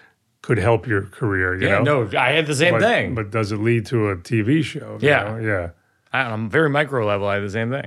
could 0.43 0.59
help 0.59 0.87
your 0.87 1.03
career. 1.03 1.55
You 1.61 1.67
Yeah. 1.69 1.79
know? 1.81 2.05
No, 2.05 2.19
I 2.19 2.33
had 2.33 2.47
the 2.47 2.55
same 2.55 2.75
but, 2.75 2.83
thing. 2.83 3.15
But 3.15 3.31
does 3.31 3.53
it 3.53 3.57
lead 3.59 3.87
to 3.87 4.11
a 4.11 4.17
TV 4.17 4.63
show? 4.63 4.99
you 5.01 5.09
Yeah. 5.09 5.25
know? 5.25 5.39
yeah. 5.39 5.71
I 6.13 6.29
don't 6.29 6.49
very 6.49 6.71
micro 6.71 7.05
level. 7.07 7.27
I 7.27 7.35
had 7.35 7.45
the 7.45 7.51
same 7.51 7.71
thing. 7.71 7.87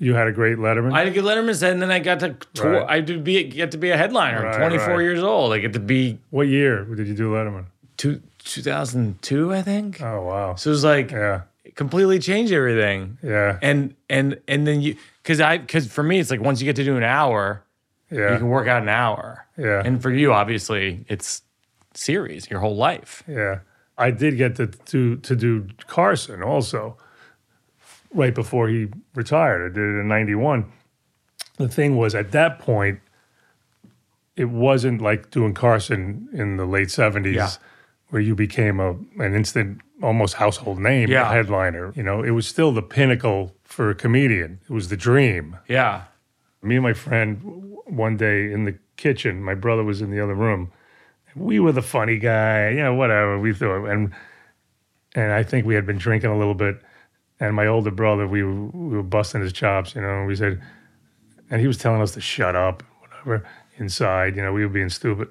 You 0.00 0.14
had 0.14 0.28
a 0.28 0.32
great 0.32 0.58
Letterman. 0.58 0.92
I 0.92 0.98
had 1.00 1.08
a 1.08 1.10
good 1.10 1.24
Letterman 1.24 1.54
set, 1.56 1.72
and 1.72 1.82
then 1.82 1.90
I 1.90 1.98
got 1.98 2.20
to 2.20 2.36
tour. 2.54 2.72
Right. 2.72 2.86
I 2.88 3.00
did 3.00 3.24
be 3.24 3.42
get 3.44 3.72
to 3.72 3.78
be 3.78 3.90
a 3.90 3.96
headliner. 3.96 4.42
Right, 4.44 4.54
I'm 4.54 4.60
24 4.70 4.88
right. 4.88 5.00
years 5.02 5.22
old. 5.22 5.52
I 5.52 5.58
get 5.58 5.72
to 5.72 5.80
be 5.80 6.18
what 6.30 6.46
year 6.46 6.84
did 6.84 7.08
you 7.08 7.14
do 7.14 7.32
Letterman? 7.32 7.66
two, 7.96 8.22
2002, 8.44 9.52
I 9.52 9.62
think. 9.62 10.00
Oh 10.00 10.22
wow. 10.22 10.54
So 10.54 10.70
it 10.70 10.72
was 10.72 10.84
like 10.84 11.10
Yeah. 11.10 11.42
completely 11.74 12.18
changed 12.18 12.52
everything. 12.52 13.18
Yeah. 13.22 13.58
And 13.60 13.94
and 14.08 14.40
and 14.46 14.66
then 14.66 14.80
you 14.80 14.96
because 15.22 15.40
I 15.40 15.58
because 15.58 15.86
for 15.92 16.02
me 16.02 16.18
it's 16.20 16.30
like 16.30 16.40
once 16.40 16.60
you 16.60 16.64
get 16.64 16.76
to 16.76 16.84
do 16.84 16.96
an 16.96 17.02
hour, 17.02 17.64
yeah, 18.10 18.32
you 18.32 18.38
can 18.38 18.48
work 18.48 18.68
out 18.68 18.82
an 18.82 18.88
hour. 18.88 19.46
Yeah. 19.56 19.82
And 19.84 20.00
for 20.00 20.10
you, 20.10 20.32
obviously, 20.32 21.04
it's 21.08 21.42
series 21.94 22.48
your 22.48 22.60
whole 22.60 22.76
life. 22.76 23.24
Yeah, 23.26 23.58
I 23.98 24.12
did 24.12 24.36
get 24.36 24.54
to 24.56 24.68
to 24.68 25.16
to 25.16 25.34
do 25.36 25.66
Carson 25.88 26.42
also, 26.42 26.96
right 28.12 28.34
before 28.34 28.68
he 28.68 28.88
retired. 29.14 29.70
I 29.70 29.74
did 29.74 29.82
it 29.82 30.00
in 30.00 30.08
'91. 30.08 30.70
The 31.56 31.68
thing 31.68 31.96
was, 31.96 32.14
at 32.14 32.30
that 32.32 32.58
point, 32.58 33.00
it 34.36 34.46
wasn't 34.50 35.00
like 35.00 35.30
doing 35.30 35.54
Carson 35.54 36.28
in 36.32 36.56
the 36.56 36.64
late 36.66 36.88
'70s, 36.88 37.34
Yeah. 37.34 37.50
where 38.10 38.22
you 38.22 38.34
became 38.34 38.78
a 38.80 38.90
an 39.18 39.34
instant, 39.34 39.80
almost 40.02 40.34
household 40.34 40.78
name 40.78 41.08
Yeah. 41.10 41.30
headliner. 41.32 41.92
You 41.96 42.02
know, 42.02 42.22
it 42.22 42.30
was 42.30 42.46
still 42.46 42.72
the 42.72 42.82
pinnacle 42.82 43.54
for 43.64 43.90
a 43.90 43.94
comedian. 43.94 44.60
It 44.68 44.72
was 44.72 44.88
the 44.88 44.96
dream. 44.96 45.56
Yeah. 45.68 46.02
Me 46.62 46.76
and 46.76 46.82
my 46.82 46.92
friend, 46.92 47.40
one 47.86 48.16
day 48.16 48.50
in 48.52 48.64
the 48.64 48.74
kitchen, 48.96 49.42
my 49.42 49.54
brother 49.54 49.84
was 49.84 50.00
in 50.00 50.10
the 50.10 50.20
other 50.20 50.34
room. 50.34 50.70
We 51.36 51.60
were 51.60 51.72
the 51.72 51.82
funny 51.82 52.18
guy, 52.18 52.70
you 52.70 52.82
know, 52.82 52.94
whatever. 52.94 53.38
We 53.38 53.52
thought, 53.52 53.84
and 53.86 54.12
and 55.14 55.32
I 55.32 55.42
think 55.42 55.66
we 55.66 55.74
had 55.74 55.86
been 55.86 55.98
drinking 55.98 56.30
a 56.30 56.38
little 56.38 56.54
bit. 56.54 56.80
And 57.40 57.54
my 57.54 57.66
older 57.66 57.90
brother, 57.92 58.26
we 58.26 58.42
were, 58.42 58.54
we 58.66 58.96
were 58.96 59.02
busting 59.02 59.40
his 59.42 59.52
chops, 59.52 59.94
you 59.94 60.00
know. 60.00 60.08
And 60.18 60.26
we 60.26 60.34
said, 60.36 60.60
and 61.50 61.60
he 61.60 61.66
was 61.66 61.78
telling 61.78 62.00
us 62.02 62.12
to 62.12 62.20
shut 62.20 62.56
up, 62.56 62.82
whatever. 63.00 63.46
Inside, 63.76 64.34
you 64.34 64.42
know, 64.42 64.52
we 64.52 64.62
were 64.62 64.68
being 64.72 64.88
stupid. 64.88 65.28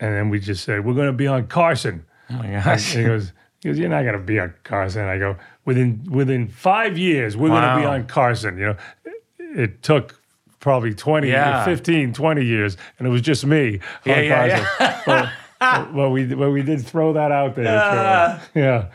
And 0.00 0.14
then 0.14 0.30
we 0.30 0.40
just 0.40 0.64
said, 0.64 0.84
we're 0.86 0.94
going 0.94 1.06
to 1.08 1.12
be 1.12 1.26
on 1.26 1.46
Carson. 1.48 2.04
Oh 2.30 2.34
my 2.38 2.46
And 2.46 2.64
gosh. 2.64 2.94
he 2.94 3.04
goes, 3.04 3.32
he 3.62 3.68
goes, 3.68 3.78
you're 3.78 3.90
not 3.90 4.02
going 4.02 4.14
to 4.14 4.18
be 4.24 4.40
on 4.40 4.54
Carson. 4.64 5.04
I 5.04 5.18
go, 5.18 5.36
within 5.66 6.02
within 6.10 6.48
five 6.48 6.96
years, 6.96 7.36
we're 7.36 7.50
going 7.50 7.62
to 7.62 7.76
be 7.78 7.84
on 7.84 8.06
Carson. 8.06 8.56
You 8.56 8.64
know, 8.68 8.76
it, 9.04 9.58
it 9.58 9.82
took 9.82 10.18
probably 10.60 10.94
20, 10.94 11.28
Yeah. 11.28 11.62
15, 11.64 12.14
20 12.14 12.44
years, 12.44 12.76
and 12.98 13.06
it 13.06 13.10
was 13.10 13.20
just 13.20 13.44
me 13.44 13.80
Yeah, 14.06 14.16
on 14.16 14.24
yeah, 14.24 14.64
Carson. 14.78 15.02
But, 15.04 15.32
but, 15.60 15.94
but 15.94 16.10
we 16.10 16.24
but 16.34 16.50
we 16.50 16.62
did 16.62 16.80
throw 16.86 17.12
that 17.12 17.30
out 17.30 17.54
there. 17.54 17.66
Ah. 17.84 18.40
so, 18.54 18.58
yeah, 18.58 18.82
it 18.86 18.90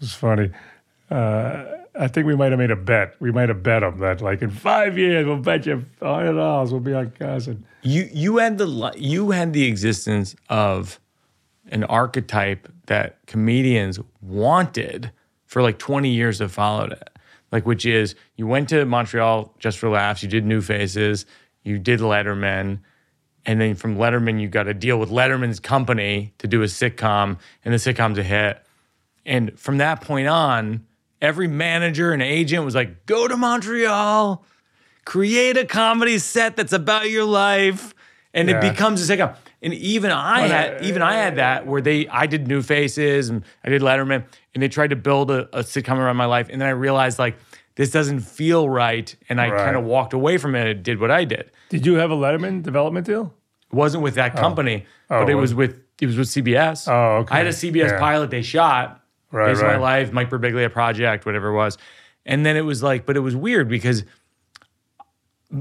was 0.00 0.12
funny. 0.12 0.50
Uh, 1.10 1.64
I 1.98 2.08
think 2.08 2.26
we 2.26 2.36
might 2.36 2.50
have 2.52 2.58
made 2.58 2.70
a 2.70 2.76
bet. 2.76 3.14
We 3.20 3.32
might 3.32 3.48
have 3.48 3.62
bet 3.62 3.80
them 3.82 3.98
that 3.98 4.20
like 4.20 4.42
in 4.42 4.50
five 4.50 4.98
years 4.98 5.26
we'll 5.26 5.38
bet 5.38 5.64
you 5.66 5.84
hundred 6.02 6.34
dollars 6.34 6.70
we'll 6.72 6.80
be 6.80 6.92
on 6.94 7.10
Carson. 7.18 7.64
you 7.82 8.08
you 8.12 8.36
had 8.38 8.58
the 8.58 8.92
you 8.96 9.30
had 9.30 9.52
the 9.52 9.64
existence 9.64 10.34
of 10.48 11.00
an 11.70 11.84
archetype 11.84 12.68
that 12.86 13.18
comedians 13.26 13.98
wanted 14.20 15.10
for 15.46 15.62
like 15.62 15.78
20 15.78 16.08
years 16.10 16.38
that 16.38 16.48
followed 16.50 16.92
it 16.92 17.10
like 17.50 17.66
which 17.66 17.86
is 17.86 18.14
you 18.36 18.46
went 18.46 18.68
to 18.68 18.84
montreal 18.84 19.52
just 19.58 19.78
for 19.78 19.88
laughs 19.88 20.22
you 20.22 20.28
did 20.28 20.44
new 20.44 20.60
faces 20.60 21.24
you 21.64 21.78
did 21.78 22.00
letterman 22.00 22.78
and 23.46 23.60
then 23.60 23.74
from 23.74 23.96
letterman 23.96 24.40
you 24.40 24.48
got 24.48 24.68
a 24.68 24.74
deal 24.74 24.98
with 24.98 25.10
letterman's 25.10 25.58
company 25.60 26.32
to 26.38 26.46
do 26.46 26.62
a 26.62 26.66
sitcom 26.66 27.38
and 27.64 27.74
the 27.74 27.78
sitcom's 27.78 28.18
a 28.18 28.22
hit 28.22 28.62
and 29.24 29.58
from 29.58 29.78
that 29.78 30.00
point 30.00 30.28
on 30.28 30.84
every 31.26 31.48
manager 31.48 32.12
and 32.12 32.22
agent 32.22 32.64
was 32.64 32.74
like 32.74 33.04
go 33.06 33.26
to 33.28 33.36
montreal 33.36 34.44
create 35.04 35.56
a 35.56 35.64
comedy 35.64 36.18
set 36.18 36.56
that's 36.56 36.72
about 36.72 37.10
your 37.10 37.24
life 37.24 37.94
and 38.34 38.48
Yeah. 38.48 38.56
it 38.56 38.60
becomes 38.72 39.08
a 39.08 39.16
sitcom 39.16 39.34
and 39.62 39.72
even 39.74 40.10
i 40.10 40.40
Well, 40.42 40.48
had 40.50 40.74
uh, 40.82 40.84
even 40.84 41.02
i 41.02 41.14
had 41.14 41.36
that 41.36 41.66
where 41.66 41.80
they 41.80 42.08
i 42.08 42.26
did 42.26 42.48
new 42.48 42.62
faces 42.62 43.28
and 43.28 43.44
i 43.64 43.68
did 43.68 43.82
letterman 43.82 44.24
and 44.54 44.62
they 44.62 44.68
tried 44.68 44.90
to 44.90 44.96
build 44.96 45.30
a, 45.30 45.44
a 45.56 45.62
sitcom 45.62 45.98
around 45.98 46.16
my 46.16 46.26
life 46.26 46.48
and 46.50 46.60
then 46.60 46.68
i 46.68 46.72
realized 46.72 47.18
like 47.18 47.36
this 47.76 47.90
doesn't 47.90 48.20
feel 48.20 48.68
right 48.68 49.14
and 49.28 49.40
i 49.40 49.48
Right. 49.50 49.64
kind 49.64 49.76
of 49.76 49.84
walked 49.84 50.12
away 50.12 50.38
from 50.38 50.54
it 50.54 50.66
and 50.68 50.82
did 50.82 50.98
what 51.00 51.10
i 51.10 51.24
did 51.24 51.50
Did 51.68 51.86
you 51.86 51.94
have 51.96 52.10
a 52.10 52.16
Letterman 52.16 52.62
development 52.62 53.06
deal? 53.06 53.34
it 53.70 53.74
wasn't 53.74 54.02
with 54.02 54.14
that 54.14 54.34
company 54.36 54.86
Oh, 55.10 55.20
but 55.20 55.28
it 55.28 55.32
it 55.32 55.34
was 55.36 55.54
with 55.54 55.82
it 56.00 56.06
was 56.06 56.16
with 56.18 56.28
cbs 56.28 56.88
Oh, 56.90 57.18
okay. 57.22 57.34
i 57.34 57.38
had 57.38 57.46
a 57.46 57.50
cbs 57.50 57.76
Yeah. 57.92 57.98
pilot 57.98 58.30
they 58.30 58.42
shot 58.42 59.00
Right, 59.32 59.48
based 59.48 59.62
on 59.62 59.66
my 59.66 59.72
right. 59.74 59.80
life 59.80 60.12
mike 60.12 60.30
Birbiglia 60.30 60.72
project 60.72 61.26
whatever 61.26 61.48
it 61.48 61.54
was 61.54 61.78
and 62.24 62.46
then 62.46 62.56
it 62.56 62.62
was 62.62 62.82
like 62.82 63.06
but 63.06 63.16
it 63.16 63.20
was 63.20 63.34
weird 63.36 63.68
because 63.68 64.04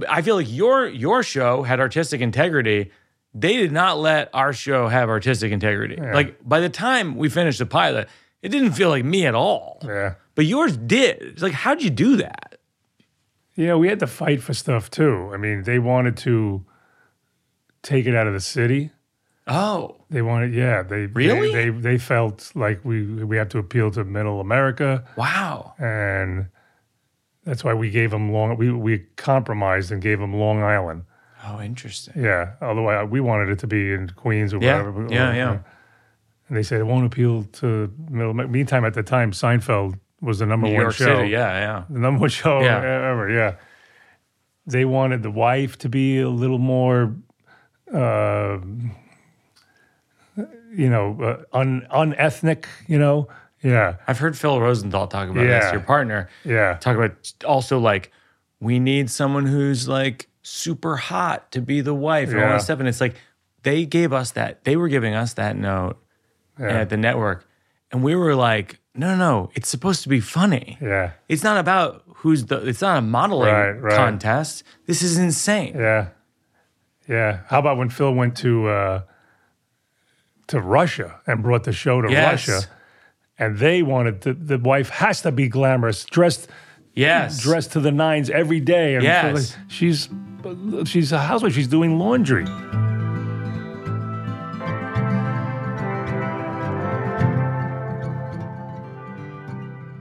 I 0.10 0.22
feel 0.22 0.36
like 0.36 0.52
your 0.52 0.88
your 0.88 1.24
show 1.24 1.64
had 1.64 1.80
artistic 1.80 2.22
integrity. 2.22 2.92
They 3.34 3.58
did 3.58 3.72
not 3.72 4.00
let 4.00 4.30
our 4.34 4.54
show 4.54 4.88
have 4.88 5.10
artistic 5.10 5.52
integrity. 5.52 5.98
Like 5.98 6.38
by 6.48 6.60
the 6.60 6.70
time 6.70 7.16
we 7.16 7.30
finished 7.30 7.60
the 7.60 7.66
pilot, 7.66 8.08
it 8.42 8.50
didn't 8.50 8.72
feel 8.72 8.90
like 8.90 9.04
me 9.04 9.26
at 9.26 9.36
all. 9.36 9.80
Yeah. 9.84 10.16
But 10.36 10.46
yours 10.46 10.78
did. 10.78 11.22
It's 11.22 11.42
like, 11.42 11.54
how'd 11.54 11.82
you 11.82 11.90
do 11.90 12.18
that? 12.18 12.60
You 13.56 13.68
know, 13.68 13.78
we 13.78 13.88
had 13.88 14.00
to 14.00 14.08
fight 14.08 14.42
for 14.42 14.54
stuff 14.54 14.90
too. 14.90 15.32
I 15.34 15.38
mean, 15.38 15.64
they 15.64 15.80
wanted 15.80 16.18
to 16.18 16.66
take 17.82 18.06
it 18.06 18.16
out 18.16 18.28
of 18.28 18.34
the 18.34 18.42
city. 18.42 18.92
Oh, 19.48 19.95
They 20.16 20.22
wanted, 20.22 20.54
yeah, 20.54 20.82
they 20.82 21.08
Really? 21.08 21.52
they 21.52 21.70
they, 21.72 21.80
they 21.82 21.98
felt 21.98 22.50
like 22.56 22.80
we 22.86 23.04
we 23.26 23.36
had 23.36 23.50
to 23.52 23.58
appeal 23.58 23.92
to 23.92 24.06
Middle 24.06 24.40
America, 24.40 25.04
wow. 25.18 25.74
and 25.78 26.48
that's 27.44 27.66
why 27.66 27.74
we 27.74 27.90
gave 27.90 28.12
them 28.12 28.32
long. 28.32 28.56
We 28.56 28.72
we 28.72 29.00
compromised 29.18 29.92
and 29.92 30.02
gave 30.02 30.20
them 30.20 30.34
Long 30.34 30.64
Island. 30.64 31.04
Oh, 31.46 31.60
interesting. 31.60 32.14
Yeah, 32.24 32.54
although 32.62 32.88
I, 32.88 33.04
we 33.04 33.20
wanted 33.20 33.50
it 33.50 33.60
to 33.60 33.68
be 33.68 33.92
in 33.92 34.08
Queens 34.16 34.54
or 34.54 34.60
Yeah, 34.62 34.78
whatever. 34.78 35.08
yeah, 35.12 35.32
or- 35.32 35.36
yeah. 35.36 35.58
And 36.48 36.56
they 36.58 36.64
said 36.64 36.80
it 36.80 36.86
won't 36.86 37.06
appeal 37.06 37.44
to 37.60 37.92
Middle. 38.10 38.32
America. 38.32 38.54
Meantime, 38.54 38.86
at 38.86 38.94
the 38.94 39.04
time, 39.04 39.32
Seinfeld 39.34 40.00
was 40.22 40.40
the 40.40 40.46
number 40.46 40.68
New 40.68 40.76
one 40.76 40.82
York 40.84 40.94
show. 40.96 41.18
City. 41.18 41.32
Yeah, 41.32 41.60
yeah. 41.60 41.84
the 41.90 42.00
number 42.00 42.22
one 42.22 42.30
show 42.30 42.62
Yeah. 42.62 42.78
ever. 43.12 43.30
Yeah, 43.30 43.56
they 44.66 44.86
wanted 44.86 45.24
the 45.24 45.32
wife 45.32 45.78
to 45.80 45.90
be 45.90 46.22
a 46.22 46.30
little 46.30 46.58
more, 46.60 47.14
uh, 47.94 48.60
you 50.76 50.90
know, 50.90 51.18
uh, 51.22 51.58
un 51.58 51.88
unethnic. 51.92 52.66
You 52.88 53.00
know, 53.00 53.28
yeah, 53.64 53.96
I've 54.08 54.20
heard 54.20 54.38
Phil 54.38 54.60
Rosenthal 54.60 55.08
talk 55.08 55.30
about 55.30 55.46
Yeah. 55.46 55.60
this, 55.62 55.72
your 55.72 55.82
partner. 55.82 56.30
yeah, 56.44 56.78
Talk 56.80 56.96
about 56.98 57.34
also 57.46 57.80
like, 57.80 58.12
we 58.60 58.80
need 58.80 59.10
someone 59.10 59.46
who's 59.46 59.88
like 59.88 60.28
super 60.44 60.96
hot 60.98 61.52
to 61.52 61.62
be 61.62 61.82
the 61.82 61.94
wife 61.94 62.30
and 62.30 62.38
all 62.40 62.46
Yeah. 62.46 62.52
that 62.54 62.62
stuff. 62.62 62.80
And 62.80 62.88
it's 62.88 63.02
like, 63.02 63.16
they 63.64 63.86
gave 63.86 64.14
us 64.14 64.32
that, 64.32 64.64
they 64.64 64.76
were 64.76 64.88
giving 64.90 65.16
us 65.16 65.34
that 65.34 65.56
note 65.58 65.98
yeah, 66.60 66.82
at 66.82 66.90
the 66.90 66.98
network. 66.98 67.48
And 67.92 68.04
we 68.04 68.16
were 68.16 68.36
like, 68.36 68.80
no, 68.94 69.08
no, 69.08 69.16
no, 69.18 69.50
it's 69.56 69.68
supposed 69.70 70.04
to 70.04 70.10
be 70.10 70.20
funny. 70.20 70.78
yeah, 70.82 71.12
It's 71.28 71.44
not 71.44 71.58
about 71.58 72.04
who's 72.18 72.46
the, 72.46 72.58
it's 72.68 72.82
not 72.82 72.98
a 72.98 73.02
modeling 73.02 73.52
Right, 73.54 73.72
right. 73.82 73.96
contest. 73.96 74.64
This 74.86 75.02
is 75.02 75.18
insane. 75.18 75.74
yeah, 75.76 76.10
yeah. 77.08 77.40
How 77.48 77.60
about 77.60 77.78
when 77.78 77.90
Phil 77.90 78.14
went 78.14 78.36
to 78.38 78.68
uh, 78.68 79.02
to 80.48 80.60
Russia 80.60 81.20
and 81.28 81.42
brought 81.44 81.64
the 81.64 81.72
show 81.74 82.02
to 82.02 82.12
Yes. 82.12 82.48
Russia? 82.48 82.68
And 83.38 83.58
they 83.58 83.82
wanted 83.84 84.22
the, 84.22 84.34
the 84.34 84.58
wife 84.58 84.90
has 84.90 85.22
to 85.24 85.32
be 85.32 85.48
glamorous, 85.50 86.06
dressed 86.06 86.48
Yes. 86.94 87.42
dressed 87.42 87.74
to 87.74 87.80
the 87.82 87.92
nines 87.92 88.30
every 88.30 88.60
day. 88.62 88.96
And 88.96 89.04
Yes. 89.04 89.36
Like, 89.58 89.60
she's 89.70 90.10
she's 90.86 91.12
a 91.12 91.20
housewife. 91.20 91.54
She's 91.54 91.68
doing 91.68 91.98
laundry. 92.00 92.46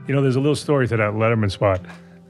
You 0.07 0.13
know, 0.13 0.21
there's 0.21 0.35
a 0.35 0.39
little 0.39 0.55
story 0.55 0.87
to 0.87 0.97
that 0.97 1.13
Letterman 1.13 1.49
spot. 1.49 1.81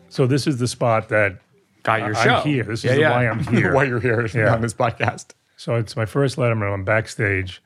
So 0.08 0.26
this 0.26 0.48
is 0.48 0.58
the 0.60 0.68
spot 0.68 1.10
that 1.10 1.40
Got 1.84 2.00
your 2.00 2.16
I'm 2.16 2.24
show. 2.24 2.40
here. 2.40 2.64
This 2.64 2.86
is 2.86 2.98
why 3.00 3.28
I'm 3.28 3.40
here. 3.54 3.74
why 3.74 3.84
you're 3.84 4.00
here 4.00 4.26
Yeah. 4.34 4.54
on 4.54 4.62
this 4.62 4.74
podcast. 4.74 5.32
So 5.58 5.76
it's 5.76 5.96
my 5.98 6.06
first 6.06 6.38
Letterman. 6.38 6.74
I'm 6.74 6.86
backstage, 6.86 7.62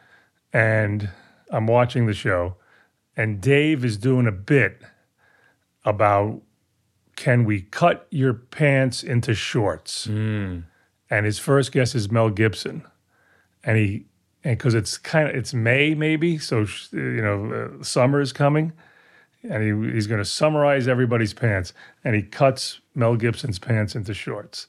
and 0.54 1.10
I'm 1.52 1.68
watching 1.68 2.06
the 2.06 2.14
show, 2.14 2.56
and 3.16 3.42
Dave 3.42 3.84
is 3.84 3.98
doing 3.98 4.28
a 4.28 4.32
bit 4.32 4.82
about 5.86 6.42
can 7.16 7.44
we 7.44 7.62
cut 7.62 8.08
your 8.12 8.34
pants 8.34 9.04
into 9.04 9.34
shorts? 9.34 10.08
And 11.10 11.26
his 11.26 11.38
first 11.38 11.72
guess 11.72 11.94
is 11.96 12.10
Mel 12.12 12.30
Gibson, 12.30 12.84
and 13.64 13.78
he 13.78 14.06
and 14.44 14.58
because 14.58 14.74
it's 14.74 14.98
kind 14.98 15.28
of 15.30 15.36
it's 15.36 15.54
May 15.54 15.94
maybe, 15.96 16.38
so 16.38 16.66
sh- 16.66 16.94
you 16.94 17.22
know 17.22 17.52
uh, 17.80 17.84
summer 17.84 18.22
is 18.22 18.32
coming, 18.32 18.72
and 19.44 19.64
he, 19.64 19.92
he's 19.94 20.08
going 20.08 20.20
to 20.20 20.26
summarize 20.26 20.88
everybody's 20.88 21.34
pants, 21.34 21.74
and 22.04 22.16
he 22.16 22.22
cuts 22.22 22.80
Mel 22.96 23.16
Gibson's 23.16 23.60
pants 23.60 23.96
into 23.96 24.14
shorts, 24.14 24.68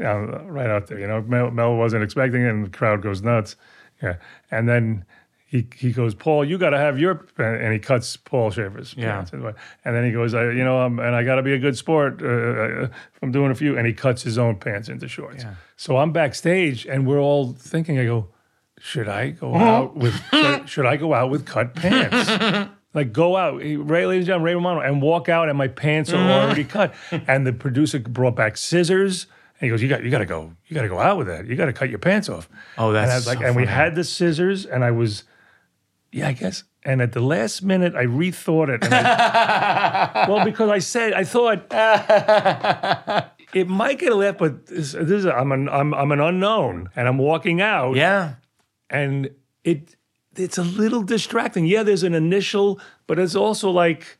uh, 0.00 0.44
right 0.44 0.70
out 0.70 0.86
there. 0.86 0.98
You 0.98 1.06
know, 1.06 1.20
Mel, 1.22 1.50
Mel 1.50 1.76
wasn't 1.76 2.02
expecting 2.02 2.42
it, 2.42 2.48
and 2.48 2.64
the 2.64 2.70
crowd 2.70 3.02
goes 3.02 3.20
nuts. 3.20 3.56
Yeah, 4.02 4.16
and 4.50 4.68
then 4.68 5.04
he 5.50 5.66
he 5.76 5.90
goes, 5.92 6.14
Paul, 6.14 6.44
you 6.44 6.58
got 6.58 6.70
to 6.70 6.78
have 6.78 6.96
your, 6.98 7.26
and 7.38 7.72
he 7.72 7.80
cuts 7.80 8.16
Paul 8.16 8.50
Shaffer's 8.50 8.94
Yeah. 8.96 9.16
pants, 9.16 9.32
and 9.32 9.96
then 9.96 10.04
he 10.04 10.12
goes, 10.12 10.32
I, 10.32 10.44
you 10.50 10.62
know, 10.62 10.78
I'm, 10.78 11.00
and 11.00 11.14
I 11.14 11.24
got 11.24 11.34
to 11.36 11.42
be 11.42 11.52
a 11.54 11.58
good 11.58 11.76
sport. 11.76 12.22
Uh, 12.22 12.26
uh, 12.26 12.88
I'm 13.20 13.32
doing 13.32 13.50
a 13.50 13.54
few, 13.56 13.76
and 13.76 13.84
he 13.86 13.92
cuts 13.92 14.22
his 14.22 14.38
own 14.38 14.56
pants 14.60 14.88
into 14.88 15.08
shorts. 15.08 15.42
Yeah. 15.42 15.54
So 15.76 15.96
I'm 15.96 16.12
backstage, 16.12 16.86
and 16.86 17.04
we're 17.04 17.18
all 17.20 17.52
thinking, 17.52 17.98
I 17.98 18.04
go, 18.04 18.28
should 18.78 19.08
I 19.08 19.30
go 19.30 19.56
out 19.56 19.96
with 19.96 20.14
should, 20.30 20.68
should 20.68 20.86
I 20.86 20.96
go 20.96 21.14
out 21.14 21.30
with 21.30 21.44
cut 21.46 21.74
pants? 21.74 22.70
like 22.94 23.12
go 23.12 23.36
out, 23.36 23.56
Ray, 23.58 23.74
ladies 24.06 24.20
and 24.20 24.26
gentlemen, 24.26 24.44
Ray 24.44 24.54
Romano, 24.54 24.80
and 24.80 25.02
walk 25.02 25.28
out, 25.28 25.48
and 25.48 25.58
my 25.58 25.68
pants 25.68 26.12
are 26.12 26.16
already 26.30 26.64
cut. 26.64 26.94
And 27.10 27.44
the 27.44 27.52
producer 27.52 27.98
brought 27.98 28.36
back 28.36 28.56
scissors. 28.56 29.26
And 29.60 29.66
he 29.66 29.68
goes, 29.70 29.82
"You 29.82 29.88
got, 29.88 30.02
you 30.04 30.10
got 30.10 30.18
to 30.18 30.26
go, 30.26 30.52
you 30.68 30.74
got 30.74 30.82
to 30.82 30.88
go 30.88 30.98
out 31.00 31.18
with 31.18 31.26
that. 31.26 31.46
You 31.46 31.54
got 31.56 31.66
to 31.66 31.72
cut 31.74 31.90
your 31.90 31.98
pants 31.98 32.28
off." 32.30 32.48
Oh, 32.78 32.86
and 32.88 32.96
that's 32.96 33.10
I 33.12 33.16
was 33.16 33.26
like, 33.26 33.38
so 33.40 33.44
and 33.46 33.56
we 33.56 33.66
had 33.66 33.94
the 33.94 34.04
scissors, 34.04 34.64
and 34.64 34.82
I 34.82 34.90
was, 34.90 35.24
yeah, 36.12 36.28
I 36.28 36.32
guess. 36.32 36.64
And 36.84 37.02
at 37.02 37.12
the 37.12 37.20
last 37.20 37.62
minute, 37.62 37.94
I 37.94 38.04
rethought 38.06 38.68
it. 38.70 38.82
I, 38.90 40.26
well, 40.28 40.44
because 40.44 40.70
I 40.70 40.78
said 40.78 41.12
I 41.12 41.24
thought 41.24 41.66
it 43.52 43.68
might 43.68 43.98
get 43.98 44.12
a 44.12 44.14
laugh, 44.14 44.38
but 44.38 44.66
this, 44.66 44.92
this 44.92 45.10
is 45.10 45.26
I'm 45.26 45.52
an 45.52 45.68
I'm, 45.68 45.92
I'm 45.94 46.12
an 46.12 46.20
unknown, 46.20 46.88
and 46.96 47.08
I'm 47.08 47.18
walking 47.18 47.60
out, 47.60 47.96
Yeah. 47.96 48.34
and 48.88 49.30
it 49.64 49.96
it's 50.36 50.58
a 50.58 50.62
little 50.62 51.02
distracting. 51.02 51.66
Yeah, 51.66 51.82
there's 51.82 52.02
an 52.04 52.14
initial, 52.14 52.80
but 53.06 53.18
it's 53.18 53.34
also 53.34 53.70
like 53.70 54.18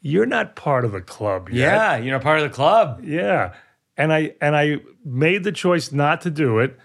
you're 0.00 0.26
not 0.26 0.56
part 0.56 0.84
of 0.84 0.92
the 0.92 1.00
club 1.00 1.48
yet. 1.48 1.56
Yeah. 1.74 1.96
You're 1.96 2.12
not 2.12 2.22
part 2.22 2.38
of 2.38 2.44
the 2.44 2.54
club. 2.54 3.02
Yeah. 3.04 3.54
And 3.96 4.12
I 4.12 4.34
and 4.40 4.56
I 4.56 4.78
made 5.04 5.44
the 5.44 5.52
choice 5.52 5.92
not 5.92 6.20
to 6.22 6.30
do 6.30 6.58
it. 6.58 6.76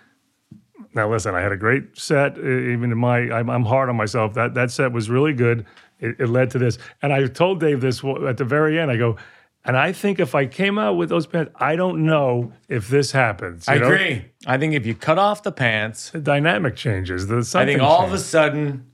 Now 0.94 1.10
listen, 1.10 1.36
I 1.36 1.42
had 1.42 1.52
a 1.52 1.58
great 1.58 1.98
set. 1.98 2.38
Even 2.38 2.92
in 2.92 2.98
my, 2.98 3.18
I'm, 3.32 3.50
I'm 3.50 3.66
hard 3.66 3.90
on 3.90 3.96
myself. 3.96 4.34
That 4.34 4.54
that 4.56 4.72
set 4.72 4.92
was 4.92 5.10
really 5.10 5.34
good. 5.34 5.66
It, 6.00 6.16
it 6.20 6.28
led 6.30 6.50
to 6.52 6.58
this, 6.60 6.78
and 7.02 7.12
I 7.12 7.28
told 7.28 7.60
Dave 7.60 7.82
this 7.82 8.02
at 8.28 8.38
the 8.38 8.46
very 8.46 8.80
end. 8.80 8.90
I 8.90 8.96
go, 8.98 9.18
and 9.66 9.76
I 9.76 9.92
think 9.92 10.20
if 10.20 10.34
I 10.34 10.46
came 10.46 10.80
out 10.80 10.94
with 10.94 11.10
those 11.10 11.28
pants, 11.28 11.52
I 11.58 11.76
don't 11.76 12.06
know 12.06 12.54
if 12.70 12.88
this 12.88 13.12
happens. 13.12 13.68
I 13.68 13.78
know? 13.78 13.88
agree. 13.88 14.26
I 14.48 14.58
think 14.58 14.74
if 14.74 14.86
you 14.86 14.96
cut 14.96 15.20
off 15.20 15.44
the 15.44 15.52
pants, 15.52 16.12
The 16.12 16.22
dynamic 16.22 16.76
changes. 16.78 17.28
The 17.28 17.40
I 17.60 17.66
think 17.66 17.82
all 17.82 18.06
of 18.06 18.14
a 18.14 18.18
sudden 18.18 18.86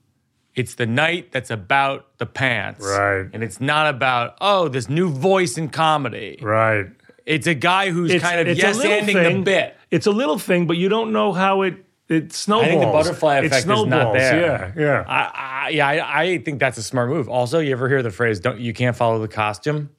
it's 0.55 0.75
the 0.75 0.85
night 0.87 1.31
that's 1.31 1.51
about 1.51 2.17
the 2.17 2.25
pants. 2.25 2.83
Right. 2.83 3.27
And 3.33 3.43
it's 3.43 3.59
not 3.61 3.93
about, 3.93 4.37
oh, 4.41 4.67
this 4.69 4.89
new 4.89 5.09
voice 5.09 5.57
in 5.57 5.69
comedy. 5.69 6.39
right. 6.41 6.87
It's 7.25 7.47
a 7.47 7.55
guy 7.55 7.89
who's 7.89 8.11
It's- 8.11 8.21
kind 8.21 8.47
of 8.47 8.55
yes 8.55 8.79
ending 8.83 9.17
the 9.17 9.41
bit. 9.43 9.75
It's 9.95 10.07
a 10.07 10.11
little 10.11 10.37
thing, 10.37 10.67
but 10.67 10.77
you 10.77 10.89
don't 10.89 11.11
know 11.13 11.31
how 11.33 11.61
it 11.63 11.75
it 12.07 12.33
snowballs. 12.33 12.67
I 12.67 12.69
think 12.69 12.81
the 12.81 12.91
butterfly 12.91 13.37
It 13.39 13.45
effect 13.45 13.61
is 13.67 13.85
not 13.85 14.13
there. 14.13 14.41
Yeah, 14.41 14.71
yeah. 14.77 15.03
I, 15.07 15.65
I, 15.65 15.69
yeah, 15.69 15.87
I, 15.87 16.21
I 16.23 16.37
think 16.39 16.59
that's 16.59 16.77
a 16.77 16.83
smart 16.83 17.09
move. 17.09 17.27
Also, 17.29 17.57
you 17.59 17.71
ever 17.71 17.89
hear 17.89 18.03
the 18.03 18.11
phrase 18.11 18.39
"don't 18.39 18.59
you 18.59 18.73
can't 18.73 18.95
follow 18.95 19.19
the 19.19 19.27
costume"? 19.27 19.89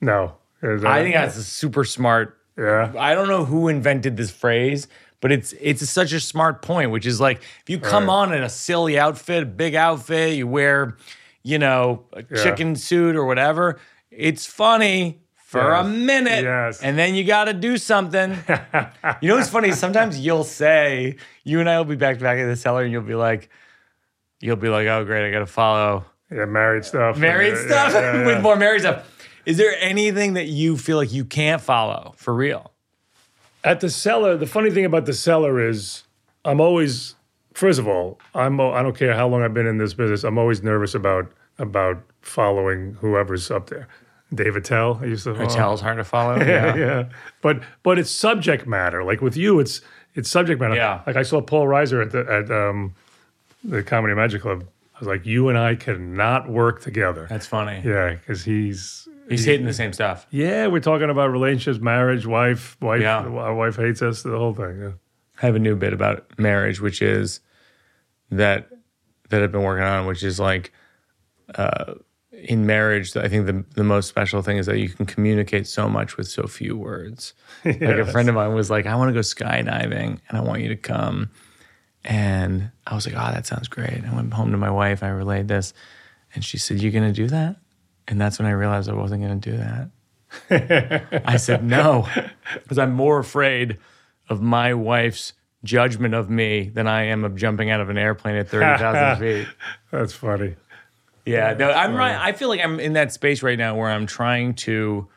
no, 0.00 0.34
I 0.62 1.02
think 1.02 1.14
that's 1.14 1.36
a 1.36 1.44
super 1.44 1.84
smart. 1.84 2.36
yeah. 2.58 2.92
I 2.98 3.14
don't 3.14 3.28
know 3.28 3.44
who 3.44 3.68
invented 3.68 4.16
this 4.16 4.30
phrase, 4.30 4.88
but 5.20 5.30
it's 5.32 5.54
it's 5.60 5.88
such 5.88 6.12
a 6.12 6.20
smart 6.20 6.62
point, 6.62 6.90
which 6.90 7.06
is 7.06 7.20
like 7.20 7.38
if 7.62 7.70
you 7.70 7.78
come 7.78 8.06
Right. 8.06 8.12
on 8.14 8.34
in 8.34 8.42
a 8.42 8.48
silly 8.50 8.98
outfit, 8.98 9.42
a 9.44 9.46
big 9.46 9.74
outfit, 9.76 10.34
you 10.34 10.48
wear, 10.48 10.96
you 11.44 11.58
know, 11.58 12.04
a 12.12 12.22
chicken 12.22 12.74
suit 12.74 13.14
or 13.14 13.24
whatever, 13.24 13.78
it's 14.10 14.46
funny 14.46 15.21
for 15.52 15.72
a 15.72 15.84
minute, 15.84 16.44
Yes. 16.44 16.80
and 16.82 16.96
then 16.98 17.14
you 17.14 17.24
got 17.24 17.44
to 17.44 17.52
do 17.52 17.76
something. 17.76 18.30
you 19.20 19.28
know 19.28 19.36
what's 19.36 19.50
funny? 19.50 19.72
Sometimes 19.72 20.18
you'll 20.18 20.44
say, 20.44 21.16
you 21.44 21.60
and 21.60 21.68
I 21.68 21.76
will 21.76 21.84
be 21.84 21.94
back 21.96 22.16
to 22.18 22.22
back 22.22 22.38
in 22.38 22.48
the 22.48 22.56
cellar, 22.56 22.82
and 22.82 22.90
you'll 22.90 23.02
be 23.02 23.14
like, 23.14 23.50
you'll 24.40 24.56
be 24.56 24.68
like, 24.70 24.86
oh 24.88 25.04
great, 25.04 25.28
I 25.28 25.30
got 25.30 25.40
to 25.40 25.46
follow 25.46 26.06
Yeah, 26.30 26.46
married 26.46 26.84
stuff. 26.86 27.18
married 27.18 27.52
Yeah, 27.54 27.66
stuff 27.66 27.92
yeah, 27.92 28.16
yeah, 28.20 28.26
with 28.34 28.42
more 28.42 28.56
married 28.56 28.80
stuff. 28.80 29.06
Is 29.44 29.58
there 29.58 29.74
anything 29.78 30.34
that 30.34 30.46
you 30.46 30.76
feel 30.78 30.96
like 30.96 31.12
you 31.12 31.24
can't 31.26 31.60
follow 31.60 32.14
for 32.16 32.32
real? 32.34 32.72
At 33.62 33.80
the 33.80 33.90
cellar, 33.90 34.36
the 34.38 34.46
funny 34.46 34.70
thing 34.70 34.84
about 34.86 35.04
the 35.06 35.12
cellar 35.12 35.60
is 35.60 36.04
I'm 36.46 36.60
always 36.62 37.14
first 37.52 37.78
of 37.78 37.86
all, 37.86 38.18
I'm 38.34 38.58
I 38.58 38.82
don't 38.82 38.96
care 38.96 39.14
how 39.14 39.28
long 39.28 39.42
I've 39.42 39.52
been 39.54 39.66
in 39.66 39.76
this 39.76 39.92
business, 39.92 40.24
I'm 40.24 40.38
always 40.38 40.62
nervous 40.62 40.94
about 40.94 41.30
about 41.58 42.02
following 42.22 42.96
whoever's 43.00 43.50
up 43.50 43.68
there. 43.68 43.86
Dave 44.34 44.56
Attell, 44.56 44.98
I 45.02 45.06
used 45.06 45.24
to 45.24 45.34
follow. 45.34 45.48
Tell's 45.48 45.80
hard 45.80 45.98
to 45.98 46.04
follow. 46.04 46.36
yeah, 46.44 46.74
yeah. 46.74 47.08
But 47.40 47.62
but 47.82 47.98
it's 47.98 48.10
subject 48.10 48.66
matter. 48.66 49.04
Like 49.04 49.20
with 49.20 49.36
you, 49.36 49.60
it's 49.60 49.80
it's 50.14 50.30
subject 50.30 50.60
matter. 50.60 50.74
Yeah. 50.74 51.02
Like 51.06 51.16
I 51.16 51.22
saw 51.22 51.40
Paul 51.40 51.66
Reiser 51.66 52.02
at 52.02 52.12
the 52.12 52.20
at 52.30 52.50
um, 52.50 52.94
the 53.64 53.82
Comedy 53.82 54.14
Magic 54.14 54.42
Club. 54.42 54.64
I 54.94 54.98
was 54.98 55.08
like, 55.08 55.26
you 55.26 55.48
and 55.48 55.58
I 55.58 55.74
cannot 55.74 56.48
work 56.48 56.80
together. 56.82 57.26
That's 57.28 57.46
funny. 57.46 57.82
Yeah, 57.84 58.14
because 58.14 58.44
he's 58.44 59.08
He's 59.28 59.44
hitting 59.44 59.66
the 59.66 59.72
same 59.72 59.92
stuff. 59.92 60.26
yeah. 60.30 60.66
We're 60.66 60.80
talking 60.80 61.08
about 61.08 61.30
relationships, 61.30 61.78
marriage, 61.80 62.26
wife, 62.26 62.76
wife. 62.80 63.00
Yeah. 63.00 63.20
Our 63.20 63.54
wife 63.54 63.76
hates 63.76 64.02
us. 64.02 64.22
The 64.22 64.36
whole 64.36 64.52
thing. 64.54 64.80
Yeah. 64.80 64.90
I 65.42 65.46
have 65.46 65.54
a 65.54 65.58
new 65.60 65.74
bit 65.76 65.92
about 65.92 66.38
marriage, 66.38 66.80
which 66.80 67.00
is 67.02 67.40
that 68.30 68.68
that 69.30 69.42
I've 69.42 69.52
been 69.52 69.62
working 69.62 69.84
on, 69.84 70.06
which 70.06 70.22
is 70.22 70.38
like 70.38 70.72
uh, 71.54 71.94
in 72.42 72.66
marriage. 72.66 73.16
I 73.16 73.28
think 73.28 73.46
the 73.46 73.64
the 73.74 73.84
most 73.84 74.08
special 74.08 74.42
thing 74.42 74.58
is 74.58 74.66
that 74.66 74.78
you 74.78 74.88
can 74.88 75.06
communicate 75.06 75.66
so 75.66 75.88
much 75.88 76.16
with 76.16 76.28
so 76.28 76.46
few 76.46 76.76
words. 76.76 77.34
Like 77.64 77.80
a 77.80 78.06
friend 78.06 78.28
of 78.28 78.34
mine 78.34 78.54
was 78.54 78.70
like, 78.70 78.86
"I 78.86 78.96
want 78.96 79.10
to 79.10 79.12
go 79.12 79.20
skydiving, 79.20 80.18
and 80.28 80.38
I 80.38 80.40
want 80.40 80.62
you 80.62 80.68
to 80.68 80.76
come." 80.76 81.30
And 82.04 82.70
I 82.86 82.94
was 82.94 83.06
like, 83.06 83.14
"Oh, 83.14 83.32
that 83.32 83.46
sounds 83.46 83.68
great." 83.68 84.04
I 84.04 84.14
went 84.14 84.32
home 84.32 84.50
to 84.50 84.58
my 84.58 84.70
wife. 84.70 85.02
I 85.02 85.08
relayed 85.10 85.46
this, 85.48 85.72
and 86.34 86.44
she 86.44 86.58
said, 86.58 86.80
You're 86.80 86.92
gonna 86.92 87.12
do 87.12 87.28
that?" 87.28 87.56
And 88.08 88.20
that's 88.20 88.38
when 88.38 88.46
I 88.46 88.52
realized 88.52 88.90
I 88.90 88.94
wasn't 88.94 89.22
gonna 89.22 89.36
do 89.36 89.56
that. 89.56 89.90
I 91.24 91.36
said 91.36 91.62
no, 91.64 92.08
because 92.54 92.78
I'm 92.78 92.92
more 92.92 93.18
afraid 93.18 93.78
of 94.28 94.40
my 94.42 94.74
wife's 94.74 95.34
judgment 95.64 96.14
of 96.14 96.28
me 96.28 96.70
than 96.70 96.88
I 96.88 97.04
am 97.04 97.24
of 97.24 97.36
jumping 97.36 97.70
out 97.70 97.80
of 97.80 97.88
an 97.88 97.98
airplane 97.98 98.36
at 98.36 98.48
30,000 98.48 99.20
feet. 99.44 99.48
That's 99.90 100.12
funny. 100.12 100.56
Yeah, 101.24 101.54
no, 101.54 101.70
I'm 101.70 101.94
right. 101.94 102.16
I 102.16 102.32
feel 102.32 102.48
like 102.48 102.60
I'm 102.62 102.80
in 102.80 102.94
that 102.94 103.12
space 103.12 103.42
right 103.42 103.58
now 103.58 103.76
where 103.76 103.90
I'm 103.90 104.06
trying 104.06 104.54
to, 104.54 105.08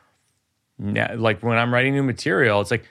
like 0.78 1.42
when 1.42 1.58
I'm 1.58 1.72
writing 1.72 1.94
new 1.94 2.02
material, 2.02 2.60
it's 2.60 2.70
like 2.70 2.88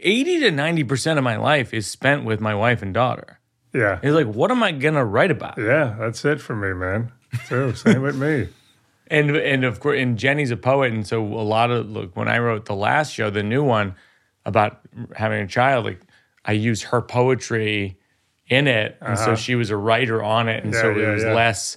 80 0.00 0.40
to 0.40 0.50
90% 0.50 1.18
of 1.18 1.24
my 1.24 1.36
life 1.36 1.74
is 1.74 1.86
spent 1.86 2.24
with 2.24 2.40
my 2.40 2.54
wife 2.54 2.82
and 2.82 2.94
daughter. 2.94 3.38
Yeah. 3.74 3.98
It's 4.02 4.14
like, 4.14 4.26
what 4.26 4.50
am 4.50 4.62
I 4.62 4.72
going 4.72 4.94
to 4.94 5.04
write 5.04 5.30
about? 5.30 5.58
Yeah. 5.58 5.96
That's 5.98 6.24
it 6.24 6.40
for 6.40 6.56
me, 6.56 6.72
man. 6.72 7.12
Too. 7.46 7.74
Same 7.74 8.02
with 8.02 8.16
me. 8.16 8.48
and 9.10 9.36
and 9.36 9.64
of 9.64 9.80
course 9.80 9.98
and 10.00 10.16
Jenny's 10.16 10.52
a 10.52 10.56
poet 10.56 10.92
and 10.92 11.04
so 11.06 11.20
a 11.20 11.42
lot 11.42 11.70
of 11.72 11.90
look 11.90 12.16
when 12.16 12.28
I 12.28 12.38
wrote 12.38 12.66
the 12.66 12.76
last 12.76 13.12
show 13.12 13.28
the 13.28 13.42
new 13.42 13.64
one 13.64 13.96
about 14.46 14.80
having 15.16 15.40
a 15.42 15.48
child 15.48 15.84
like 15.84 16.00
I 16.44 16.52
used 16.52 16.84
her 16.84 17.02
poetry 17.02 17.98
in 18.46 18.68
it 18.68 18.96
and 19.00 19.18
so 19.18 19.34
she 19.34 19.56
was 19.56 19.70
a 19.70 19.76
writer 19.76 20.22
on 20.22 20.48
it 20.48 20.62
and 20.64 20.72
so 20.72 20.90
Uh-huh. 20.90 20.98
It 20.98 21.02
yeah, 21.02 21.12
was 21.12 21.22
yeah. 21.24 21.34
less 21.34 21.76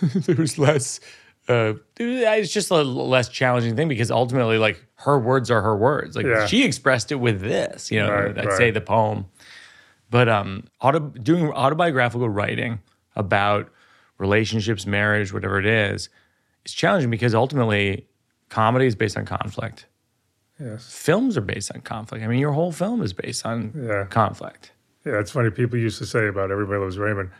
there 0.14 0.36
was 0.36 0.58
less 0.58 1.00
uh 1.48 1.74
it's 1.98 2.52
just 2.52 2.70
a 2.70 2.76
less 2.82 3.28
challenging 3.28 3.74
thing 3.76 3.88
because 3.88 4.10
ultimately 4.10 4.58
like 4.58 4.84
her 4.96 5.18
words 5.18 5.50
are 5.50 5.62
her 5.62 5.76
words 5.76 6.16
like 6.16 6.26
Yeah. 6.26 6.46
she 6.46 6.64
expressed 6.64 7.10
it 7.12 7.16
with 7.16 7.40
this 7.40 7.90
you 7.90 7.98
know 8.00 8.10
Right, 8.10 8.38
I'd 8.38 8.44
right. 8.46 8.56
say 8.56 8.70
the 8.70 8.80
poem 8.80 9.26
but 10.10 10.28
um 10.28 10.64
auto, 10.80 10.98
doing 11.00 11.50
autobiographical 11.50 12.28
writing 12.28 12.80
about 13.16 13.70
relationships 14.18 14.86
marriage 14.86 15.32
whatever 15.32 15.58
it 15.58 15.66
is 15.66 16.08
it's 16.64 16.74
challenging 16.74 17.10
because 17.10 17.34
ultimately 17.34 18.06
comedy 18.48 18.86
is 18.86 18.94
based 18.94 19.16
on 19.16 19.24
conflict 19.24 19.86
Yes. 20.58 20.94
films 20.94 21.38
are 21.38 21.42
based 21.42 21.74
on 21.74 21.80
conflict 21.80 22.22
i 22.22 22.26
mean 22.26 22.38
your 22.38 22.52
whole 22.52 22.70
film 22.72 23.00
is 23.00 23.14
based 23.14 23.46
on 23.46 23.72
Yeah. 23.74 24.04
conflict 24.10 24.72
Yeah, 25.06 25.18
it's 25.18 25.30
funny. 25.30 25.48
People 25.48 25.78
used 25.78 25.96
to 25.98 26.04
say 26.04 26.26
about 26.28 26.50
Everybody 26.50 26.78
Loves 26.78 26.98
Raymond, 26.98 27.30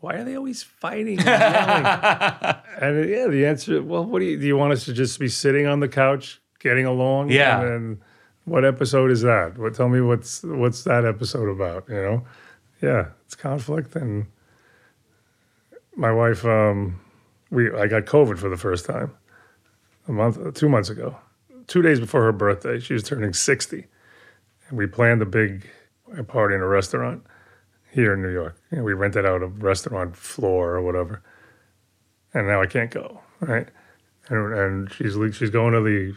why 0.00 0.14
are 0.14 0.24
they 0.24 0.36
always 0.36 0.62
fighting 0.62 1.18
and 1.26 2.56
and 2.80 3.10
yeah, 3.10 3.26
the 3.28 3.44
answer, 3.46 3.82
well, 3.82 4.04
what 4.04 4.20
do 4.20 4.24
you, 4.24 4.38
do 4.38 4.46
you 4.46 4.56
want 4.56 4.72
us 4.72 4.84
to 4.86 4.92
just 4.92 5.18
be 5.18 5.28
sitting 5.28 5.66
on 5.66 5.80
the 5.80 5.88
couch, 5.88 6.40
getting 6.58 6.86
along? 6.86 7.30
Yeah. 7.30 7.60
And 7.60 7.68
then 7.68 8.02
what 8.44 8.64
episode 8.64 9.10
is 9.10 9.20
that? 9.22 9.58
What, 9.58 9.74
tell 9.74 9.88
me 9.88 10.00
what's, 10.00 10.42
what's 10.42 10.84
that 10.84 11.04
episode 11.04 11.48
about, 11.48 11.88
you 11.88 11.94
know? 11.94 12.24
Yeah, 12.82 13.08
it's 13.26 13.34
conflict. 13.34 13.94
And 13.94 14.26
my 15.94 16.10
wife, 16.10 16.44
um, 16.46 16.98
we, 17.50 17.70
I 17.70 17.86
got 17.86 18.06
COVID 18.06 18.38
for 18.38 18.48
the 18.48 18.56
first 18.56 18.86
time 18.86 19.12
a 20.08 20.12
month, 20.12 20.54
two 20.54 20.68
months 20.70 20.88
ago. 20.88 21.16
two 21.66 21.82
days 21.82 22.00
before 22.00 22.22
her 22.22 22.32
birthday. 22.32 22.80
She 22.80 22.94
was 22.94 23.02
turning 23.02 23.34
60. 23.34 23.86
And 24.68 24.78
we 24.78 24.86
planned 24.86 25.20
a 25.20 25.26
big 25.26 25.68
party 26.26 26.54
in 26.54 26.62
a 26.62 26.66
restaurant 26.66 27.22
here 27.90 28.14
in 28.14 28.22
New 28.22 28.32
York. 28.32 28.56
We 28.70 28.92
rented 28.92 29.26
out 29.26 29.42
a 29.42 29.46
restaurant 29.46 30.16
floor 30.16 30.74
or 30.74 30.82
whatever. 30.82 31.22
And 32.32 32.46
now 32.46 32.62
I 32.62 32.66
can't 32.66 32.90
go, 32.90 33.20
right? 33.40 33.68
And, 34.28 34.54
and 34.54 34.92
she's 34.92 35.16
she's 35.36 35.50
going 35.50 35.72
to 35.72 35.80
the 35.80 36.14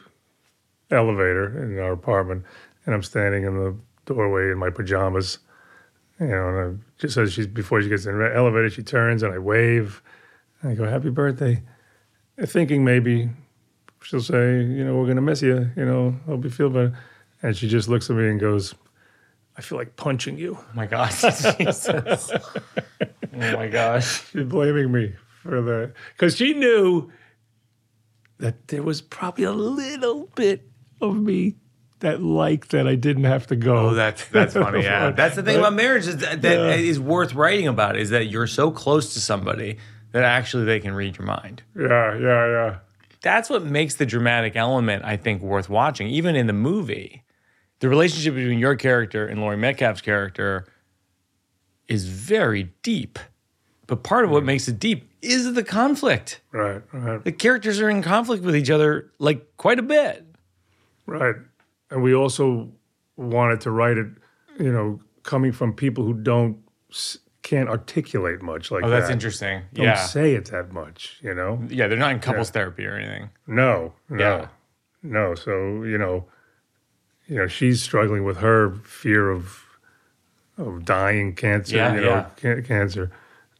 elevator 0.95 1.63
in 1.63 1.79
our 1.79 1.91
apartment, 1.91 2.45
and 2.85 2.93
I'm 2.93 3.01
standing 3.01 3.43
in 3.43 3.57
the 3.57 3.75
doorway 4.05 4.51
in 4.51 4.59
my 4.59 4.69
pajamas. 4.69 5.39
You 6.19 6.27
know, 6.27 6.49
and 6.49 6.79
I, 6.79 6.83
just 6.99 7.17
as 7.17 7.33
she's 7.33 7.47
before 7.47 7.81
she 7.81 7.89
gets 7.89 8.05
in 8.05 8.19
the 8.19 8.35
elevator, 8.35 8.69
she 8.69 8.83
turns 8.83 9.23
and 9.23 9.33
I 9.33 9.39
wave. 9.39 10.03
And 10.61 10.71
I 10.71 10.75
go, 10.75 10.85
"Happy 10.85 11.09
birthday," 11.09 11.63
thinking 12.39 12.85
maybe 12.85 13.31
she'll 14.03 14.21
say, 14.21 14.61
"You 14.61 14.85
know, 14.85 14.95
we're 14.95 15.07
gonna 15.07 15.21
miss 15.21 15.41
you. 15.41 15.71
You 15.75 15.85
know, 15.85 16.15
hope 16.27 16.43
you 16.43 16.51
feel 16.51 16.69
better." 16.69 16.95
And 17.41 17.57
she 17.57 17.67
just 17.67 17.89
looks 17.89 18.09
at 18.09 18.15
me 18.15 18.29
and 18.29 18.39
goes, 18.39 18.75
"I 19.57 19.61
feel 19.61 19.77
like 19.77 19.95
punching 19.95 20.37
you." 20.37 20.57
Oh 20.59 20.65
my 20.73 20.85
gosh, 20.85 21.21
Jesus! 21.57 22.31
oh 22.31 22.39
my 23.33 23.67
gosh, 23.67 24.23
she's 24.31 24.43
blaming 24.45 24.91
me 24.91 25.13
for 25.41 25.61
the 25.61 25.93
because 26.15 26.35
she 26.35 26.53
knew 26.53 27.11
that 28.39 28.67
there 28.67 28.83
was 28.83 29.01
probably 29.01 29.43
a 29.45 29.51
little 29.51 30.29
bit 30.35 30.67
of 31.01 31.15
me 31.15 31.55
that 31.99 32.21
liked 32.21 32.71
that 32.71 32.87
I 32.87 32.95
didn't 32.95 33.23
have 33.23 33.47
to 33.47 33.55
go. 33.55 33.89
Oh, 33.89 33.93
that's 33.93 34.27
that's 34.27 34.53
funny. 34.53 34.83
Yeah, 34.83 35.11
that's 35.15 35.35
the 35.35 35.43
thing 35.43 35.57
about 35.59 35.73
marriage 35.73 36.07
is 36.07 36.17
that, 36.17 36.41
that 36.41 36.57
Yeah. 36.57 36.75
is 36.75 36.99
worth 36.99 37.33
writing 37.33 37.67
about 37.67 37.97
is 37.97 38.09
that 38.09 38.27
you're 38.27 38.47
so 38.47 38.71
close 38.71 39.13
to 39.13 39.21
somebody 39.21 39.77
that 40.11 40.23
actually 40.23 40.65
they 40.65 40.79
can 40.79 40.93
read 40.93 41.17
your 41.17 41.25
mind. 41.25 41.63
yeah, 41.79 42.17
yeah, 42.17 42.47
yeah. 42.47 42.75
That's 43.21 43.49
what 43.49 43.63
makes 43.63 43.95
the 43.95 44.05
dramatic 44.05 44.57
element, 44.57 45.05
I 45.05 45.15
think, 45.15 45.41
worth 45.41 45.69
watching. 45.69 46.07
Even 46.07 46.35
in 46.35 46.45
the 46.45 46.53
movie, 46.53 47.23
the 47.83 47.89
relationship 47.89 48.33
between 48.33 48.59
your 48.59 48.77
character 48.77 49.27
and 49.27 49.41
Laurie 49.41 49.57
Metcalf's 49.57 49.99
character 49.99 50.65
is 51.89 52.05
very 52.05 52.71
deep. 52.81 53.19
But 53.87 54.03
part 54.03 54.23
of 54.23 54.31
what 54.31 54.39
hmm. 54.39 54.45
makes 54.45 54.69
it 54.69 54.79
deep 54.79 55.09
is 55.21 55.53
the 55.53 55.65
conflict. 55.65 56.39
Right, 56.53 56.81
right, 56.93 57.21
The 57.21 57.33
characters 57.33 57.81
are 57.81 57.89
in 57.89 58.01
conflict 58.01 58.45
with 58.45 58.55
each 58.55 58.69
other 58.69 59.11
like 59.19 59.57
quite 59.57 59.79
a 59.79 59.81
bit. 59.81 60.25
right. 61.07 61.35
And 61.91 62.01
we 62.01 62.15
also 62.15 62.69
wanted 63.17 63.59
to 63.61 63.71
write 63.71 63.97
it, 63.97 64.07
you 64.57 64.71
know, 64.71 65.01
coming 65.23 65.51
from 65.51 65.73
people 65.73 66.05
who 66.05 66.13
don't 66.13 66.59
can't 67.41 67.67
articulate 67.67 68.41
much 68.41 68.71
like 68.71 68.85
Oh, 68.85 68.89
that's 68.89 69.07
that. 69.07 69.13
interesting. 69.13 69.63
Don't 69.73 69.87
yeah. 69.87 70.05
say 70.05 70.35
it 70.35 70.45
that 70.51 70.71
much, 70.71 71.19
you 71.21 71.33
know. 71.33 71.61
Yeah, 71.67 71.87
they're 71.87 71.97
not 71.97 72.13
in 72.13 72.21
couples 72.21 72.49
therapy 72.49 72.85
or 72.85 72.95
anything. 72.95 73.29
No, 73.45 73.91
no, 74.07 74.17
Yeah. 74.17 74.47
no. 75.03 75.35
So 75.35 75.83
you 75.83 75.97
know, 75.97 76.25
you 77.27 77.37
know, 77.37 77.47
she's 77.47 77.81
struggling 77.81 78.23
with 78.23 78.37
her 78.37 78.75
fear 78.83 79.29
of 79.31 79.59
of 80.57 80.85
dying 80.85 81.33
cancer. 81.35 81.75
Yeah, 81.77 81.95
you 81.95 82.01
know, 82.01 82.07
yeah. 82.09 82.29
ca- 82.55 82.61
cancer, 82.61 83.11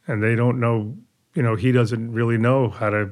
and 0.06 0.22
they 0.22 0.34
don't 0.34 0.60
know. 0.60 0.96
You 1.34 1.42
know, 1.42 1.56
he 1.56 1.72
doesn't 1.72 2.12
really 2.12 2.38
know 2.38 2.68
how 2.68 2.90
to 2.90 3.10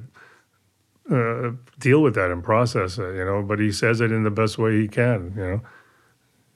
uh, 1.10 1.50
deal 1.78 2.02
with 2.02 2.14
that 2.14 2.30
and 2.30 2.42
process 2.44 2.98
it. 2.98 3.14
You 3.16 3.24
know, 3.24 3.42
but 3.42 3.58
he 3.58 3.72
says 3.72 4.00
it 4.00 4.12
in 4.12 4.22
the 4.22 4.30
best 4.30 4.58
way 4.58 4.80
he 4.80 4.88
can. 4.88 5.32
You 5.36 5.42
know, 5.42 5.60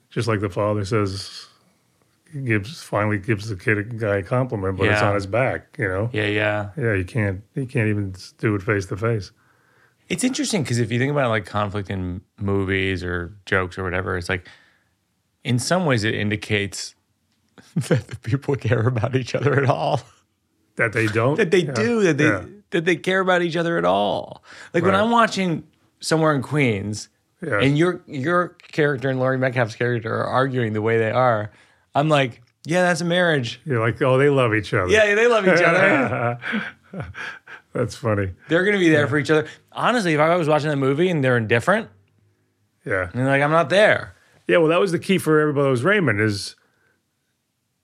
just 0.09 0.27
like 0.27 0.39
the 0.39 0.49
father 0.49 0.85
says. 0.85 1.47
He 2.33 2.41
gives 2.41 2.83
finally 2.83 3.19
gives 3.19 3.47
the 3.47 3.55
kid 3.55 3.77
a 3.77 3.83
guy 3.83 4.17
a 4.17 4.21
compliment, 4.23 4.77
but 4.77 4.89
it's 4.89 5.01
on 5.01 5.15
his 5.15 5.25
back. 5.25 5.77
You 5.79 5.87
know, 5.87 6.09
Yeah, 6.11 6.25
yeah. 6.25 6.69
yeah, 6.75 6.93
you 6.93 7.05
can't 7.05 7.41
he 7.55 7.65
can't 7.65 7.87
even 7.87 8.13
do 8.37 8.53
it 8.55 8.61
face 8.61 8.85
to 8.87 8.97
face. 8.97 9.31
It's 10.09 10.23
interesting 10.23 10.63
because 10.63 10.79
if 10.79 10.91
you 10.91 10.99
think 10.99 11.11
about 11.11 11.29
like 11.29 11.45
conflict 11.45 11.89
in 11.89 12.21
movies 12.39 13.03
or 13.03 13.33
jokes 13.45 13.77
or 13.77 13.83
whatever, 13.83 14.17
it's 14.17 14.29
like 14.29 14.47
in 15.43 15.59
some 15.59 15.85
ways 15.85 16.03
it 16.03 16.15
indicates 16.15 16.95
that 17.75 18.07
the 18.07 18.15
people 18.17 18.55
care 18.55 18.87
about 18.87 19.15
each 19.15 19.35
other 19.35 19.61
at 19.61 19.69
all. 19.69 20.01
That 20.75 20.93
they 20.93 21.07
don't. 21.07 21.35
That 21.35 21.51
they 21.51 21.59
Yeah. 21.63 21.71
do, 21.73 22.01
that 22.03 22.17
they 22.17 22.25
Yeah. 22.25 22.45
that 22.71 22.85
they 22.85 22.95
care 22.95 23.19
about 23.19 23.41
each 23.41 23.55
other 23.57 23.77
at 23.77 23.85
all. 23.85 24.43
Like 24.73 24.83
when 24.83 24.95
I'm 24.95 25.11
watching 25.11 25.63
somewhere 25.99 26.33
in 26.35 26.41
Queens 26.41 27.09
Yes. 27.41 27.63
and 27.63 27.77
your 27.77 28.01
your 28.07 28.49
character 28.71 29.09
and 29.09 29.19
Laurie 29.19 29.37
Metcalf's 29.37 29.75
character 29.75 30.13
are 30.13 30.25
arguing 30.25 30.73
the 30.73 30.81
way 30.81 30.97
they 30.97 31.11
are, 31.11 31.51
I'm 31.95 32.09
like, 32.09 32.41
yeah, 32.65 32.81
that's 32.83 33.01
a 33.01 33.05
marriage. 33.05 33.59
You're 33.65 33.79
like, 33.79 34.01
oh, 34.01 34.17
they 34.17 34.29
love 34.29 34.53
each 34.55 34.73
other. 34.73 34.89
Yeah, 34.91 35.13
they 35.15 35.27
love 35.27 35.47
each 35.47 35.61
other. 35.61 36.39
That's 37.77 37.95
funny. 37.95 38.31
They're 38.49 38.65
gonna 38.65 38.79
be 38.79 38.89
there 38.89 39.07
for 39.07 39.17
each 39.19 39.29
other. 39.29 39.47
Honestly, 39.71 40.13
if 40.15 40.19
I 40.19 40.35
was 40.35 40.47
watching 40.47 40.69
the 40.69 40.75
movie 40.75 41.09
and 41.09 41.23
they're 41.23 41.37
indifferent, 41.37 41.89
Yeah. 42.85 43.09
and 43.13 43.25
like 43.27 43.41
I'm 43.41 43.51
not 43.51 43.69
there. 43.69 44.15
Yeah. 44.47 44.57
Well, 44.57 44.69
that 44.69 44.79
was 44.79 44.91
the 44.91 44.99
key 44.99 45.17
for 45.19 45.39
everybody 45.39 45.65
that 45.65 45.69
was 45.69 45.83
Raymond 45.83 46.19
is, 46.19 46.55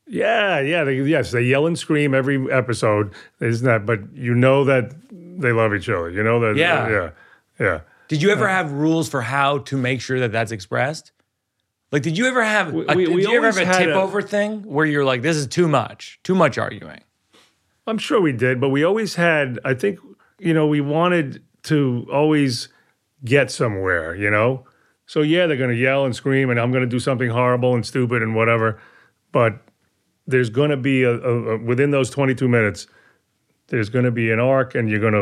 yeah, 0.07 0.59
yeah. 0.59 0.83
They, 0.83 0.95
yes, 1.01 1.31
they 1.31 1.41
yell 1.43 1.65
and 1.67 1.77
scream 1.77 2.13
every 2.13 2.51
episode. 2.51 3.13
Isn't 3.39 3.65
that? 3.65 3.85
But 3.85 3.99
you 4.15 4.33
know 4.33 4.63
that 4.65 4.93
they 5.11 5.51
love 5.51 5.73
each 5.73 5.89
other. 5.89 6.09
You 6.09 6.23
know 6.23 6.39
that. 6.41 6.55
Yeah. 6.57 6.89
Yeah. 6.89 7.09
Yeah. 7.59 7.79
Did 8.07 8.21
you 8.21 8.29
ever 8.31 8.47
have 8.47 8.71
rules 8.71 9.09
for 9.09 9.21
how 9.21 9.59
to 9.59 9.77
make 9.77 10.01
sure 10.01 10.19
that 10.19 10.31
that's 10.31 10.51
expressed? 10.51 11.11
Like, 11.91 12.01
did 12.01 12.17
you 12.17 12.25
ever 12.25 12.43
have? 12.43 12.73
We- 12.73 12.85
a, 12.87 12.95
we- 12.95 13.05
did 13.05 13.15
we 13.15 13.21
you 13.27 13.37
ever 13.37 13.51
have 13.63 13.75
a 13.75 13.85
tip 13.85 13.95
over 13.95 14.21
thing 14.21 14.63
where 14.63 14.85
you're 14.85 15.05
like, 15.05 15.21
this 15.21 15.37
is 15.37 15.47
too 15.47 15.67
much, 15.67 16.19
too 16.23 16.35
much 16.35 16.57
arguing? 16.57 17.01
I'm 17.87 17.97
sure 17.97 18.21
we 18.21 18.31
did, 18.31 18.59
but 18.61 18.69
we 18.69 18.83
always 18.83 19.15
had, 19.15 19.59
I 19.65 19.73
think, 19.73 19.99
you 20.39 20.53
know, 20.53 20.67
we 20.67 20.81
wanted 20.81 21.43
to 21.63 22.07
always 22.11 22.69
get 23.25 23.51
somewhere, 23.51 24.15
you 24.15 24.29
know? 24.29 24.65
So, 25.05 25.21
yeah, 25.21 25.47
they're 25.47 25.57
going 25.57 25.69
to 25.69 25.75
yell 25.75 26.05
and 26.05 26.15
scream, 26.15 26.49
and 26.49 26.59
I'm 26.59 26.71
going 26.71 26.83
to 26.83 26.89
do 26.89 26.99
something 26.99 27.29
horrible 27.29 27.75
and 27.75 27.85
stupid 27.85 28.21
and 28.23 28.35
whatever. 28.35 28.79
But 29.33 29.59
there's 30.27 30.49
going 30.49 30.69
to 30.69 30.77
be, 30.77 31.03
a, 31.03 31.11
a, 31.11 31.55
a- 31.55 31.57
within 31.57 31.91
those 31.91 32.09
22 32.09 32.47
minutes, 32.47 32.87
there's 33.67 33.89
going 33.89 34.05
to 34.05 34.11
be 34.11 34.31
an 34.31 34.39
arc, 34.39 34.75
and 34.75 34.89
you're 34.89 34.99
going 35.01 35.13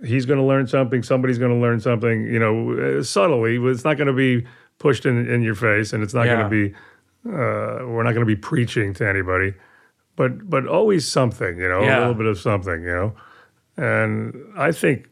to, 0.00 0.06
he's 0.06 0.24
going 0.24 0.38
to 0.38 0.44
learn 0.44 0.66
something, 0.66 1.02
somebody's 1.02 1.38
going 1.38 1.52
to 1.52 1.58
learn 1.60 1.78
something, 1.80 2.22
you 2.26 2.38
know, 2.38 3.02
subtly. 3.02 3.56
It's 3.70 3.84
not 3.84 3.98
going 3.98 4.06
to 4.06 4.12
be 4.14 4.46
pushed 4.78 5.04
in, 5.04 5.28
in 5.28 5.42
your 5.42 5.54
face, 5.54 5.92
and 5.92 6.02
it's 6.02 6.14
not 6.14 6.26
Yeah. 6.26 6.36
going 6.36 6.50
to 6.50 6.68
be, 6.70 6.74
uh, 7.28 7.86
we're 7.86 8.02
not 8.02 8.12
going 8.12 8.26
to 8.26 8.34
be 8.34 8.36
preaching 8.36 8.94
to 8.94 9.06
anybody 9.08 9.52
but 10.16 10.48
but 10.48 10.66
always 10.66 11.06
something, 11.10 11.58
you 11.58 11.68
know, 11.68 11.80
a 11.80 11.98
little 12.00 12.14
bit 12.14 12.26
of 12.26 12.38
something, 12.38 12.82
you 12.82 12.94
know. 12.94 13.14
And 13.76 14.34
I 14.56 14.72
think 14.72 15.08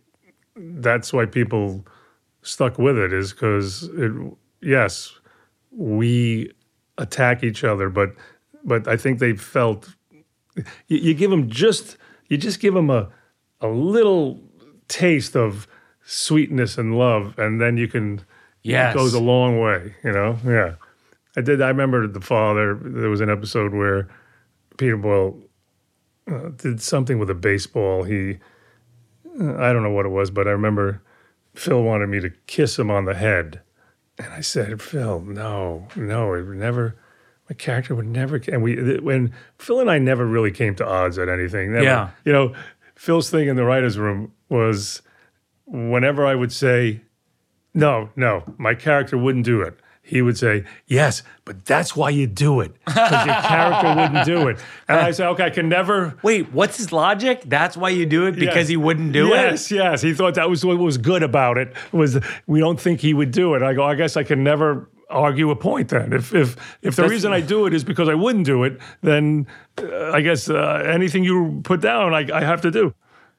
that's 0.56 1.12
why 1.12 1.26
people 1.26 1.84
stuck 2.42 2.78
with 2.78 2.98
it 2.98 3.12
is 3.12 3.32
because 3.32 3.84
it. 3.96 4.12
Yes, 4.64 5.12
we 5.72 6.52
attack 6.98 7.42
each 7.42 7.64
other, 7.64 7.88
but 7.88 8.14
but 8.64 8.86
I 8.86 8.96
think 8.96 9.18
they 9.18 9.34
felt 9.34 9.92
you, 10.54 10.98
you 10.98 11.14
give 11.14 11.30
them 11.30 11.48
just 11.50 11.96
you 12.28 12.36
just 12.36 12.60
give 12.60 12.74
them 12.74 12.90
a 12.90 13.08
a 13.60 13.68
little 13.68 14.40
taste 14.88 15.34
of 15.36 15.66
sweetness 16.04 16.78
and 16.78 16.96
love, 16.96 17.38
and 17.38 17.60
then 17.60 17.76
you 17.76 17.88
can 17.88 18.20
Yes. 18.62 18.94
it 18.94 18.98
goes 18.98 19.14
a 19.14 19.20
long 19.20 19.58
way, 19.60 19.96
you 20.04 20.12
know. 20.12 20.38
Yeah, 20.44 20.74
I 21.36 21.40
did. 21.40 21.60
I 21.60 21.68
remember 21.68 22.06
the 22.06 22.20
father. 22.20 22.78
There 22.80 23.10
was 23.10 23.20
an 23.20 23.30
episode 23.30 23.72
where 23.74 24.08
Peter 24.82 24.96
Boyle 24.96 25.38
uh, 26.28 26.48
did 26.56 26.82
something 26.82 27.20
with 27.20 27.30
a 27.30 27.34
baseball. 27.36 28.02
He, 28.02 28.38
uh, 29.40 29.54
I 29.58 29.72
don't 29.72 29.84
know 29.84 29.92
what 29.92 30.06
it 30.06 30.08
was, 30.08 30.32
but 30.32 30.48
I 30.48 30.50
remember 30.50 31.00
Phil 31.54 31.80
wanted 31.84 32.08
me 32.08 32.18
to 32.18 32.30
kiss 32.48 32.76
him 32.80 32.90
on 32.90 33.04
the 33.04 33.14
head, 33.14 33.60
and 34.18 34.32
I 34.32 34.40
said, 34.40 34.82
"Phil, 34.82 35.20
no, 35.20 35.86
no, 35.94 36.34
it 36.34 36.42
would 36.48 36.56
never." 36.56 36.96
My 37.48 37.54
character 37.54 37.94
would 37.94 38.08
never. 38.08 38.40
And 38.48 38.60
we 38.60 38.98
when 38.98 39.32
Phil 39.56 39.78
and 39.78 39.88
I 39.88 39.98
never 40.00 40.26
really 40.26 40.50
came 40.50 40.74
to 40.74 40.84
odds 40.84 41.16
at 41.16 41.28
anything. 41.28 41.70
Never, 41.74 41.84
Yeah. 41.84 42.10
you 42.24 42.32
know, 42.32 42.52
Phil's 42.96 43.30
thing 43.30 43.46
in 43.46 43.54
the 43.54 43.64
writers' 43.64 43.98
room 43.98 44.32
was 44.48 45.00
whenever 45.64 46.26
I 46.26 46.34
would 46.34 46.50
say, 46.50 47.02
"No, 47.72 48.10
no, 48.16 48.42
my 48.58 48.74
character 48.74 49.16
wouldn't 49.16 49.44
do 49.44 49.62
it." 49.62 49.78
He 50.04 50.20
would 50.20 50.36
say, 50.36 50.64
"Yes, 50.86 51.22
but 51.44 51.64
that's 51.64 51.94
why 51.96 52.10
you 52.10 52.26
do 52.26 52.60
it 52.60 52.72
because 52.84 53.24
your 53.26 53.34
character 53.36 53.94
wouldn't 54.00 54.26
do 54.26 54.48
it." 54.48 54.58
And 54.88 54.98
I 54.98 55.12
say, 55.12 55.24
"Okay, 55.26 55.44
I 55.44 55.50
can 55.50 55.68
never." 55.68 56.14
Wait, 56.22 56.52
what's 56.52 56.76
his 56.76 56.92
logic? 56.92 57.42
That's 57.46 57.76
why 57.76 57.90
you 57.90 58.04
do 58.04 58.26
it 58.26 58.32
because 58.32 58.56
Yes. 58.56 58.68
he 58.68 58.76
wouldn't 58.76 59.12
do 59.12 59.28
yes, 59.28 59.70
it. 59.70 59.76
Yes, 59.76 59.84
yes. 59.84 60.02
He 60.02 60.12
thought 60.12 60.34
that 60.34 60.50
was 60.50 60.64
what 60.64 60.76
was 60.78 60.98
good 60.98 61.22
about 61.22 61.56
it 61.56 61.72
was 61.92 62.18
we 62.46 62.58
don't 62.60 62.80
think 62.80 63.00
he 63.00 63.14
would 63.14 63.30
do 63.30 63.54
it. 63.54 63.62
I 63.62 63.74
go, 63.74 63.84
I 63.84 63.94
guess 63.94 64.16
I 64.16 64.24
can 64.24 64.42
never 64.42 64.88
argue 65.08 65.50
a 65.50 65.56
point 65.56 65.88
then. 65.90 66.12
If 66.12 66.34
if 66.34 66.56
if 66.82 66.96
the 66.96 67.02
That's- 67.02 67.10
reason 67.10 67.32
I 67.32 67.40
do 67.40 67.66
it 67.66 67.72
is 67.72 67.84
because 67.84 68.08
I 68.08 68.14
wouldn't 68.14 68.44
do 68.44 68.64
it, 68.64 68.78
then 69.02 69.46
uh, 69.78 70.10
I 70.10 70.20
guess 70.20 70.50
uh, 70.50 70.82
anything 70.84 71.22
you 71.22 71.60
put 71.62 71.80
down, 71.80 72.12
I, 72.12 72.26
I 72.34 72.40
have 72.44 72.60
to 72.62 72.70
do. 72.72 72.92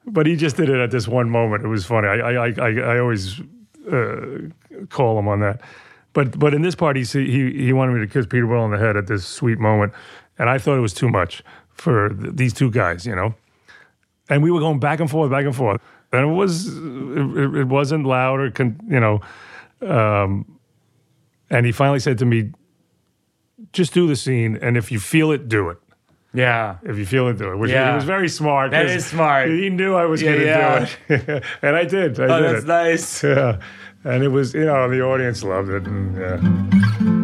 But 0.06 0.28
he 0.28 0.36
just 0.38 0.56
did 0.56 0.70
it 0.70 0.80
at 0.80 0.92
this 0.92 1.08
one 1.10 1.30
moment. 1.30 1.66
It 1.66 1.68
was 1.68 1.86
funny. 1.86 2.08
I 2.08 2.16
I 2.46 2.48
I, 2.58 2.72
I 2.96 3.00
always 3.00 3.42
uh, 3.92 4.48
call 4.90 5.20
him 5.20 5.28
on 5.28 5.42
that. 5.42 5.60
But 6.14 6.38
but 6.38 6.54
in 6.54 6.62
this 6.62 6.76
part, 6.76 6.96
he 6.96 7.04
he 7.04 7.66
he 7.66 7.74
wanted 7.74 7.94
me 7.94 8.00
to 8.06 8.08
kiss 8.08 8.26
Peter 8.26 8.46
Boyle 8.48 8.62
on 8.64 8.72
the 8.72 8.78
head 8.78 8.96
at 8.98 9.08
this 9.08 9.26
sweet 9.26 9.60
moment, 9.60 9.94
and 10.38 10.50
I 10.50 10.58
thought 10.60 10.78
it 10.78 10.82
was 10.82 10.94
too 10.94 11.10
much 11.10 11.44
for 11.74 12.10
th- 12.10 12.36
these 12.36 12.54
two 12.54 12.70
guys, 12.72 13.06
you 13.06 13.16
know. 13.16 13.34
And 14.30 14.42
we 14.44 14.52
were 14.52 14.60
going 14.60 14.80
back 14.80 15.00
and 15.00 15.10
forth, 15.10 15.32
back 15.32 15.46
and 15.46 15.56
forth. 15.56 15.82
and 16.12 16.22
it 16.30 16.34
was 16.34 16.68
it, 16.68 17.56
it 17.62 17.68
wasn't 17.68 18.06
loud 18.06 18.40
or 18.40 18.52
con, 18.52 18.80
you 18.88 19.00
know. 19.00 19.22
Um, 19.82 20.46
and 21.50 21.66
he 21.66 21.72
finally 21.72 22.00
said 22.00 22.18
to 22.20 22.26
me, 22.26 22.52
"Just 23.74 23.94
do 23.94 24.08
the 24.08 24.16
scene, 24.16 24.58
and 24.62 24.78
if 24.78 24.92
you 24.92 25.00
feel 25.00 25.32
it, 25.32 25.48
do 25.50 25.70
it. 25.70 25.78
Yeah. 26.36 26.78
If 26.84 26.98
you 26.98 27.06
feel 27.06 27.28
it, 27.28 27.38
do 27.38 27.52
it." 27.52 27.58
Which 27.58 27.72
Yeah. 27.72 27.90
he 27.90 27.96
was 27.96 28.06
very 28.06 28.30
smart. 28.30 28.72
That 28.72 28.86
is 28.86 29.06
smart. 29.06 29.50
He 29.50 29.70
knew 29.70 29.96
I 29.96 30.06
was 30.06 30.22
Yeah, 30.22 30.30
going 30.30 30.40
to 30.42 30.46
yeah. 30.46 30.88
do 31.08 31.14
it, 31.34 31.44
and 31.64 31.76
I 31.76 31.86
did. 31.86 32.20
I 32.20 32.24
Oh, 32.26 32.40
did 32.42 32.52
that's 32.52 32.64
it. 32.64 32.68
nice. 32.68 33.24
Yeah, 33.24 33.60
and 34.04 34.24
it 34.24 34.30
was 34.30 34.54
you 34.54 34.66
know 34.66 34.90
the 34.90 35.02
audience 35.02 35.44
loved 35.44 35.70
it, 35.70 35.86
and 35.88 36.18
yeah. 36.18 37.23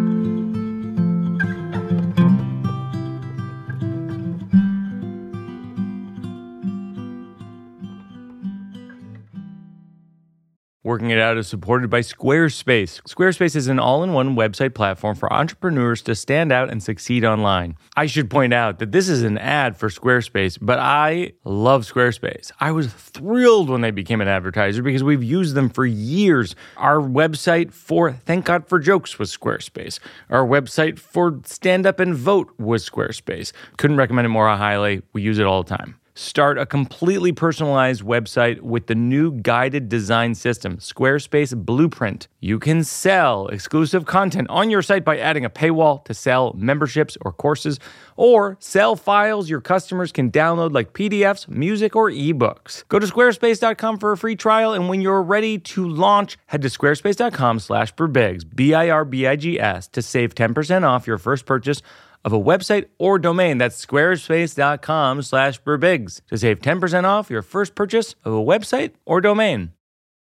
Working 10.89 11.11
It 11.11 11.19
Out 11.19 11.37
is 11.37 11.47
supported 11.47 11.91
by 11.91 11.99
Squarespace. 11.99 12.99
Squarespace 13.03 13.55
is 13.55 13.67
an 13.67 13.77
all 13.77 14.01
in 14.01 14.11
one 14.11 14.35
website 14.35 14.73
platform 14.73 15.15
for 15.15 15.31
entrepreneurs 15.31 16.01
to 16.01 16.15
stand 16.15 16.51
out 16.51 16.71
and 16.71 16.81
succeed 16.81 17.23
online. 17.23 17.77
I 17.95 18.07
should 18.07 18.27
point 18.27 18.55
out 18.55 18.79
that 18.79 18.91
this 18.91 19.07
is 19.07 19.21
an 19.21 19.37
ad 19.37 19.77
for 19.77 19.89
Squarespace, 19.89 20.57
but 20.59 20.79
I 20.79 21.33
love 21.43 21.83
Squarespace. 21.83 22.51
I 22.59 22.71
was 22.71 22.91
thrilled 22.91 23.69
when 23.69 23.81
they 23.81 23.91
became 23.91 24.19
an 24.19 24.27
advertiser 24.27 24.81
because 24.81 25.03
we've 25.03 25.23
used 25.23 25.53
them 25.53 25.69
for 25.69 25.85
years. 25.85 26.55
Our 26.75 26.97
website 26.97 27.71
for 27.71 28.11
Thank 28.11 28.45
God 28.45 28.67
for 28.67 28.79
Jokes 28.79 29.19
was 29.19 29.31
Squarespace. 29.31 29.99
Our 30.31 30.43
website 30.43 30.97
for 30.97 31.39
Stand 31.45 31.85
Up 31.85 31.99
and 31.99 32.15
Vote 32.15 32.51
was 32.57 32.89
Squarespace. 32.89 33.51
Couldn't 33.77 33.97
recommend 33.97 34.25
it 34.25 34.29
more 34.29 34.49
highly. 34.49 35.03
We 35.13 35.21
use 35.21 35.37
it 35.37 35.45
all 35.45 35.61
the 35.61 35.77
time. 35.77 35.98
Start 36.19 36.57
a 36.57 36.65
completely 36.65 37.31
personalized 37.31 38.03
website 38.03 38.59
with 38.59 38.87
the 38.87 38.93
new 38.93 39.31
guided 39.31 39.87
design 39.87 40.35
system, 40.35 40.75
Squarespace 40.75 41.55
Blueprint. 41.55 42.27
You 42.41 42.59
can 42.59 42.83
sell 42.83 43.47
exclusive 43.47 44.05
content 44.05 44.49
on 44.49 44.69
your 44.69 44.81
site 44.81 45.05
by 45.05 45.17
adding 45.17 45.45
a 45.45 45.49
paywall 45.49 46.03
to 46.03 46.13
sell 46.13 46.53
memberships 46.57 47.17
or 47.21 47.31
courses, 47.31 47.79
or 48.17 48.57
sell 48.59 48.97
files 48.97 49.49
your 49.49 49.61
customers 49.61 50.11
can 50.11 50.29
download 50.29 50.73
like 50.73 50.91
PDFs, 50.91 51.47
music, 51.47 51.95
or 51.95 52.11
ebooks. 52.11 52.85
Go 52.89 52.99
to 52.99 53.07
squarespace.com 53.07 53.97
for 53.97 54.11
a 54.11 54.17
free 54.17 54.35
trial, 54.35 54.73
and 54.73 54.89
when 54.89 54.99
you're 54.99 55.23
ready 55.23 55.57
to 55.57 55.87
launch, 55.87 56.37
head 56.47 56.61
to 56.63 56.67
squarespace.com 56.67 57.59
slash 57.59 57.95
birbigs, 57.95 58.43
B-I-R-B-I-G-S, 58.53 59.87
to 59.87 60.01
save 60.01 60.35
10% 60.35 60.83
off 60.83 61.07
your 61.07 61.17
first 61.17 61.45
purchase 61.45 61.81
of 62.23 62.33
a 62.33 62.39
website 62.39 62.87
or 62.97 63.19
domain. 63.19 63.57
That's 63.57 63.85
squarespace.com 63.85 65.21
slash 65.21 65.61
birbigs 65.61 66.21
to 66.27 66.37
save 66.37 66.59
10% 66.59 67.03
off 67.05 67.29
your 67.29 67.41
first 67.41 67.75
purchase 67.75 68.15
of 68.23 68.33
a 68.33 68.37
website 68.37 68.91
or 69.05 69.21
domain. 69.21 69.71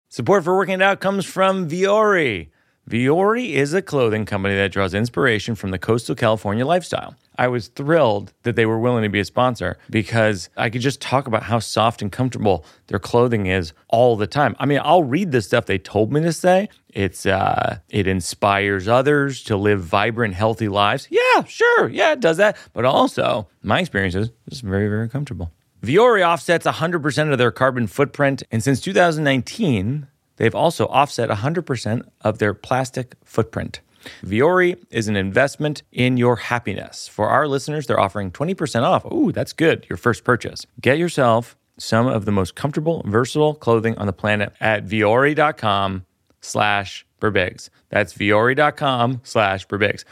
Support 0.10 0.44
for 0.44 0.56
Working 0.56 0.76
It 0.76 0.82
Out 0.82 1.00
comes 1.00 1.26
from 1.26 1.70
Vuori. 1.70 2.50
Vuori 2.90 3.50
is 3.50 3.74
a 3.74 3.82
clothing 3.82 4.26
company 4.26 4.56
that 4.56 4.72
draws 4.72 4.94
inspiration 4.94 5.56
from 5.56 5.72
the 5.72 5.80
coastal 5.80 6.16
California 6.16 6.66
lifestyle. 6.66 7.16
I 7.38 7.48
was 7.48 7.68
thrilled 7.68 8.34
that 8.44 8.56
they 8.56 8.66
were 8.66 8.80
willing 8.80 9.04
to 9.04 9.10
be 9.10 9.20
a 9.20 9.26
sponsor 9.26 9.78
because 9.90 10.50
I 10.58 10.70
could 10.70 10.82
just 10.82 11.02
talk 11.02 11.28
about 11.28 11.44
how 11.44 11.60
soft 11.60 12.02
and 12.02 12.12
comfortable 12.12 12.66
their 12.88 13.00
clothing 13.00 13.48
is 13.48 13.74
all 13.90 14.16
the 14.16 14.28
time. 14.28 14.56
I 14.60 14.66
mean, 14.66 14.80
I'll 14.84 15.04
read 15.04 15.32
the 15.32 15.42
stuff 15.42 15.66
they 15.66 15.78
told 15.78 16.12
me 16.12 16.22
to 16.22 16.34
say. 16.34 16.70
It's 16.90 17.26
uh, 17.26 17.80
it 17.90 18.08
inspires 18.08 18.88
others 18.88 19.44
to 19.44 19.58
live 19.58 19.84
vibrant, 19.84 20.34
healthy 20.34 20.70
lives. 20.70 21.08
Yeah, 21.10 21.44
sure, 21.44 21.90
yeah, 21.90 22.14
it 22.14 22.22
does 22.22 22.38
that. 22.38 22.58
But 22.74 22.86
also, 22.86 23.48
my 23.62 23.80
experience 23.80 24.16
is 24.16 24.32
it's 24.48 24.62
very, 24.62 24.88
very 24.88 25.10
comfortable. 25.10 25.52
Vuori 25.84 26.26
offsets 26.26 26.66
100% 26.66 27.32
of 27.32 27.38
their 27.38 27.52
carbon 27.52 27.86
footprint, 27.86 28.44
and 28.52 28.64
since 28.64 28.82
2019, 28.82 30.08
they've 30.38 30.56
also 30.56 30.88
offset 30.88 31.30
100% 31.30 32.10
of 32.22 32.38
their 32.40 32.54
plastic 32.54 33.16
footprint. 33.24 33.82
Vuori 34.24 34.78
is 34.90 35.08
an 35.08 35.16
investment 35.16 35.84
in 35.92 36.18
your 36.18 36.36
happiness. 36.36 37.08
For 37.08 37.30
our 37.30 37.48
listeners, 37.48 37.88
they're 37.88 38.00
offering 38.00 38.32
20% 38.32 38.84
off. 38.84 39.06
Ooh, 39.06 39.32
that's 39.32 39.54
good. 39.54 39.86
Your 39.90 39.98
first 39.98 40.24
purchase. 40.24 40.66
Get 40.82 40.98
yourself 40.98 41.58
some 41.78 42.08
of 42.08 42.26
the 42.26 42.32
most 42.32 42.56
comfortable, 42.56 43.04
versatile 43.06 43.54
clothing 43.54 43.98
on 43.98 44.08
the 44.08 44.14
planet 44.14 44.54
at 44.60 44.86
vuori.com 44.86 46.06
slash 46.42 47.06
birbigs. 47.20 47.70
That's 47.90 48.14
vuori.com 48.14 49.22
slash 49.24 49.68
birbigs. 49.68 50.04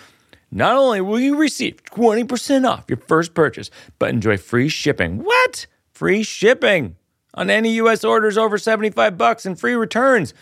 Not 0.51 0.75
only 0.77 1.01
will 1.01 1.19
you 1.19 1.35
receive 1.35 1.83
20% 1.85 2.69
off 2.69 2.85
your 2.87 2.97
first 2.97 3.33
purchase, 3.33 3.71
but 3.97 4.09
enjoy 4.09 4.37
free 4.37 4.69
shipping. 4.69 5.23
What? 5.23 5.65
Free 5.91 6.21
shipping 6.23 6.95
on 7.33 7.49
any 7.49 7.73
U.S. 7.75 8.03
orders 8.03 8.37
over 8.37 8.57
75 8.57 9.17
bucks 9.17 9.45
and 9.45 9.59
free 9.59 9.73
returns. 9.73 10.33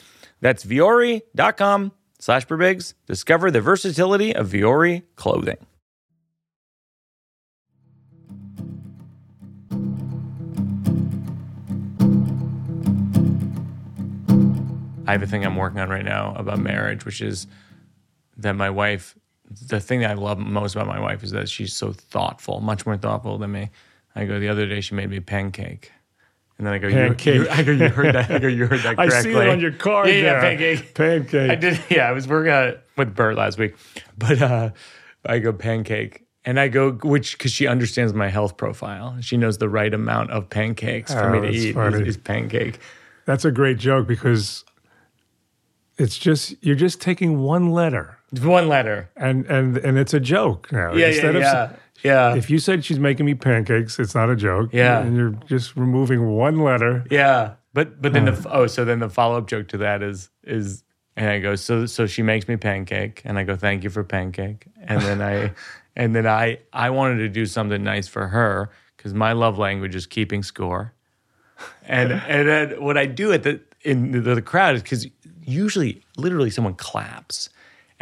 That's 0.42 0.66
vuori.com 0.66 1.94
slash 2.22 2.46
birbigs. 2.46 2.94
Discover 3.08 3.52
the 3.52 3.60
versatility 3.60 4.34
of 4.34 4.50
Vuori 4.50 5.04
clothing. 5.16 5.58
I 15.08 15.14
have 15.14 15.24
a 15.24 15.28
thing 15.28 15.46
I'm 15.46 15.58
working 15.58 15.82
on 15.82 15.90
right 15.90 16.06
now 16.06 16.34
about 16.38 16.60
marriage, 16.60 17.04
which 17.04 17.20
is 17.20 17.48
that 18.38 18.54
my 18.54 18.70
wife, 18.70 19.16
the 19.68 19.82
thing 19.82 20.00
that 20.02 20.12
I 20.12 20.14
love 20.14 20.38
most 20.38 20.74
about 20.74 20.88
my 20.88 21.02
wife 21.02 21.22
is 21.22 21.32
that 21.32 21.50
she's 21.50 21.76
so 21.76 21.92
thoughtful, 21.92 22.62
much 22.62 22.86
more 22.86 22.96
thoughtful 22.96 23.38
than 23.38 23.52
me. 23.52 23.72
I 24.16 24.24
go, 24.24 24.40
the 24.40 24.48
other 24.48 24.68
day 24.68 24.80
she 24.80 24.96
made 24.96 25.10
me 25.10 25.18
a 25.18 25.22
pancake. 25.22 25.92
And 26.62 26.68
then 26.68 26.76
I 26.76 26.78
go, 26.78 26.92
Pancake. 26.92 27.34
you, 27.34 27.50
I 27.50 27.64
go, 27.64 27.72
you 27.72 27.90
heard 27.90 28.14
that? 28.14 28.30
I 28.30 28.38
go, 28.38 28.48
you 28.48 28.68
heard 28.68 28.82
that 28.82 29.00
I 29.00 29.10
see 29.10 29.32
it 29.32 29.50
on 29.50 29.60
your 29.60 29.72
card. 29.72 30.10
Yeah, 30.10 30.14
yeah, 30.16 30.42
pancake. 30.42 30.94
Pancake. 30.94 31.50
I 31.50 31.56
did. 31.56 31.80
Yeah, 31.90 32.08
I 32.08 32.12
was 32.12 32.28
working 32.28 32.54
on 32.54 32.68
it 32.68 32.88
with 32.98 33.16
Bert 33.16 33.36
last 33.36 33.58
week, 33.58 33.76
but 34.16 34.40
uh, 34.40 34.70
I 35.26 35.40
go 35.40 35.54
pancake, 35.54 36.24
and 36.46 36.60
I 36.60 36.68
go 36.68 36.92
which 36.92 37.36
because 37.36 37.52
she 37.52 37.66
understands 37.66 38.14
my 38.14 38.30
health 38.30 38.58
profile. 38.58 39.18
She 39.22 39.38
knows 39.38 39.58
the 39.58 39.70
right 39.70 39.92
amount 39.92 40.30
of 40.30 40.52
pancakes 40.52 41.12
for 41.12 41.36
Oh, 41.36 41.42
me 41.42 41.48
to 41.48 41.52
eat 41.52 41.70
is, 41.70 41.74
funny. 41.74 42.08
is 42.08 42.18
pancake. 42.18 42.78
That's 43.26 43.44
a 43.44 43.52
great 43.52 43.80
joke 43.80 44.06
because 44.06 44.64
it's 45.98 46.16
just 46.16 46.54
you're 46.64 46.76
just 46.76 47.02
taking 47.02 47.40
one 47.40 47.72
letter 47.72 48.20
one 48.40 48.68
letter. 48.68 49.10
and 49.18 49.48
and 49.48 49.78
and 49.78 49.98
it's 49.98 50.14
a 50.14 50.20
joke 50.20 50.72
now. 50.72 50.94
Yeah, 50.94 51.08
Instead 51.08 51.34
yeah, 51.34 51.64
of 51.72 51.80
yeah, 52.04 52.36
if 52.36 52.50
you 52.50 52.60
said 52.60 52.84
she's 52.86 53.00
making 53.00 53.26
me 53.26 53.36
pancakes, 53.36 54.00
it's 54.00 54.16
not 54.16 54.30
a 54.30 54.36
joke. 54.36 54.70
Yeah. 54.74 55.02
and 55.02 55.16
you're 55.16 55.36
just 55.48 55.76
removing 55.76 56.32
one 56.32 56.60
letter. 56.60 57.06
yeah. 57.10 57.56
But 57.74 58.02
but 58.02 58.12
then 58.12 58.26
the 58.26 58.34
uh. 58.34 58.52
oh 58.52 58.68
so 58.68 58.84
then 58.84 59.00
the 59.00 59.10
follow 59.10 59.38
up 59.38 59.48
joke 59.48 59.70
to 59.70 59.78
that 59.78 60.04
is 60.04 60.30
is 60.44 60.84
and 61.16 61.30
I 61.30 61.40
go 61.40 61.56
so 61.56 61.86
so 61.86 62.06
she 62.06 62.22
makes 62.22 62.48
me 62.50 62.58
pancake 62.58 63.22
and 63.24 63.40
I 63.40 63.44
go 63.44 63.56
thank 63.56 63.86
you 63.86 63.90
for 63.90 64.04
pancake 64.04 64.66
and 64.84 65.02
then 65.02 65.22
I 65.22 65.54
and 65.96 66.14
then 66.14 66.28
I 66.28 66.60
I 66.74 66.90
wanted 66.90 67.20
to 67.20 67.30
do 67.30 67.46
something 67.46 67.82
nice 67.82 68.10
for 68.10 68.28
her 68.28 68.72
because 68.98 69.14
my 69.14 69.32
love 69.32 69.58
language 69.58 69.96
is 69.96 70.06
keeping 70.06 70.44
score. 70.44 70.94
and 71.86 72.12
and 72.12 72.48
then 72.48 72.84
what 72.84 72.98
I 72.98 73.06
do 73.06 73.32
at 73.32 73.44
the 73.44 73.62
in 73.84 74.12
the, 74.12 74.36
the 74.36 74.42
crowd 74.42 74.76
is 74.76 74.84
because 74.84 75.08
usually 75.44 76.02
literally 76.18 76.50
someone 76.50 76.76
claps, 76.76 77.50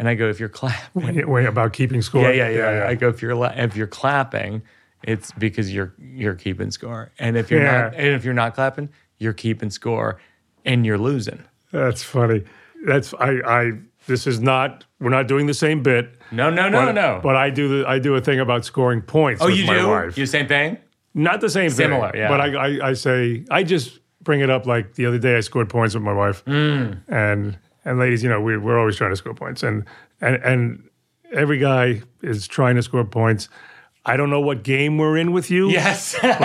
and 0.00 0.08
I 0.08 0.14
go 0.14 0.28
if 0.28 0.40
you're 0.40 0.48
clapping, 0.48 1.04
Wait, 1.14 1.28
wait, 1.28 1.46
about 1.46 1.72
keeping 1.72 2.02
score. 2.02 2.22
yeah, 2.32 2.48
yeah, 2.48 2.78
yeah, 2.78 2.88
I 2.88 2.94
go 2.96 3.08
if 3.08 3.20
you're 3.22 3.34
la- 3.36 3.52
if 3.54 3.76
you're 3.76 3.86
clapping, 3.86 4.62
it's 5.04 5.30
because 5.32 5.72
you're 5.72 5.94
you're 6.00 6.34
keeping 6.34 6.70
score, 6.72 7.12
and 7.18 7.36
if 7.36 7.50
you're 7.50 7.62
not 7.62 7.94
and 7.94 8.08
if 8.08 8.24
you're 8.24 8.34
not 8.34 8.54
clapping, 8.54 8.88
you're 9.18 9.32
keeping 9.34 9.70
score, 9.70 10.18
and 10.64 10.84
you're 10.84 10.98
losing. 10.98 11.44
That's 11.70 12.02
funny. 12.02 12.44
That's 12.86 13.14
I. 13.14 13.40
I. 13.46 13.72
This 14.06 14.26
is 14.26 14.40
not. 14.40 14.84
We're 14.98 15.10
not 15.10 15.28
doing 15.28 15.46
the 15.46 15.54
same 15.54 15.82
bit. 15.82 16.14
No, 16.32 16.48
no, 16.50 16.68
no, 16.70 16.86
but, 16.86 16.92
no. 16.92 17.20
But 17.22 17.36
I 17.36 17.50
do. 17.50 17.68
The, 17.82 17.88
I 17.88 17.98
do 17.98 18.14
a 18.14 18.20
thing 18.20 18.40
about 18.40 18.64
scoring 18.64 19.02
points. 19.02 19.42
oh, 19.42 19.46
with 19.46 19.56
you 19.56 19.66
my 19.66 19.76
do 19.78 19.88
wife. 19.88 20.04
you 20.06 20.10
do. 20.12 20.20
You 20.22 20.26
same 20.26 20.48
thing? 20.48 20.78
Not 21.12 21.40
the 21.42 21.50
same 21.50 21.68
thing. 21.70 21.76
Similar, 21.88 22.12
yeah. 22.16 22.28
But 22.28 22.40
I, 22.40 22.54
I, 22.54 22.88
I 22.88 22.92
say 22.94 23.44
I 23.50 23.62
just 23.62 24.00
bring 24.22 24.40
it 24.40 24.48
up. 24.50 24.64
Like 24.66 24.94
the 24.94 25.04
other 25.06 25.18
day, 25.18 25.36
I 25.36 25.40
scored 25.40 25.68
points 25.68 25.94
with 25.94 26.02
my 26.02 26.12
wife, 26.14 26.44
Mm. 26.46 27.00
and 27.08 27.58
and 27.90 27.98
ladies, 27.98 28.22
you 28.22 28.28
know, 28.28 28.40
we, 28.40 28.56
we're 28.56 28.78
always 28.78 28.96
trying 28.96 29.10
to 29.10 29.16
score 29.16 29.34
points, 29.34 29.62
and 29.62 29.84
and 30.20 30.36
and 30.36 30.88
every 31.32 31.58
guy 31.58 32.02
is 32.22 32.46
trying 32.46 32.76
to 32.76 32.82
score 32.82 33.04
points. 33.04 33.48
I 34.06 34.16
don't 34.16 34.30
know 34.30 34.40
what 34.40 34.62
game 34.62 34.96
we're 34.96 35.18
in 35.18 35.32
with 35.32 35.50
you, 35.50 35.68
Yes. 35.70 36.16
but 36.22 36.40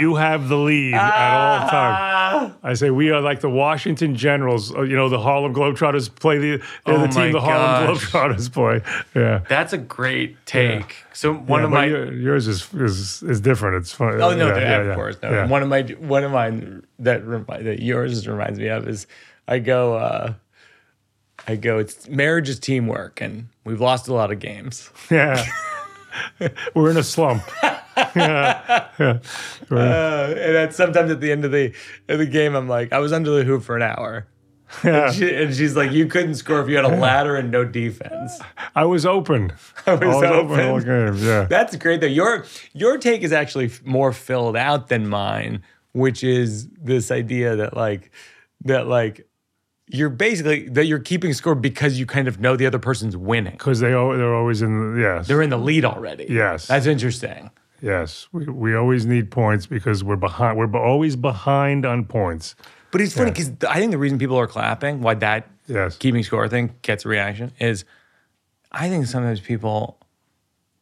you 0.00 0.14
have 0.16 0.48
the 0.48 0.56
lead 0.56 0.94
at 0.94 1.60
all 1.62 1.68
times. 1.68 2.54
I 2.62 2.72
say 2.74 2.90
we 2.90 3.10
are 3.10 3.20
like 3.20 3.40
the 3.40 3.50
Washington 3.50 4.14
Generals. 4.14 4.74
uh, 4.74 4.80
You 4.82 4.96
know, 4.96 5.08
the 5.10 5.20
Harlem 5.20 5.54
Globetrotters 5.54 6.12
play 6.14 6.38
the 6.38 6.56
they're 6.86 6.94
Oh 6.96 7.00
the 7.02 7.08
team 7.08 7.32
the 7.32 7.40
Harlem 7.40 7.94
gosh. 7.94 8.04
Globetrotters 8.06 8.50
play. 8.52 8.80
Yeah. 9.14 9.40
That's 9.48 9.72
a 9.74 9.78
great 9.78 10.36
take. 10.46 11.04
So 11.12 11.34
one 11.34 11.60
Yeah, 11.60 11.64
of 11.66 11.70
my 11.72 11.84
yours 11.86 12.46
is, 12.48 12.72
is 12.74 13.22
is 13.22 13.40
different. 13.40 13.76
It's 13.76 13.92
fun. 13.92 14.14
Oh 14.20 14.34
no, 14.34 14.48
yeah, 14.48 14.54
yeah, 14.56 14.60
yeah, 14.60 14.76
of 14.80 14.86
yeah. 14.86 14.94
course. 14.94 15.16
No. 15.22 15.30
Yeah. 15.30 15.46
One 15.46 15.62
of 15.62 15.68
my 15.68 15.82
one 15.82 16.24
of 16.24 16.32
mine 16.32 16.82
that 17.00 17.24
remi- 17.26 17.62
that 17.64 17.80
yours 17.82 18.26
reminds 18.26 18.58
me 18.58 18.68
of 18.68 18.88
is 18.88 19.06
I 19.50 19.58
go 19.58 19.94
uh 19.94 20.34
I 21.46 21.56
go 21.56 21.78
it's 21.78 22.08
marriage 22.08 22.48
is 22.48 22.58
teamwork 22.58 23.20
and 23.20 23.48
we've 23.64 23.80
lost 23.80 24.08
a 24.08 24.14
lot 24.14 24.30
of 24.32 24.38
games. 24.38 24.90
Yeah. 25.10 25.44
We're 26.74 26.90
in 26.90 26.96
a 26.96 27.02
slump. 27.04 27.42
Uh, 29.70 30.34
and 30.36 30.54
then 30.54 30.72
sometimes 30.72 31.10
at 31.10 31.20
the 31.20 31.30
end 31.30 31.44
of 31.44 31.52
the 31.52 31.72
of 32.08 32.18
the 32.18 32.26
game, 32.26 32.54
I'm 32.54 32.68
like, 32.68 32.92
I 32.92 32.98
was 32.98 33.12
under 33.12 33.30
the 33.30 33.44
hoop 33.44 33.62
for 33.62 33.76
an 33.76 33.82
hour. 33.82 34.26
Yeah. 34.84 35.10
She, 35.12 35.32
and 35.34 35.54
she's 35.54 35.76
like, 35.76 35.92
you 35.92 36.06
couldn't 36.06 36.36
score 36.36 36.60
if 36.60 36.68
you 36.68 36.76
had 36.76 36.84
a 36.84 36.96
ladder 36.96 37.36
and 37.36 37.50
no 37.50 37.64
defense. 37.64 38.40
I 38.74 38.84
was 38.84 39.04
open. 39.04 39.52
I 39.86 39.94
was 39.94 40.22
open. 40.24 40.60
all 40.60 40.80
game. 40.80 41.16
Yeah. 41.16 41.44
That's 41.44 41.76
great 41.76 42.00
though. 42.00 42.06
Your 42.06 42.44
your 42.72 42.98
take 42.98 43.22
is 43.22 43.32
actually 43.32 43.70
more 43.84 44.12
filled 44.12 44.56
out 44.56 44.88
than 44.88 45.08
mine, 45.08 45.62
which 45.92 46.24
is 46.24 46.68
this 46.68 47.10
idea 47.10 47.56
that 47.56 47.76
like 47.76 48.10
that 48.64 48.86
like 48.86 49.26
you're 49.92 50.08
basically 50.10 50.68
that 50.70 50.86
you're 50.86 50.98
keeping 51.00 51.32
score 51.32 51.54
because 51.54 51.98
you 51.98 52.06
kind 52.06 52.28
of 52.28 52.40
know 52.40 52.56
the 52.56 52.66
other 52.66 52.78
person's 52.78 53.16
winning. 53.16 53.52
Because 53.52 53.80
they 53.80 53.92
al- 53.92 54.16
they're 54.16 54.34
always 54.34 54.62
in 54.62 54.94
the, 54.94 55.00
yes. 55.00 55.26
They're 55.26 55.42
in 55.42 55.50
the 55.50 55.58
lead 55.58 55.84
already. 55.84 56.26
Yes. 56.28 56.66
That's 56.66 56.86
interesting. 56.86 57.50
Yes, 57.82 58.28
we, 58.30 58.44
we 58.44 58.74
always 58.74 59.06
need 59.06 59.30
points 59.30 59.66
because 59.66 60.04
we're 60.04 60.16
behind. 60.16 60.58
We're 60.58 60.76
always 60.76 61.16
behind 61.16 61.86
on 61.86 62.04
points. 62.04 62.54
But 62.90 63.00
it's 63.00 63.14
funny 63.14 63.30
because 63.30 63.52
I 63.68 63.78
think 63.78 63.92
the 63.92 63.98
reason 63.98 64.18
people 64.18 64.36
are 64.36 64.46
clapping, 64.46 65.00
why 65.00 65.14
that 65.14 65.48
Yes. 65.66 65.96
keeping 65.96 66.22
score 66.24 66.48
thing 66.48 66.74
gets 66.82 67.04
a 67.04 67.08
reaction, 67.08 67.52
is 67.60 67.84
I 68.72 68.88
think 68.88 69.06
sometimes 69.06 69.40
people 69.40 69.98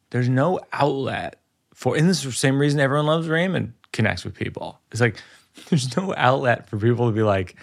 there's 0.09 0.27
no 0.27 0.59
outlet 0.73 1.39
for, 1.73 1.95
and 1.95 2.09
this 2.09 2.19
is 2.19 2.23
the 2.25 2.31
same 2.31 2.59
reason 2.59 2.79
everyone 2.79 3.05
loves 3.05 3.27
Raymond 3.29 3.73
connects 3.93 4.25
with 4.25 4.33
people. 4.33 4.79
It's 4.91 4.99
like 4.99 5.21
there's 5.69 5.95
no 5.95 6.13
outlet 6.17 6.67
for 6.67 6.77
people 6.77 7.07
to 7.07 7.15
be 7.15 7.21
like, 7.23 7.55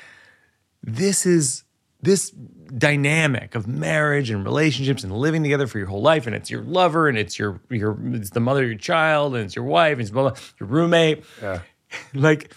this 0.87 1.26
is 1.26 1.64
this 2.01 2.30
dynamic 2.30 3.55
of 3.55 3.66
marriage 3.66 4.30
and 4.30 4.45
relationships 4.45 5.03
and 5.03 5.12
living 5.12 5.43
together 5.43 5.66
for 5.66 5.78
your 5.78 5.89
whole 5.89 6.01
life, 6.01 6.26
and 6.26 6.34
it's 6.34 6.51
your 6.51 6.62
lover, 6.62 7.09
and 7.09 7.18
it's 7.18 7.39
your 7.39 7.61
your 7.68 7.99
it's 8.12 8.30
the 8.30 8.41
mother 8.41 8.62
of 8.62 8.68
your 8.68 8.78
child, 8.78 9.34
and 9.34 9.45
it's 9.45 9.57
your 9.57 9.64
wife, 9.64 9.93
and 9.93 10.03
it's 10.03 10.11
blah, 10.11 10.30
blah, 10.30 10.39
your 10.59 10.68
roommate. 10.68 11.24
Yeah. 11.43 11.61
like 12.14 12.53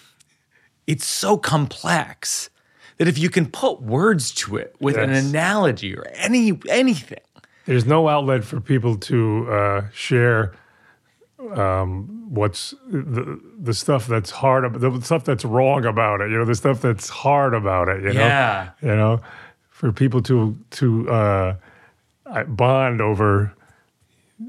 it's 0.88 1.06
so 1.06 1.38
complex 1.38 2.50
that 2.98 3.08
if 3.08 3.18
you 3.18 3.30
can 3.30 3.48
put 3.48 3.82
words 3.82 4.32
to 4.32 4.58
it 4.58 4.76
with 4.80 4.98
an 4.98 5.12
analogy 5.12 5.96
or 5.96 6.06
any 6.14 6.60
anything, 6.70 7.20
There's 7.66 7.86
no 7.86 8.08
outlet 8.08 8.44
for 8.44 8.60
people 8.60 8.98
to 8.98 9.52
uh, 9.52 9.90
share 9.92 10.54
um, 11.56 12.26
what's 12.30 12.74
the 12.90 13.40
the 13.60 13.74
stuff 13.74 14.08
that's 14.08 14.30
hard, 14.32 14.74
the 14.80 15.02
stuff 15.02 15.24
that's 15.24 15.46
wrong 15.46 15.86
about 15.86 16.22
it. 16.22 16.30
You 16.32 16.38
know, 16.38 16.46
the 16.46 16.56
stuff 16.56 16.82
that's 16.82 17.10
hard 17.10 17.54
about 17.54 17.88
it. 17.90 18.04
You 18.04 18.14
know, 18.14 18.22
Yeah. 18.26 18.70
You 18.82 18.96
know, 18.96 19.22
for 19.70 19.92
people 19.92 20.22
to 20.24 20.58
to 20.72 21.10
uh, 21.10 21.56
bond 22.48 23.02
over. 23.02 23.54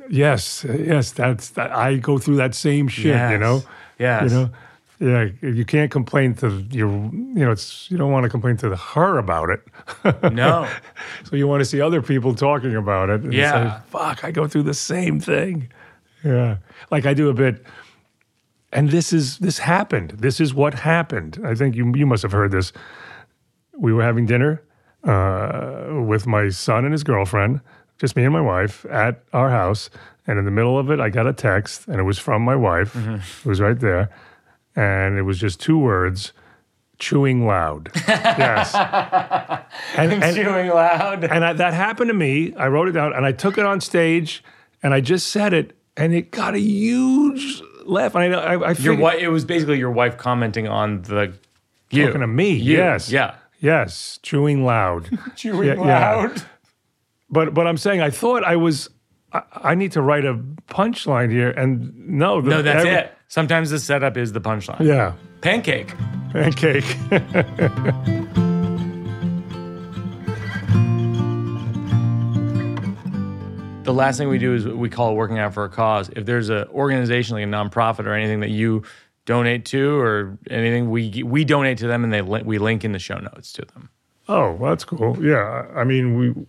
Yes, 0.09 0.65
yes, 0.69 1.11
that's 1.13 1.51
that. 1.51 1.73
I 1.73 1.97
go 1.97 2.19
through 2.19 2.37
that 2.37 2.55
same 2.55 2.87
shit. 2.89 3.31
You 3.33 3.39
know, 3.39 3.63
Yes. 3.99 4.31
you 4.31 4.37
know. 4.39 4.51
Yeah, 5.03 5.29
you 5.41 5.65
can't 5.65 5.91
complain 5.91 6.35
to 6.35 6.51
your, 6.71 6.91
you 6.91 7.33
know, 7.47 7.51
it's 7.53 7.91
you 7.91 7.97
don't 7.97 8.13
want 8.13 8.25
to 8.25 8.29
complain 8.29 8.59
to 8.59 8.77
her 8.77 9.17
about 9.17 9.49
it. 9.49 9.63
no, 10.35 10.69
So 11.25 11.37
you 11.37 11.49
want 11.49 11.63
to 11.63 11.65
see 11.65 11.81
other 11.81 12.03
people 12.03 12.35
talking 12.35 12.77
about 12.77 13.09
it. 13.09 13.23
And 13.23 13.33
Yeah. 13.33 13.79
Say, 13.79 13.83
Fuck, 13.89 14.25
I 14.25 14.31
go 14.31 14.47
through 14.47 14.65
the 14.65 14.75
same 14.75 15.19
thing. 15.19 15.71
Yeah. 16.25 16.59
Like 16.91 17.07
I 17.07 17.15
do 17.15 17.29
a 17.29 17.35
bit. 17.35 17.65
And 18.73 18.91
this 18.91 19.13
is 19.13 19.39
this 19.39 19.59
happened. 19.59 20.11
This 20.11 20.41
is 20.41 20.55
what 20.55 20.75
happened. 20.75 21.41
I 21.45 21.55
think 21.55 21.75
you 21.75 21.93
you 21.95 22.07
must 22.07 22.23
have 22.23 22.33
heard 22.33 22.53
this. 22.53 22.73
We 23.77 23.93
were 23.93 24.03
having 24.03 24.27
dinner 24.27 24.63
uh, 25.05 26.03
with 26.07 26.27
my 26.27 26.51
son 26.51 26.85
and 26.85 26.93
his 26.93 27.03
girlfriend, 27.03 27.61
just 27.99 28.15
me 28.15 28.25
and 28.25 28.33
my 28.33 28.41
wife 28.41 28.85
at 28.87 29.23
our 29.33 29.51
house. 29.51 29.91
And 30.27 30.39
in 30.39 30.45
the 30.45 30.51
middle 30.51 30.79
of 30.79 30.91
it, 30.91 31.01
I 31.01 31.09
got 31.09 31.27
a 31.27 31.33
text, 31.33 31.89
and 31.89 31.99
it 31.99 32.05
was 32.05 32.19
from 32.19 32.43
my 32.43 32.55
wife. 32.55 32.95
It 32.95 33.47
was 33.47 33.61
right 33.61 33.79
there, 33.79 34.11
and 34.77 35.19
it 35.19 35.23
was 35.23 35.41
just 35.41 35.59
two 35.59 35.79
words: 35.79 36.33
chewing 37.01 37.47
loud. 37.47 37.91
yes. 38.09 38.73
And, 39.97 40.13
and, 40.13 40.37
chewing 40.37 40.69
loud. 40.69 41.25
and 41.25 41.45
I, 41.45 41.53
that 41.55 41.75
happened 41.75 42.09
to 42.09 42.15
me. 42.15 42.55
I 42.55 42.69
wrote 42.69 42.87
it 42.87 42.93
down 42.93 43.13
and 43.13 43.27
I 43.27 43.33
took 43.33 43.59
it 43.59 43.65
on 43.65 43.81
stage 43.81 44.45
and 44.83 44.95
I 44.95 45.01
just 45.01 45.27
said 45.29 45.53
it 45.53 45.77
and 46.01 46.15
it 46.15 46.31
got 46.33 46.55
a 46.55 46.59
huge 46.61 47.63
laugh. 47.85 48.15
And 48.17 48.35
I, 48.35 48.55
I, 48.55 48.71
I 48.71 48.73
Your 48.73 48.97
wife. 48.97 49.21
It 49.21 49.29
was 49.29 49.45
basically 49.45 49.79
your 49.79 49.91
wife 49.93 50.17
commenting 50.17 50.67
on 50.69 51.03
the 51.03 51.33
you. 51.91 52.07
talking 52.07 52.21
to 52.23 52.27
me. 52.27 52.53
You. 52.55 52.77
Yes. 52.79 53.11
Yeah. 53.11 53.35
Yes. 53.61 54.19
Chewing 54.23 54.65
loud. 54.65 55.09
Chewing 55.37 55.69
Yeah, 55.69 55.75
yeah. 55.75 55.81
loud. 56.17 56.43
but 57.31 57.53
but 57.55 57.67
I'm 57.67 57.77
saying 57.77 58.01
I 58.01 58.11
thought 58.11 58.43
I 58.45 58.57
was. 58.57 58.89
I, 59.33 59.43
I 59.53 59.75
need 59.77 59.93
to 59.93 60.03
write 60.03 60.25
a 60.25 60.35
punchline 60.69 61.31
here, 61.31 61.51
and 61.51 61.95
no, 62.09 62.41
the, 62.41 62.51
No, 62.51 62.63
that's 62.63 62.81
every- 62.85 62.91
it. 62.99 63.15
Sometimes 63.29 63.71
the 63.71 63.79
setup 63.79 64.17
is 64.17 64.33
the 64.33 64.41
punchline. 64.41 64.81
Yeah, 64.81 65.13
Pancake. 65.41 65.95
pancake. 66.33 66.85
the 73.91 73.99
last 73.99 74.19
thing 74.19 74.29
we 74.29 74.39
do 74.39 74.55
is 74.55 74.67
we 74.67 74.89
call 74.89 75.11
it 75.11 75.15
working 75.15 75.39
out 75.39 75.53
for 75.53 75.65
a 75.65 75.69
cause. 75.69 76.11
If 76.15 76.25
there's 76.25 76.49
an 76.49 76.69
organization 76.69 77.35
like 77.35 77.45
a 77.45 77.49
nonprofit 77.49 78.07
or 78.07 78.15
anything 78.15 78.41
that 78.41 78.51
you 78.51 78.85
donate 79.25 79.65
to 79.67 79.99
or 79.99 80.39
anything, 80.49 80.91
we 80.91 81.23
we 81.25 81.45
donate 81.45 81.79
to 81.79 81.89
them 81.89 82.05
and 82.05 82.13
they 82.13 82.23
we 82.23 82.59
link 82.59 82.85
in 82.85 82.93
the 82.93 83.01
show 83.01 83.19
notes 83.19 83.53
to 83.55 83.63
them. 83.63 83.91
oh, 84.29 84.53
well, 84.53 84.71
that's 84.71 84.85
cool. 84.85 85.17
Yeah, 85.25 85.67
I 85.75 85.83
mean 85.83 86.17
we 86.17 86.47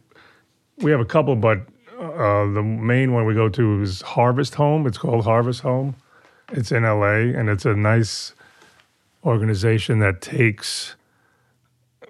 we 0.83 0.91
have 0.91 0.99
a 0.99 1.05
couple, 1.05 1.35
but 1.35 1.59
uh, 1.99 2.45
the 2.51 2.61
main 2.61 3.13
one 3.13 3.25
we 3.25 3.33
go 3.33 3.49
to 3.49 3.81
is 3.81 4.01
Harvest 4.01 4.55
Home. 4.55 4.85
It's 4.85 4.97
called 4.99 5.23
Harvest 5.23 5.61
Home. 5.61 5.95
It's 6.51 6.71
in 6.71 6.83
LA, 6.83 7.31
and 7.37 7.49
it's 7.49 7.65
a 7.65 7.73
nice 7.73 8.33
organization 9.23 9.99
that 9.99 10.21
takes 10.21 10.95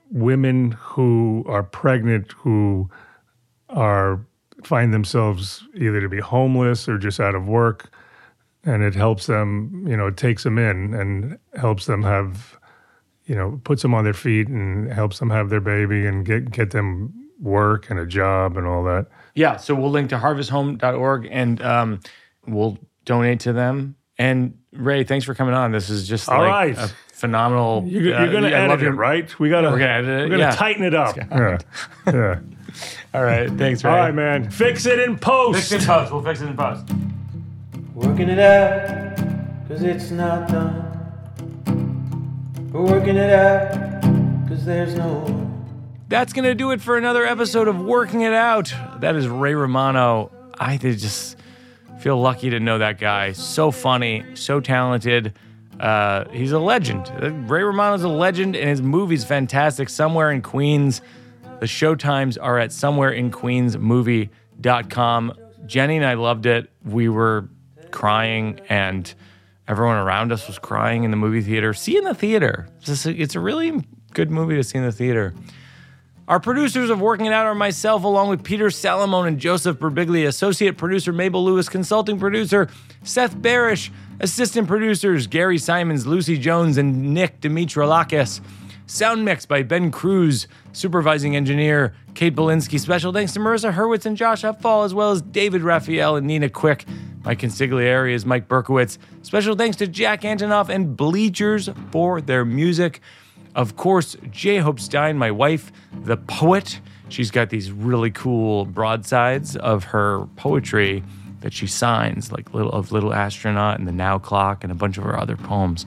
women 0.09 0.71
who 0.71 1.45
are 1.47 1.63
pregnant 1.63 2.33
who 2.33 2.89
are 3.69 4.19
find 4.63 4.93
themselves 4.93 5.63
either 5.75 6.01
to 6.01 6.09
be 6.09 6.19
homeless 6.19 6.87
or 6.87 6.97
just 6.97 7.19
out 7.19 7.35
of 7.35 7.47
work 7.47 7.89
and 8.63 8.83
it 8.83 8.93
helps 8.95 9.25
them 9.27 9.85
you 9.87 9.97
know 9.97 10.07
it 10.07 10.17
takes 10.17 10.43
them 10.43 10.57
in 10.57 10.93
and 10.93 11.37
helps 11.59 11.85
them 11.87 12.03
have 12.03 12.57
you 13.25 13.35
know 13.35 13.59
puts 13.63 13.81
them 13.81 13.93
on 13.93 14.03
their 14.03 14.13
feet 14.13 14.47
and 14.47 14.91
helps 14.93 15.19
them 15.19 15.29
have 15.29 15.49
their 15.49 15.61
baby 15.61 16.05
and 16.05 16.25
get 16.25 16.51
get 16.51 16.71
them 16.71 17.11
work 17.39 17.89
and 17.89 17.99
a 17.99 18.05
job 18.05 18.55
and 18.57 18.67
all 18.67 18.83
that 18.83 19.07
Yeah, 19.33 19.57
so 19.57 19.73
we'll 19.73 19.89
link 19.89 20.09
to 20.09 20.17
harvesthome.org 20.19 21.27
and 21.31 21.59
um, 21.63 21.99
we'll 22.45 22.77
donate 23.05 23.39
to 23.41 23.53
them. 23.53 23.95
And 24.19 24.59
Ray, 24.73 25.03
thanks 25.03 25.25
for 25.25 25.33
coming 25.33 25.55
on. 25.55 25.71
This 25.71 25.89
is 25.89 26.07
just 26.07 26.29
All 26.29 26.37
like 26.39 26.49
right. 26.51 26.77
a 26.77 26.87
phenomenal. 27.13 27.83
you're, 27.87 28.03
you're 28.03 28.15
uh, 28.15 28.25
gonna 28.27 28.41
love 28.49 28.53
edit 28.53 28.79
it 28.81 28.83
your- 28.83 28.93
right 28.93 29.39
we 29.39 29.49
gotta 29.49 29.69
we're 29.71 29.79
gonna 29.79 29.91
edit 29.91 30.09
it, 30.09 30.23
we're 30.23 30.29
gonna 30.29 30.43
yeah. 30.43 30.51
tighten 30.51 30.83
it 30.83 30.93
up 30.93 31.15
yeah 31.17 31.57
yeah 32.07 32.39
All 33.13 33.23
right, 33.23 33.49
thanks, 33.51 33.83
Ray. 33.83 33.91
all 33.91 33.97
right 33.97 34.15
man 34.15 34.49
fix 34.49 34.85
it 34.85 34.99
in 34.99 35.17
post 35.17 35.69
Fix 35.69 35.71
it 35.71 35.81
in 35.81 35.87
post. 35.87 36.11
We'll 36.11 36.23
fix 36.23 36.41
it 36.41 36.47
in 36.47 36.55
post. 36.55 36.85
Working 37.93 38.29
it 38.29 38.39
out, 38.39 39.17
cause 39.67 39.83
it's 39.83 40.11
not 40.11 40.47
done. 40.47 40.87
We're 42.71 42.83
working 42.85 43.17
it 43.17 43.31
out, 43.33 44.01
cause 44.47 44.63
there's 44.65 44.95
no. 44.95 45.37
That's 46.07 46.33
going 46.33 46.45
to 46.45 46.55
do 46.55 46.71
it 46.71 46.81
for 46.81 46.97
another 46.97 47.25
episode 47.25 47.67
of 47.67 47.79
Working 47.79 48.21
It 48.21 48.33
Out. 48.33 48.73
That 48.99 49.15
is 49.15 49.27
Ray 49.29 49.55
Romano. 49.55 50.29
I 50.59 50.77
just 50.77 51.37
feel 52.01 52.19
lucky 52.19 52.49
to 52.49 52.59
know 52.59 52.79
that 52.79 52.99
guy. 52.99 53.31
So 53.31 53.71
funny, 53.71 54.25
so 54.33 54.59
talented. 54.59 55.33
Uh, 55.79 56.25
he's 56.29 56.51
a 56.51 56.59
legend. 56.59 57.09
Ray 57.49 57.63
Romano's 57.63 58.03
a 58.03 58.09
legend, 58.09 58.55
and 58.55 58.69
his 58.69 58.81
movie's 58.81 59.23
fantastic. 59.23 59.87
Somewhere 59.89 60.31
in 60.31 60.41
Queens. 60.41 61.01
The 61.61 61.67
showtimes 61.67 62.37
are 62.41 62.57
at 62.57 62.71
somewhereinqueensmovie.com. 62.71 65.33
Jenny 65.67 65.97
and 65.97 66.05
I 66.07 66.15
loved 66.15 66.47
it. 66.47 66.71
We 66.83 67.07
were 67.07 67.47
crying, 67.91 68.59
and 68.67 69.13
everyone 69.67 69.97
around 69.97 70.31
us 70.31 70.47
was 70.47 70.57
crying 70.57 71.03
in 71.03 71.11
the 71.11 71.17
movie 71.17 71.41
theater. 71.41 71.75
See 71.75 71.97
in 71.97 72.03
the 72.03 72.15
theater. 72.15 72.67
It's, 72.79 73.05
a, 73.05 73.11
it's 73.11 73.35
a 73.35 73.39
really 73.39 73.79
good 74.15 74.31
movie 74.31 74.55
to 74.55 74.63
see 74.63 74.79
in 74.79 74.85
the 74.85 74.91
theater. 74.91 75.35
Our 76.27 76.39
producers 76.39 76.89
of 76.89 76.99
Working 76.99 77.27
It 77.27 77.33
Out 77.33 77.45
are 77.45 77.53
myself, 77.53 78.05
along 78.05 78.29
with 78.29 78.43
Peter 78.43 78.69
Salamone 78.69 79.27
and 79.27 79.37
Joseph 79.37 79.77
Birbiglia, 79.77 80.25
associate 80.25 80.79
producer 80.79 81.13
Mabel 81.13 81.45
Lewis, 81.45 81.69
consulting 81.69 82.19
producer 82.19 82.69
Seth 83.03 83.35
Barish, 83.35 83.91
assistant 84.19 84.67
producers 84.67 85.27
Gary 85.27 85.59
Simons, 85.59 86.07
Lucy 86.07 86.39
Jones, 86.39 86.79
and 86.79 87.13
Nick 87.13 87.39
Dimitrolakis. 87.39 88.41
Sound 88.91 89.23
mix 89.23 89.45
by 89.45 89.63
Ben 89.63 89.89
Cruz, 89.89 90.49
supervising 90.73 91.33
engineer 91.33 91.93
Kate 92.13 92.35
Belinsky. 92.35 92.77
Special 92.77 93.13
thanks 93.13 93.31
to 93.31 93.39
Marissa 93.39 93.71
Hurwitz 93.71 94.05
and 94.05 94.17
Josh 94.17 94.41
Upfall, 94.41 94.83
as 94.83 94.93
well 94.93 95.11
as 95.11 95.21
David 95.21 95.61
Raphael 95.61 96.17
and 96.17 96.27
Nina 96.27 96.49
Quick. 96.49 96.83
My 97.23 97.33
consigliere 97.33 98.11
is 98.11 98.25
Mike 98.25 98.49
Berkowitz. 98.49 98.97
Special 99.21 99.55
thanks 99.55 99.77
to 99.77 99.87
Jack 99.87 100.23
Antonoff 100.23 100.67
and 100.67 100.97
Bleachers 100.97 101.69
for 101.89 102.19
their 102.19 102.43
music. 102.43 102.99
Of 103.55 103.77
course, 103.77 104.17
J. 104.29 104.57
Hope 104.57 104.77
Stein, 104.77 105.17
my 105.17 105.31
wife, 105.31 105.71
the 106.03 106.17
poet. 106.17 106.81
She's 107.07 107.31
got 107.31 107.49
these 107.49 107.71
really 107.71 108.11
cool 108.11 108.65
broadsides 108.65 109.55
of 109.55 109.85
her 109.85 110.27
poetry 110.35 111.01
that 111.39 111.53
she 111.53 111.65
signs, 111.65 112.33
like 112.33 112.53
little 112.53 112.73
of 112.73 112.91
Little 112.91 113.13
Astronaut 113.13 113.79
and 113.79 113.87
the 113.87 113.93
Now 113.93 114.19
Clock 114.19 114.65
and 114.65 114.71
a 114.71 114.75
bunch 114.75 114.97
of 114.97 115.05
her 115.05 115.17
other 115.17 115.37
poems, 115.37 115.85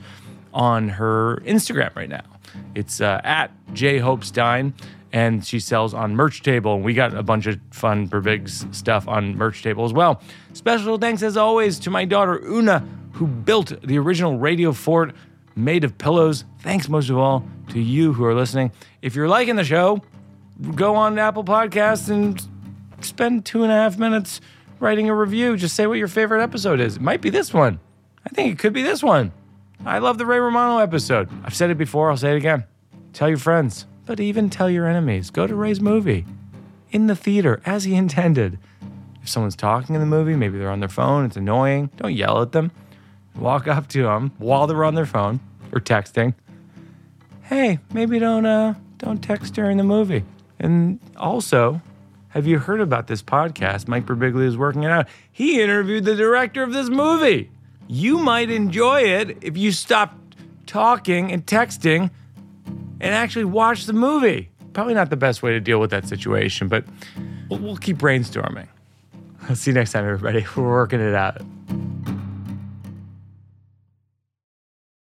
on 0.55 0.89
her 0.89 1.43
Instagram 1.45 1.95
right 1.95 2.09
now. 2.09 2.34
It's 2.75 3.01
uh, 3.01 3.21
at 3.25 3.51
J 3.73 3.99
Hope 3.99 4.25
Stein, 4.25 4.75
and 5.13 5.45
she 5.45 5.61
sells 5.61 5.95
on 5.95 6.17
Merch 6.17 6.43
Table. 6.43 6.81
We 6.81 6.95
got 6.95 7.15
a 7.15 7.23
bunch 7.23 7.47
of 7.47 7.59
fun 7.71 8.09
Birbigs 8.09 8.73
stuff 8.75 9.07
on 9.09 9.37
Merch 9.37 9.63
Table 9.63 9.85
as 9.85 9.93
well. 9.93 10.21
Special 10.53 10.99
thanks, 10.99 11.23
as 11.23 11.37
always, 11.37 11.79
to 11.81 11.91
my 11.91 12.05
daughter 12.05 12.41
Una, 12.45 12.87
who 13.13 13.27
built 13.27 13.81
the 13.83 13.99
original 13.99 14.39
radio 14.39 14.73
fort 14.73 15.15
made 15.57 15.85
of 15.85 15.97
pillows. 15.99 16.45
Thanks 16.61 16.89
most 16.89 17.11
of 17.11 17.19
all 17.19 17.45
to 17.69 17.81
you 17.81 18.13
who 18.13 18.25
are 18.25 18.35
listening. 18.35 18.73
If 19.03 19.15
you're 19.15 19.29
liking 19.29 19.57
the 19.57 19.65
show, 19.65 20.03
go 20.75 20.97
on 20.97 21.19
Apple 21.19 21.45
Podcasts 21.45 22.09
and 22.11 22.45
spend 23.01 23.45
two 23.45 23.63
and 23.63 23.71
a 23.71 23.75
half 23.75 23.99
minutes 23.99 24.41
writing 24.81 25.09
a 25.09 25.15
review. 25.15 25.57
Just 25.57 25.77
say 25.77 25.87
what 25.87 25.99
your 25.99 26.09
favorite 26.09 26.43
episode 26.43 26.81
is. 26.81 26.97
It 26.97 27.03
might 27.03 27.21
be 27.21 27.31
this 27.31 27.55
one. 27.55 27.79
I 28.27 28.31
think 28.31 28.53
it 28.53 28.59
could 28.59 28.73
be 28.73 28.83
this 28.83 29.03
one. 29.03 29.33
I 29.87 29.99
love 29.99 30.17
the 30.17 30.25
Ray 30.25 30.39
Romano 30.39 30.79
episode. 30.79 31.29
I've 31.45 31.55
said 31.55 31.69
it 31.69 31.77
before, 31.77 32.11
I'll 32.11 32.17
say 32.17 32.33
it 32.33 32.37
again. 32.37 32.65
Tell 33.13 33.29
your 33.29 33.39
friends, 33.39 33.85
but 34.07 34.19
even 34.19 34.49
tell 34.49 34.71
your 34.71 34.87
enemies. 34.87 35.31
Go 35.31 35.47
to 35.47 35.55
Ray's 35.55 35.81
movie 35.81 36.25
in 36.91 37.07
the 37.07 37.15
theater 37.15 37.61
as 37.67 37.85
he 37.85 37.95
intended. 37.95 38.59
If 39.23 39.29
someone's 39.29 39.57
talking 39.57 39.95
in 39.95 40.01
the 40.01 40.07
movie, 40.07 40.37
maybe 40.37 40.59
they're 40.59 40.71
on 40.71 40.81
their 40.81 40.89
phone, 40.89 41.27
it's 41.27 41.37
annoying, 41.37 41.91
don't 41.97 42.15
yell 42.15 42.41
at 42.41 42.53
them. 42.53 42.71
Walk 43.37 43.69
up 43.69 43.89
to 43.89 44.05
them 44.05 44.33
while 44.39 44.67
they're 44.67 44.85
on 44.85 44.95
their 44.95 45.07
phone 45.07 45.41
or 45.71 45.81
texting. 45.81 46.35
Hey, 47.43 47.79
maybe 47.93 48.19
don't 48.19 48.47
uh 48.47 48.75
don't 48.97 49.23
text 49.23 49.53
during 49.53 49.77
the 49.77 49.85
movie. 49.85 50.25
And 50.59 50.99
also, 51.17 51.83
have 52.29 52.47
you 52.47 52.59
heard 52.59 52.81
about 52.81 53.07
this 53.07 53.23
podcast? 53.23 53.87
Mike 53.87 54.07
Birbiglia 54.07 54.47
is 54.47 54.57
working 54.57 54.85
it 54.85 54.91
out. 54.91 55.09
He 55.31 55.61
interviewed 55.61 56.05
the 56.05 56.17
director 56.17 56.63
of 56.63 56.73
this 56.73 56.89
movie. 56.89 57.51
You 57.87 58.19
might 58.19 58.51
enjoy 58.51 59.03
it 59.03 59.39
if 59.43 59.57
you 59.57 59.73
stopped 59.73 60.37
talking 60.67 61.33
and 61.33 61.45
texting 61.47 62.11
and 62.67 63.15
actually 63.15 63.45
watch 63.45 63.87
the 63.87 63.93
movie. 63.93 64.51
Probably 64.73 64.95
not 64.95 65.11
the 65.11 65.17
best 65.17 65.43
way 65.43 65.53
to 65.53 65.61
deal 65.61 65.79
with 65.79 65.91
that 65.91 66.09
situation, 66.09 66.69
but 66.69 66.85
we'll, 67.49 67.61
we'll 67.61 67.77
keep 67.77 67.99
brainstorming. 67.99 68.67
I'll 69.49 69.55
see 69.57 69.71
you 69.71 69.75
next 69.75 69.93
time, 69.93 70.05
everybody. 70.05 70.45
We're 70.57 70.69
working 70.69 71.01
it 71.01 71.15
out. 71.15 71.43